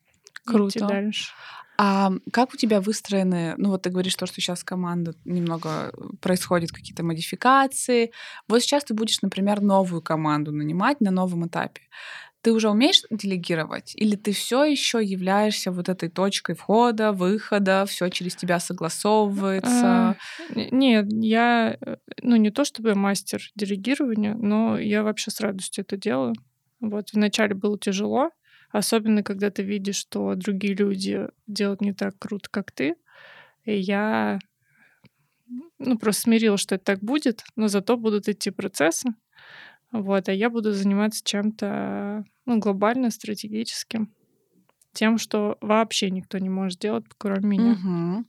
Круто. 0.45 0.78
Идти 0.78 0.86
дальше. 0.86 1.32
А 1.78 2.12
как 2.32 2.53
у 2.55 2.57
тебя 2.57 2.80
выстроены, 2.80 3.55
ну 3.57 3.70
вот 3.70 3.82
ты 3.82 3.90
говоришь 3.90 4.14
то, 4.14 4.26
что 4.26 4.40
сейчас 4.40 4.62
команда 4.62 5.14
немного 5.24 5.90
э, 5.93 6.16
происходит 6.20 6.70
какие-то 6.70 7.03
модификации. 7.03 8.12
Вот 8.47 8.62
сейчас 8.62 8.84
ты 8.84 8.95
будешь, 8.95 9.22
например, 9.22 9.61
новую 9.62 10.03
команду 10.03 10.53
нанимать 10.53 11.01
на 11.01 11.11
новом 11.11 11.47
этапе. 11.47 11.82
Ты 12.43 12.53
уже 12.53 12.70
умеешь 12.70 13.03
делегировать, 13.11 13.93
или 13.95 14.16
ты 14.16 14.32
все 14.32 14.64
еще 14.64 15.03
являешься 15.03 15.70
вот 15.70 15.88
этой 15.88 16.09
точкой 16.09 16.57
входа, 16.57 17.12
выхода, 17.12 17.84
все 17.86 18.09
через 18.09 18.34
тебя 18.34 18.59
согласовывается? 18.59 19.86
А, 19.86 20.16
нет, 20.51 21.07
я, 21.11 21.76
э, 21.80 21.97
ну 22.22 22.34
не 22.36 22.51
то 22.51 22.64
чтобы 22.64 22.97
мастер 22.97 23.40
делегирования, 23.55 24.34
но 24.34 24.76
я 24.76 25.05
вообще 25.05 25.30
с 25.30 25.40
радостью 25.40 25.84
это 25.84 25.97
делаю. 25.97 26.34
Вот 26.80 27.12
вначале 27.12 27.55
было 27.55 27.78
тяжело, 27.78 28.30
особенно 28.70 29.22
когда 29.22 29.51
ты 29.51 29.62
видишь, 29.62 29.97
что 29.97 30.34
другие 30.34 30.74
люди 30.74 31.28
делают 31.47 31.80
не 31.80 31.93
так 31.93 32.18
круто, 32.18 32.49
как 32.51 32.72
ты. 32.72 32.97
И 33.64 33.78
я 33.78 34.40
ну, 35.78 35.99
просто 35.99 36.22
смирилась, 36.22 36.61
что 36.61 36.74
это 36.74 36.84
так 36.84 37.01
будет, 37.01 37.45
но 37.57 37.68
зато 37.68 37.97
будут 37.97 38.28
идти 38.28 38.51
процессы. 38.51 39.11
Вот, 39.93 40.28
а 40.28 40.32
я 40.32 40.49
буду 40.51 40.72
заниматься 40.72 41.22
чем-то 41.22 42.24
ну, 42.47 42.59
глобально 42.59 43.11
стратегическим, 43.11 44.12
тем, 44.93 45.18
что 45.18 45.59
вообще 45.61 46.11
никто 46.11 46.38
не 46.38 46.49
может 46.49 46.80
делать, 46.80 47.05
кроме 47.18 47.47
меня. 47.47 47.72
Мгм. 47.72 48.26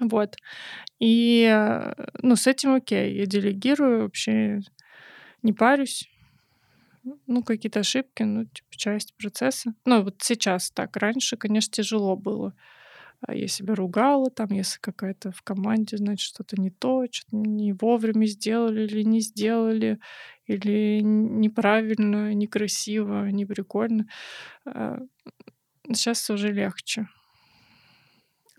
Вот. 0.00 0.36
И, 0.98 1.48
э, 1.50 1.92
ну, 2.22 2.36
с 2.36 2.46
этим 2.46 2.74
окей. 2.74 3.14
Я 3.16 3.26
делегирую, 3.26 4.02
вообще 4.02 4.60
не 5.42 5.52
парюсь. 5.52 6.08
Ну, 7.26 7.42
какие-то 7.42 7.80
ошибки, 7.80 8.22
ну, 8.22 8.44
типа, 8.44 8.76
часть 8.76 9.14
процесса. 9.16 9.74
Ну, 9.84 10.02
вот 10.02 10.16
сейчас 10.22 10.70
так. 10.70 10.96
Раньше, 10.96 11.36
конечно, 11.36 11.72
тяжело 11.72 12.16
было. 12.16 12.54
А 13.26 13.34
Я 13.34 13.48
себя 13.48 13.74
ругала, 13.74 14.30
там, 14.30 14.48
если 14.50 14.78
какая-то 14.80 15.30
в 15.30 15.42
команде, 15.42 15.98
значит, 15.98 16.26
что-то 16.26 16.60
не 16.60 16.70
то, 16.70 17.04
что-то 17.10 17.36
не 17.36 17.72
вовремя 17.74 18.26
сделали 18.26 18.82
или 18.82 19.02
не 19.02 19.20
сделали, 19.20 20.00
или 20.46 21.00
неправильно, 21.02 22.32
некрасиво, 22.32 23.28
не 23.30 23.44
прикольно. 23.44 24.06
Сейчас 25.92 26.30
уже 26.30 26.52
легче. 26.52 27.08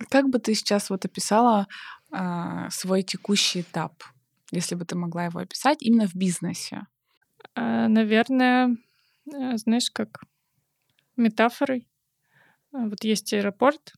Как 0.10 0.30
бы 0.30 0.40
ты 0.40 0.54
сейчас 0.56 0.90
вот 0.90 1.06
описала 1.06 1.68
а, 2.12 2.70
свой 2.70 3.04
текущий 3.04 3.62
этап, 3.62 4.04
если 4.52 4.76
бы 4.76 4.86
ты 4.86 4.96
могла 4.96 5.26
его 5.26 5.40
описать 5.40 5.82
именно 5.82 6.08
в 6.08 6.16
бизнесе? 6.16 6.88
А, 7.56 7.88
Наверное, 7.88 8.76
э, 9.32 9.58
знаешь, 9.58 9.92
как 9.92 10.24
метафорой. 11.18 11.88
А, 12.74 12.88
Вот 12.88 13.04
есть 13.04 13.34
аэропорт, 13.34 13.94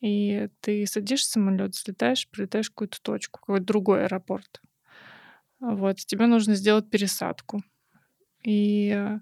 и 0.00 0.48
ты 0.60 0.86
садишься 0.86 1.28
в 1.28 1.32
самолет, 1.32 1.72
взлетаешь, 1.72 2.28
прилетаешь 2.28 2.66
в 2.66 2.70
какую-то 2.70 3.00
точку, 3.02 3.40
какой-то 3.40 3.64
другой 3.64 4.04
аэропорт. 4.04 4.60
Вот, 5.60 5.96
тебе 5.96 6.26
нужно 6.26 6.54
сделать 6.54 6.90
пересадку. 6.90 7.62
И 8.42 8.92
э, 8.94 9.18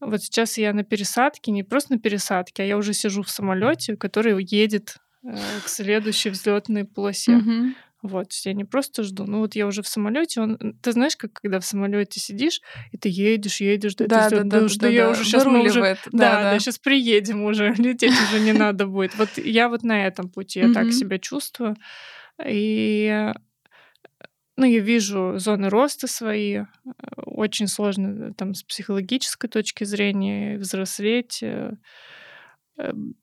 вот 0.00 0.22
сейчас 0.22 0.58
я 0.58 0.72
на 0.72 0.82
пересадке, 0.82 1.52
не 1.52 1.62
просто 1.62 1.94
на 1.94 1.98
пересадке, 1.98 2.62
а 2.62 2.66
я 2.66 2.76
уже 2.76 2.92
сижу 2.92 3.22
в 3.22 3.30
самолете, 3.30 3.96
который 3.96 4.42
едет 4.42 4.96
э, 5.22 5.36
к 5.64 5.68
следующей 5.68 6.30
взлетной 6.30 6.84
полосе. 6.84 7.36
Мгм. 7.36 7.76
Вот, 8.02 8.32
я 8.44 8.54
не 8.54 8.64
просто 8.64 9.02
жду. 9.02 9.24
Ну 9.26 9.40
вот 9.40 9.54
я 9.54 9.66
уже 9.66 9.82
в 9.82 9.88
самолете. 9.88 10.40
Он, 10.40 10.56
ты 10.82 10.92
знаешь, 10.92 11.16
как 11.16 11.34
когда 11.34 11.60
в 11.60 11.66
самолете 11.66 12.18
сидишь, 12.18 12.60
и 12.92 12.96
ты 12.96 13.10
едешь, 13.10 13.60
едешь, 13.60 13.94
да, 13.94 14.06
Да, 14.06 14.28
ты 14.30 14.36
да, 14.36 14.44
да, 14.44 14.60
да, 14.68 14.74
да, 14.78 14.88
я 14.88 15.04
да, 15.04 15.10
уже 15.10 15.24
сейчас 15.24 15.44
мы 15.44 15.60
уже, 15.62 15.80
да, 15.80 15.96
Да, 16.12 16.42
да, 16.42 16.52
да. 16.52 16.58
сейчас 16.58 16.78
приедем 16.78 17.44
уже, 17.44 17.74
лететь 17.78 18.12
уже 18.12 18.40
не 18.40 18.52
надо 18.52 18.86
будет. 18.86 19.14
Вот 19.18 19.28
я 19.36 19.68
вот 19.68 19.82
на 19.82 20.06
этом 20.06 20.30
пути, 20.30 20.60
я 20.60 20.72
так 20.72 20.92
себя 20.92 21.18
чувствую. 21.18 21.76
И 22.46 23.06
э, 23.12 23.34
ну, 24.56 24.64
я 24.64 24.80
вижу 24.80 25.34
зоны 25.38 25.68
роста 25.68 26.06
свои. 26.06 26.54
э, 26.56 26.64
Очень 27.26 27.66
сложно 27.68 28.30
э, 28.30 28.32
там 28.34 28.54
с 28.54 28.62
психологической 28.62 29.50
точки 29.50 29.84
зрения 29.84 30.56
взрослеть, 30.56 31.44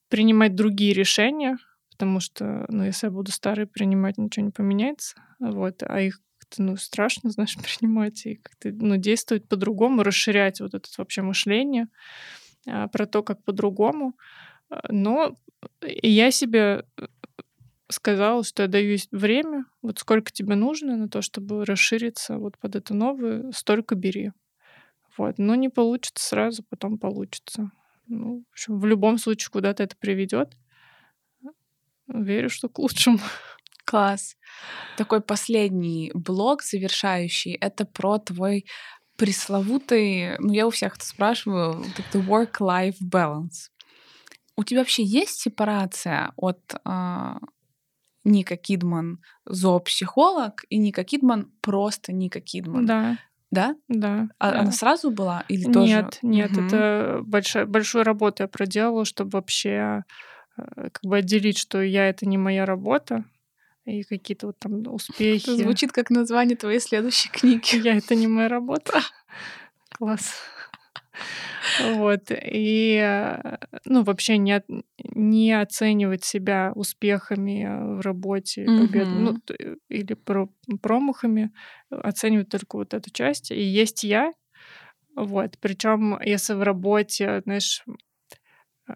принимать 0.10 0.56
другие 0.56 0.94
решения, 0.94 1.58
потому 1.98 2.20
что, 2.20 2.66
ну, 2.70 2.84
если 2.84 3.08
я 3.08 3.12
буду 3.12 3.32
старые 3.32 3.66
принимать, 3.66 4.20
ничего 4.20 4.46
не 4.46 4.52
поменяется. 4.52 5.16
Вот, 5.40 5.82
а 5.82 6.00
их 6.00 6.22
как-то, 6.38 6.62
ну, 6.62 6.78
страшно, 6.78 7.30
знаешь, 7.32 7.58
принимать 7.58 8.26
и 8.28 8.36
как-то, 8.36 8.72
ну, 8.72 8.98
действовать 8.98 9.48
по-другому, 9.48 10.04
расширять 10.04 10.62
вот 10.62 10.76
это 10.76 10.88
вообще 10.98 11.24
мышление 11.24 11.88
а, 12.68 12.88
про 12.88 13.08
то, 13.08 13.24
как 13.24 13.44
по-другому. 13.44 14.14
А, 14.70 14.82
Но 14.90 15.36
я 15.82 16.30
себе 16.30 16.86
э, 16.98 17.08
сказала, 17.90 18.44
что 18.44 18.64
я 18.64 18.70
даю 18.70 18.98
время, 19.12 19.66
вот 19.82 19.98
сколько 19.98 20.32
тебе 20.32 20.54
нужно 20.54 20.98
на 20.98 21.10
то, 21.10 21.24
чтобы 21.24 21.66
расшириться 21.66 22.38
вот 22.38 22.60
под 22.60 22.76
это 22.76 22.94
новое, 22.94 23.52
столько 23.54 23.96
бери. 23.96 24.34
Вот. 25.18 25.40
Но 25.40 25.56
не 25.56 25.70
получится 25.70 26.24
сразу, 26.24 26.64
потом 26.70 27.00
получится. 27.00 27.72
Ну, 28.06 28.44
в 28.48 28.52
общем, 28.52 28.80
в 28.80 28.86
любом 28.86 29.18
случае 29.18 29.50
куда-то 29.52 29.82
это 29.82 29.96
приведет. 29.98 30.56
Верю, 32.08 32.50
что 32.50 32.70
к 32.70 32.80
лучшему. 32.80 33.20
Класс. 33.86 34.36
Такой 34.98 35.22
последний 35.22 36.12
блок 36.14 36.64
завершающий. 36.64 37.54
Это 37.54 37.86
про 37.86 38.18
твой 38.18 38.66
пресловутый, 39.18 40.38
ну 40.40 40.54
я 40.54 40.68
у 40.68 40.70
всех 40.70 40.96
это 40.98 41.06
спрашиваю, 41.06 41.84
это 41.98 42.20
work-life 42.20 42.98
balance. 43.04 43.70
У 44.56 44.64
тебя 44.64 44.82
вообще 44.82 45.04
есть 45.04 45.40
сепарация 45.40 46.32
от 46.36 46.60
а, 46.84 47.38
Ника 48.24 48.58
Кидман 48.58 49.20
зоопсихолог 49.46 50.66
и 50.70 50.78
Ника 50.78 51.04
Кидман 51.04 51.52
просто 51.62 52.12
Ника 52.14 52.42
Кидман? 52.42 52.86
Да, 52.86 53.18
Да? 53.52 53.76
да. 53.88 54.28
А 54.40 54.52
да. 54.52 54.60
она 54.60 54.72
сразу 54.72 55.10
была 55.12 55.46
или 55.48 55.64
тоже? 55.72 55.80
Нет, 55.88 56.20
нет, 56.22 56.52
Мгм. 56.52 56.68
это 56.68 57.20
большая, 57.24 57.66
большую 57.66 58.04
работу 58.04 58.44
я 58.44 58.48
проделала, 58.48 59.06
чтобы 59.06 59.32
вообще 59.32 59.70
э, 59.70 60.02
как 60.58 61.00
бы 61.04 61.18
отделить, 61.18 61.58
что 61.58 61.82
я 61.82 62.10
это 62.10 62.28
не 62.28 62.38
моя 62.38 62.66
работа, 62.66 63.24
и 63.86 64.04
какие-то 64.04 64.48
вот 64.48 64.60
там 64.60 64.86
успехи. 64.88 65.44
Это 65.44 65.56
звучит 65.56 65.92
как 65.92 66.10
название 66.10 66.58
твоей 66.58 66.80
следующей 66.80 67.30
книги. 67.30 67.76
Я 67.78 67.98
это 67.98 68.16
не 68.16 68.28
моя 68.28 68.48
работа. 68.58 69.02
Класс. 69.98 70.34
Вот. 71.82 72.32
И, 72.32 72.98
э, 73.02 73.58
ну, 73.86 74.04
вообще 74.04 74.38
не, 74.38 74.54
от- 74.54 74.66
не 74.98 75.54
оценивать 75.54 76.24
себя 76.24 76.72
успехами 76.76 77.66
э, 77.66 77.96
в 77.98 78.02
работе, 78.02 78.66
побед, 78.66 79.08
ну, 79.12 79.32
Мгм. 79.32 79.42
т- 79.42 79.76
или 79.90 80.14
про- 80.14 80.50
промахами, 80.82 81.52
оценивать 81.90 82.50
только 82.50 82.78
вот 82.78 82.94
эту 82.94 83.10
часть. 83.12 83.52
И 83.52 83.62
есть 83.62 84.04
я, 84.04 84.32
вот. 85.16 85.58
Причем, 85.60 86.20
если 86.24 86.54
в 86.54 86.62
работе, 86.64 87.42
знаешь, 87.46 87.84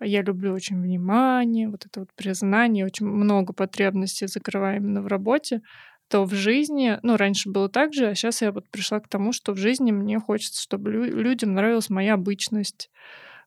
я 0.02 0.22
люблю 0.22 0.54
очень 0.54 0.82
внимание, 0.82 1.70
вот 1.70 1.86
это 1.86 2.02
вот 2.02 2.10
признание, 2.16 2.86
очень 2.86 3.06
много 3.08 3.54
потребностей 3.54 4.28
закрываю 4.28 4.78
именно 4.78 5.02
в 5.02 5.08
работе, 5.08 5.62
то 6.08 6.26
в 6.26 6.34
жизни, 6.34 7.00
ну, 7.04 7.16
раньше 7.18 7.50
было 7.50 7.70
так 7.70 7.94
же, 7.94 8.08
а 8.08 8.16
сейчас 8.16 8.42
я 8.42 8.52
вот 8.52 8.70
пришла 8.70 9.00
к 9.00 9.08
тому, 9.08 9.32
что 9.34 9.54
в 9.54 9.58
жизни 9.58 9.92
мне 9.92 10.20
хочется, 10.20 10.62
чтобы 10.62 10.92
лю- 10.92 11.06
людям 11.22 11.54
нравилась 11.54 11.90
моя 11.90 12.16
обычность. 12.16 12.90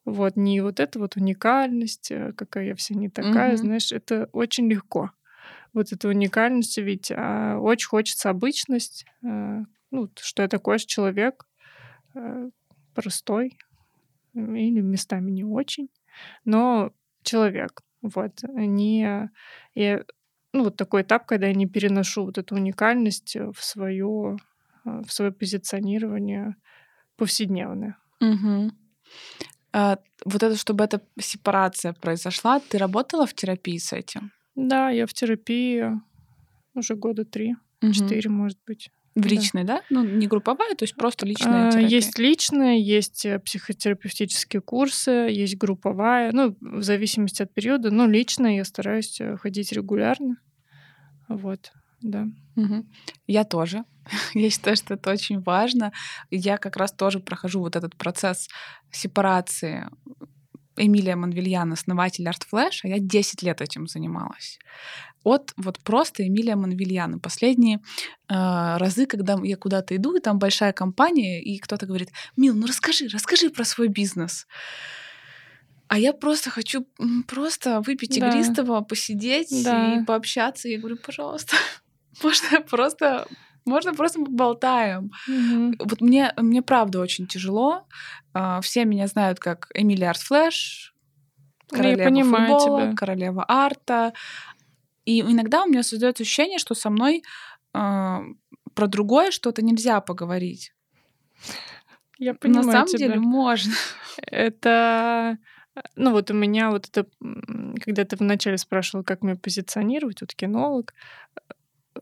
Вот, 0.04 0.36
не 0.36 0.60
вот 0.62 0.80
эта 0.80 0.98
вот 0.98 1.16
уникальность, 1.16 2.10
э, 2.10 2.32
какая 2.36 2.66
я 2.68 2.74
вся 2.74 2.94
не 2.94 3.08
такая, 3.10 3.56
Мгм. 3.56 3.58
знаешь, 3.58 3.92
это 3.92 4.28
очень 4.32 4.70
легко. 4.70 5.10
Вот 5.74 5.92
эту 5.92 6.08
уникальность 6.08 6.78
увидеть. 6.78 7.12
А 7.16 7.58
очень 7.60 7.88
хочется 7.88 8.30
обычность, 8.30 9.06
э, 9.24 9.60
ну, 9.90 10.10
что 10.20 10.42
я 10.42 10.48
такой 10.48 10.78
же 10.78 10.86
человек, 10.86 11.46
э, 12.16 12.50
простой, 12.94 13.58
или 14.34 14.80
местами 14.80 15.30
не 15.30 15.44
очень, 15.44 15.88
но 16.44 16.92
человек. 17.22 17.82
Вот. 18.02 18.42
Не, 18.42 19.30
я, 19.74 20.04
ну, 20.52 20.64
вот 20.64 20.76
такой 20.76 21.02
этап, 21.02 21.26
когда 21.26 21.46
я 21.46 21.54
не 21.54 21.66
переношу 21.66 22.24
вот 22.24 22.38
эту 22.38 22.54
уникальность 22.54 23.36
э, 23.36 23.50
в 23.50 23.64
свое, 23.64 24.36
э, 24.84 25.02
в 25.06 25.12
свое 25.12 25.32
позиционирование 25.32 26.56
повседневное. 27.16 27.96
Мгм. 28.20 28.72
А, 29.72 29.98
вот 30.24 30.42
это, 30.42 30.56
чтобы 30.56 30.84
эта 30.84 31.00
сепарация 31.18 31.92
произошла, 31.92 32.60
ты 32.60 32.78
работала 32.78 33.26
в 33.26 33.34
терапии 33.34 33.78
с 33.78 33.92
этим? 33.92 34.30
Да, 34.54 34.90
я 34.90 35.06
в 35.06 35.12
терапии 35.12 35.90
уже 36.74 36.94
года 36.94 37.24
три, 37.24 37.56
Мгм. 37.80 37.92
четыре, 37.92 38.30
может 38.30 38.58
быть. 38.66 38.90
В 39.14 39.20
Да. 39.20 39.28
личной, 39.28 39.64
да? 39.64 39.82
Ну, 39.90 40.04
не 40.04 40.26
групповая, 40.26 40.74
то 40.74 40.84
есть 40.84 40.96
просто 40.96 41.24
личная 41.24 41.68
А, 41.68 41.70
терапия. 41.70 41.88
Есть 41.88 42.18
личные, 42.18 42.82
есть 42.82 43.24
э, 43.24 43.38
психотерапевтические 43.38 44.60
курсы, 44.60 45.10
есть 45.10 45.56
групповая, 45.56 46.32
ну, 46.32 46.56
в 46.60 46.82
зависимости 46.82 47.42
от 47.42 47.54
периода. 47.54 47.90
Но 47.92 48.06
личная 48.06 48.56
я 48.56 48.64
стараюсь 48.64 49.20
э, 49.20 49.36
ходить 49.36 49.70
регулярно. 49.72 50.36
Вот, 51.28 51.70
да. 52.00 52.26
Мгм. 52.56 52.90
Я 53.26 53.44
тоже. 53.44 53.84
Я 54.34 54.50
считаю, 54.50 54.76
что 54.76 54.94
это 54.94 55.10
очень 55.10 55.40
важно. 55.40 55.92
Я 56.30 56.58
как 56.58 56.76
раз 56.76 56.92
тоже 56.92 57.20
прохожу 57.20 57.60
вот 57.60 57.76
этот 57.76 57.96
процесс 57.96 58.48
сепарации. 58.90 59.88
Эмилия 60.76 61.14
Манвильян, 61.14 61.72
основатель 61.72 62.26
Art 62.26 62.42
Flash, 62.52 62.80
а 62.82 62.88
я 62.88 62.98
10 62.98 63.42
лет 63.42 63.60
этим 63.60 63.86
занималась. 63.86 64.58
От 65.24 65.52
вот 65.56 65.78
просто 65.80 66.26
Эмилия 66.26 66.54
Манвильян. 66.56 67.16
И 67.16 67.20
последние 67.20 67.78
э, 68.28 68.76
разы, 68.76 69.06
когда 69.06 69.36
я 69.42 69.56
куда-то 69.56 69.96
иду, 69.96 70.14
и 70.16 70.20
там 70.20 70.38
большая 70.38 70.72
компания, 70.72 71.42
и 71.42 71.58
кто-то 71.58 71.86
говорит, 71.86 72.10
Мил, 72.36 72.54
ну 72.54 72.66
расскажи, 72.66 73.08
расскажи 73.08 73.50
про 73.50 73.64
свой 73.64 73.88
бизнес. 73.88 74.46
А 75.88 75.98
я 75.98 76.12
просто 76.12 76.50
хочу 76.50 76.86
просто 77.28 77.80
выпить 77.80 78.18
Да. 78.20 78.28
игристого, 78.28 78.80
посидеть 78.82 79.64
Да. 79.64 79.96
и 79.96 80.04
пообщаться. 80.04 80.68
Я 80.68 80.78
говорю, 80.78 80.96
пожалуйста, 80.96 81.56
можно 82.22 82.60
просто, 82.62 83.26
можно 83.64 83.94
просто 83.94 84.18
поболтаем. 84.20 85.10
Мгм. 85.28 85.74
Вот 85.78 86.00
мне, 86.00 86.32
мне 86.36 86.62
правда 86.62 87.00
очень 87.00 87.26
тяжело. 87.26 87.86
А, 88.32 88.60
Все 88.60 88.84
меня 88.84 89.06
знают 89.06 89.38
как 89.40 89.68
Эмилия 89.74 90.08
Арт 90.10 90.20
Флэш, 90.20 90.94
Ну, 91.70 91.78
я 91.78 91.82
королева 91.82 92.04
понимаю 92.08 92.58
футбола, 92.58 92.82
тебя. 92.86 92.96
королева 92.96 93.44
арта. 93.48 94.12
И 95.04 95.20
иногда 95.20 95.64
у 95.64 95.66
меня 95.66 95.82
создается 95.82 96.22
ощущение, 96.22 96.58
что 96.58 96.74
со 96.74 96.90
мной 96.90 97.22
а, 97.72 98.22
про 98.74 98.86
другое 98.86 99.30
что-то 99.30 99.62
нельзя 99.62 100.00
поговорить. 100.00 100.72
Я 102.18 102.34
понимаю 102.34 102.66
На 102.66 102.72
самом 102.72 102.86
тебя. 102.86 102.98
деле 103.08 103.20
можно. 103.20 103.72
Это, 104.18 105.38
ну 105.96 106.12
вот 106.12 106.30
у 106.30 106.34
меня 106.34 106.70
вот 106.70 106.88
это, 106.88 107.08
когда 107.84 108.04
ты 108.04 108.16
вначале 108.16 108.58
спрашивал, 108.58 109.04
как 109.04 109.22
меня 109.22 109.36
позиционировать, 109.36 110.20
вот 110.20 110.34
кинолог, 110.34 110.94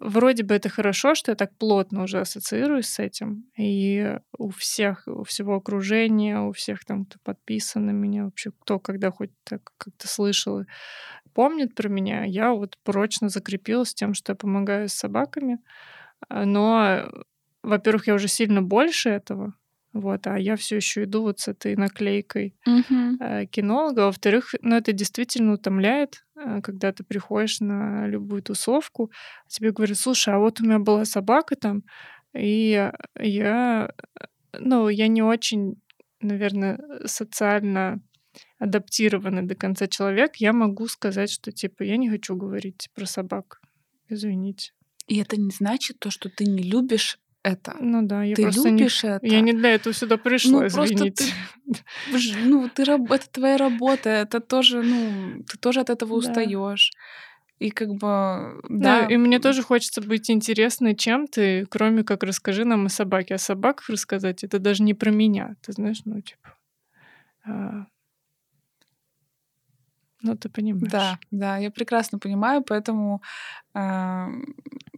вроде 0.01 0.43
бы 0.45 0.55
это 0.55 0.69
хорошо, 0.69 1.15
что 1.15 1.33
я 1.33 1.37
так 1.37 1.57
плотно 1.59 2.05
уже 2.05 2.21
ассоциируюсь 2.21 2.89
с 2.89 2.99
этим, 2.99 3.45
и 3.57 4.19
у 4.39 4.51
всех, 4.51 5.05
у 5.07 5.25
всего 5.25 5.57
окружения, 5.57 6.41
у 6.41 6.53
всех 6.53 6.85
там, 6.85 7.05
кто 7.05 7.19
подписан 7.25 7.87
на 7.87 7.91
меня, 7.91 8.25
вообще 8.25 8.51
кто 8.53 8.79
когда 8.79 9.11
хоть 9.11 9.31
так 9.45 9.73
как-то 9.79 10.09
слышал, 10.09 10.63
помнит 11.35 11.75
про 11.75 11.89
меня, 11.89 12.25
я 12.25 12.53
вот 12.53 12.79
прочно 12.85 13.29
закрепилась 13.29 13.95
тем, 13.95 14.15
что 14.15 14.33
я 14.33 14.37
помогаю 14.37 14.89
с 14.89 14.95
собаками. 14.95 15.59
А, 16.29 16.45
Но, 16.45 17.11
во-первых, 17.63 18.07
я 18.09 18.15
уже 18.15 18.29
сильно 18.29 18.63
больше 18.63 19.11
этого, 19.11 19.55
вот, 19.93 20.27
а 20.27 20.39
я 20.39 20.57
все 20.57 20.77
еще 20.77 21.05
иду 21.05 21.23
вот 21.23 21.41
с 21.41 21.49
этой 21.49 21.77
наклейкой 21.77 22.55
э, 23.21 23.47
кинолога. 23.47 24.07
Во-вторых, 24.07 24.55
ну, 24.63 24.77
это 24.77 24.93
действительно 24.93 25.55
утомляет, 25.55 26.25
э, 26.37 26.61
когда 26.63 26.93
ты 26.93 27.05
приходишь 27.05 27.61
на 27.61 28.07
любую 28.07 28.43
тусовку, 28.43 29.11
а 29.45 29.49
тебе 29.49 29.73
говорят, 29.73 29.99
слушай, 29.99 30.35
а 30.35 30.39
вот 30.39 30.61
у 30.61 30.65
меня 30.65 30.79
была 30.79 31.05
собака 31.05 31.57
там, 31.57 31.83
и 32.35 32.91
я, 33.21 33.91
ну, 34.59 34.89
я 34.89 35.09
не 35.09 35.23
очень, 35.23 35.81
наверное, 36.21 36.81
социально 37.05 38.01
адаптированный 38.59 39.43
до 39.43 39.55
конца 39.55 39.87
человек, 39.87 40.37
я 40.37 40.53
могу 40.53 40.87
сказать, 40.87 41.31
что, 41.31 41.53
типа, 41.53 41.83
я 41.83 41.97
не 41.99 42.09
хочу 42.09 42.35
говорить 42.35 42.89
про 42.95 43.05
собак. 43.07 43.61
Извините. 44.09 44.73
И 45.07 45.19
это 45.19 45.37
не 45.37 45.51
значит 45.51 45.99
то, 45.99 46.11
что 46.11 46.31
ты 46.31 46.45
не 46.45 46.63
любишь 46.63 47.19
это. 47.43 47.77
Ну 47.81 48.03
да, 48.03 48.23
я 48.23 48.35
Ты 48.35 48.43
просто 48.43 48.71
не... 48.71 48.79
любишь 48.79 49.05
это. 49.05 49.27
Я 49.27 49.41
не 49.41 49.53
для 49.53 49.75
этого 49.75 49.95
сюда 49.95 50.17
пришла, 50.17 50.63
Ну, 50.63 50.71
просто 50.71 50.95
извините. 50.95 51.25
ты- 51.67 52.39
Ну, 52.45 52.69
ты 52.69 52.83
это 52.83 53.31
твоя 53.31 53.57
работа, 53.57 54.09
это 54.11 54.41
тоже, 54.41 54.83
ну, 54.83 55.43
ты 55.45 55.59
тоже 55.59 55.81
от 55.81 55.91
этого 55.91 56.11
Да. 56.13 56.17
устаешь. 56.17 56.91
И 57.59 57.71
как 57.71 57.91
бы, 57.91 58.61
Да, 58.69 59.03
да, 59.03 59.07
и 59.07 59.17
мне 59.17 59.39
тоже 59.39 59.63
хочется 59.63 60.01
быть 60.01 60.29
интересной 60.31 60.97
чем-то, 60.97 61.65
кроме 61.71 62.03
как 62.03 62.25
расскажи 62.25 62.65
нам 62.65 62.87
о 62.87 62.89
собаке. 62.89 63.35
О 63.37 63.39
собаках 63.39 63.89
рассказать 63.89 64.43
это 64.43 64.59
даже 64.59 64.83
не 64.83 64.95
про 64.95 65.11
меня. 65.11 65.55
Ты 65.63 65.73
знаешь, 65.73 66.01
ну, 66.05 66.21
типа. 66.21 66.57
а, 67.47 67.87
Ну, 70.23 70.37
ты 70.37 70.49
понимаешь. 70.49 70.91
Да, 70.91 71.19
да, 71.31 71.57
я 71.57 71.71
прекрасно 71.71 72.19
понимаю, 72.19 72.63
поэтому 72.63 73.23
а, 73.75 74.29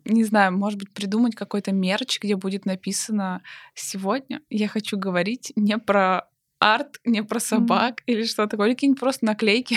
не 0.05 0.25
знаю, 0.25 0.57
может 0.57 0.79
быть, 0.79 0.93
придумать 0.93 1.35
какой-то 1.35 1.73
мерч, 1.73 2.21
где 2.21 2.37
будет 2.37 2.67
написано 2.67 3.43
сегодня 3.75 4.41
я 4.51 4.69
хочу 4.69 4.99
говорить 4.99 5.53
не 5.57 5.79
про 5.79 6.29
арт, 6.59 7.01
не 7.05 7.23
про 7.23 7.41
собак 7.41 8.03
или 8.07 8.25
что 8.25 8.47
такое, 8.47 8.69
или 8.69 8.75
какие-нибудь 8.75 9.01
просто 9.01 9.27
наклейки 9.27 9.77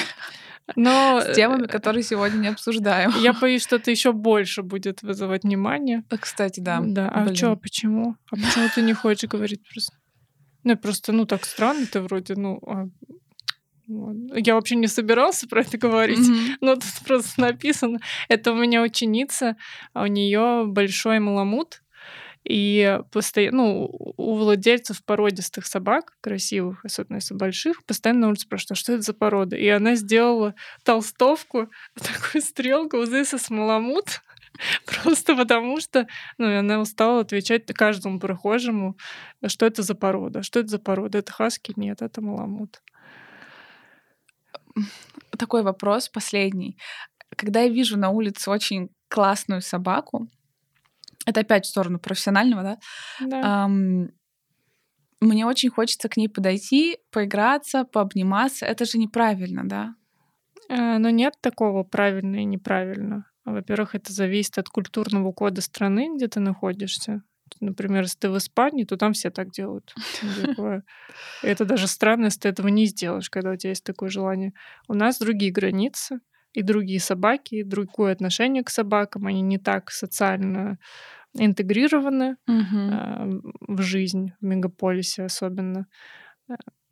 Но 0.75 1.21
с 1.21 1.35
темами, 1.35 1.65
э, 1.65 1.67
которые 1.67 2.03
сегодня 2.03 2.37
не 2.37 2.47
обсуждаем. 2.47 3.11
я 3.21 3.33
боюсь, 3.33 3.63
что 3.63 3.77
это 3.77 3.91
еще 3.91 4.11
больше 4.11 4.63
будет 4.63 5.01
вызывать 5.01 5.43
внимание. 5.43 6.03
А, 6.09 6.17
Кстати, 6.17 6.59
да. 6.59 6.81
Да. 6.81 7.09
А 7.09 7.33
что, 7.33 7.55
почему? 7.55 8.15
А 8.31 8.35
почему 8.35 8.67
ты 8.73 8.81
не 8.81 8.93
хочешь 8.93 9.29
говорить 9.29 9.61
просто? 9.69 9.95
Ну, 10.63 10.75
просто, 10.75 11.13
ну, 11.13 11.25
так 11.25 11.45
странно 11.45 11.85
ты 11.85 12.01
вроде, 12.01 12.35
ну, 12.35 12.59
а. 12.67 12.89
Я 13.88 14.55
вообще 14.55 14.75
не 14.75 14.88
собирался 14.88 15.47
про 15.47 15.61
это 15.61 15.77
говорить. 15.77 16.19
Мгм. 16.19 16.57
Ну, 16.61 16.75
тут 16.75 17.05
просто 17.05 17.41
написано. 17.41 17.99
Это 18.27 18.51
у 18.51 18.55
меня 18.55 18.81
ученица, 18.81 19.55
а 19.93 20.03
у 20.03 20.07
нее 20.07 20.65
большой 20.67 21.19
маламут. 21.19 21.81
И 22.43 22.99
постоянно, 23.11 23.57
ну, 23.57 24.13
у 24.15 24.35
владельцев 24.38 25.03
породистых 25.03 25.65
собак, 25.65 26.13
красивых, 26.21 26.85
особенно 26.85 27.17
если 27.17 27.33
больших, 27.33 27.83
постоянно 27.83 28.21
на 28.21 28.27
улице 28.29 28.43
спрашивают, 28.43 28.71
а 28.71 28.75
что 28.75 28.93
это 28.93 29.01
за 29.01 29.13
порода? 29.13 29.57
И 29.57 29.67
она 29.67 29.95
сделала 29.95 30.55
толстовку, 30.83 31.69
такую 31.95 32.41
стрелку, 32.41 32.97
вот 32.97 33.09
здесь 33.09 33.33
с 33.33 33.49
маламут, 33.49 34.21
просто 35.03 35.35
потому 35.35 35.81
что, 35.81 36.07
ну, 36.38 36.57
она 36.57 36.79
устала 36.79 37.19
отвечать 37.19 37.65
каждому 37.65 38.17
прохожему, 38.17 38.97
что 39.45 39.65
это 39.65 39.81
за 39.81 39.95
порода, 39.95 40.41
что 40.41 40.61
это 40.61 40.69
за 40.69 40.79
порода, 40.79 41.17
это 41.17 41.33
хаски? 41.33 41.73
Нет, 41.75 42.01
это 42.01 42.21
маламут. 42.21 42.81
Такой 45.38 45.63
вопрос 45.63 46.09
последний. 46.09 46.78
Когда 47.36 47.61
я 47.61 47.69
вижу 47.69 47.97
на 47.97 48.09
улице 48.09 48.49
очень 48.49 48.89
классную 49.09 49.61
собаку, 49.61 50.28
это 51.25 51.41
опять 51.41 51.65
в 51.65 51.69
сторону 51.69 51.99
профессионального, 51.99 52.63
да, 52.63 52.78
Да. 53.19 53.63
ам, 53.65 54.09
мне 55.19 55.45
очень 55.45 55.69
хочется 55.69 56.09
к 56.09 56.17
ней 56.17 56.30
подойти, 56.30 56.97
поиграться, 57.11 57.84
пообниматься. 57.84 58.65
Это 58.65 58.86
же 58.86 58.97
неправильно, 58.97 59.63
да? 59.67 59.95
Э, 60.69 60.97
Но 60.99 61.09
нет 61.09 61.34
такого 61.41 61.84
правильно 61.84 62.38
и 62.38 62.45
неправильно. 62.45 63.25
Во-первых, 63.45 63.95
это 63.95 64.13
зависит 64.13 64.57
от 64.57 64.69
культурного 64.69 65.32
кода 65.32 65.61
страны, 65.61 66.15
где 66.15 66.28
ты 66.28 66.39
находишься. 66.39 67.21
Например, 67.59 68.03
если 68.03 68.19
ты 68.19 68.29
в 68.29 68.37
Испании, 68.37 68.83
то 68.83 68.97
там 68.97 69.13
все 69.13 69.29
так 69.29 69.51
делают. 69.51 69.93
Это 71.43 71.65
даже 71.65 71.87
странно, 71.87 72.25
если 72.25 72.41
ты 72.41 72.49
этого 72.49 72.67
не 72.67 72.85
сделаешь, 72.85 73.29
когда 73.29 73.51
у 73.51 73.55
тебя 73.55 73.71
есть 73.71 73.83
такое 73.83 74.09
желание. 74.09 74.53
У 74.87 74.93
нас 74.93 75.19
другие 75.19 75.51
границы, 75.51 76.19
и 76.53 76.63
другие 76.63 76.99
собаки, 76.99 77.55
и 77.55 77.63
другое 77.63 78.13
отношение 78.13 78.63
к 78.63 78.69
собакам. 78.69 79.27
Они 79.27 79.41
не 79.41 79.59
так 79.59 79.91
социально 79.91 80.79
интегрированы 81.33 82.37
э, 82.47 83.39
в 83.67 83.81
жизнь, 83.81 84.31
в 84.41 84.45
мегаполисе 84.45 85.23
особенно, 85.23 85.85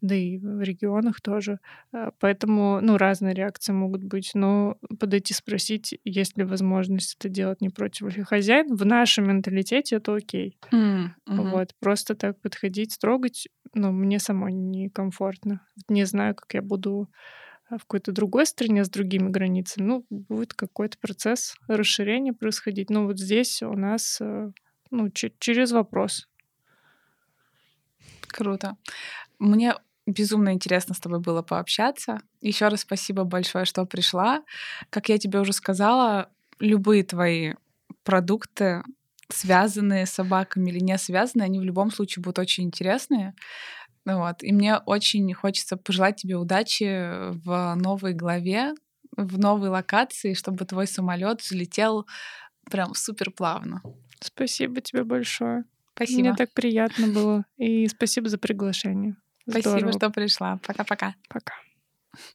да 0.05 0.15
и 0.15 0.37
в 0.37 0.61
регионах 0.61 1.21
тоже. 1.21 1.59
Э, 1.93 2.11
Поэтому, 2.19 2.79
ну, 2.81 2.97
разные 2.97 3.33
реакции 3.33 3.73
могут 3.73 4.03
быть, 4.03 4.31
но 4.33 4.77
подойти 4.99 5.33
спросить, 5.33 5.99
есть 6.03 6.37
ли 6.37 6.43
возможность 6.43 7.15
это 7.19 7.29
делать 7.29 7.61
не 7.61 7.69
против 7.69 8.01
воли 8.01 8.21
хозяина. 8.21 8.75
В 8.75 8.85
нашем 8.85 9.27
менталитете 9.27 9.95
это 9.97 10.15
окей. 10.15 10.57
Мгм. 10.71 11.15
Вот, 11.27 11.73
просто 11.79 12.15
так 12.15 12.39
подходить, 12.41 12.97
трогать, 12.99 13.47
ну, 13.73 13.91
мне 13.91 14.19
самой 14.19 14.53
некомфортно. 14.53 15.61
Не 15.89 16.05
знаю, 16.05 16.35
как 16.35 16.53
я 16.53 16.61
буду 16.61 17.09
э, 17.71 17.75
в 17.77 17.79
какой-то 17.79 18.11
другой 18.11 18.45
стране 18.45 18.83
с 18.83 18.89
другими 18.89 19.29
границами. 19.29 19.85
Ну, 19.87 20.05
будет 20.09 20.53
какой-то 20.53 20.97
процесс 20.99 21.55
расширения 21.67 22.33
происходить. 22.33 22.89
Ну, 22.89 23.05
вот 23.05 23.19
здесь 23.19 23.63
у 23.63 23.73
нас, 23.73 24.19
э, 24.21 24.51
ну, 24.91 25.09
че- 25.09 25.33
через 25.39 25.71
вопрос. 25.71 26.29
Круто. 28.27 28.75
Мне 29.39 29.75
безумно 30.05 30.53
интересно 30.53 30.93
с 30.93 30.99
тобой 30.99 31.19
было 31.19 31.41
пообщаться. 31.41 32.19
Еще 32.41 32.67
раз 32.67 32.81
спасибо 32.81 33.23
большое, 33.23 33.65
что 33.65 33.85
пришла. 33.85 34.43
Как 34.89 35.09
я 35.09 35.17
тебе 35.17 35.39
уже 35.39 35.53
сказала, 35.53 36.29
любые 36.59 37.03
твои 37.03 37.53
продукты, 38.03 38.83
связанные 39.29 40.05
с 40.05 40.11
собаками 40.11 40.69
или 40.69 40.79
не 40.79 40.97
связанные, 40.97 41.45
они 41.45 41.59
в 41.59 41.63
любом 41.63 41.91
случае 41.91 42.21
будут 42.21 42.39
очень 42.39 42.65
интересные. 42.65 43.33
Вот. 44.05 44.43
И 44.43 44.51
мне 44.51 44.77
очень 44.77 45.33
хочется 45.33 45.77
пожелать 45.77 46.17
тебе 46.17 46.35
удачи 46.35 47.33
в 47.43 47.75
новой 47.75 48.13
главе, 48.13 48.73
в 49.17 49.39
новой 49.39 49.69
локации, 49.69 50.33
чтобы 50.33 50.65
твой 50.65 50.85
самолет 50.87 51.41
взлетел 51.41 52.05
прям 52.69 52.93
супер 52.93 53.31
плавно. 53.31 53.81
Спасибо 54.19 54.81
тебе 54.81 55.03
большое. 55.03 55.63
Спасибо. 55.95 56.19
Мне 56.19 56.35
так 56.35 56.53
приятно 56.53 57.07
было. 57.07 57.45
И 57.57 57.87
спасибо 57.87 58.29
за 58.29 58.37
приглашение. 58.37 59.15
Спасибо, 59.47 59.69
Здорово. 59.77 59.93
что 59.93 60.09
пришла. 60.09 60.59
Пока-пока. 60.65 61.15
Пока. 61.29 61.53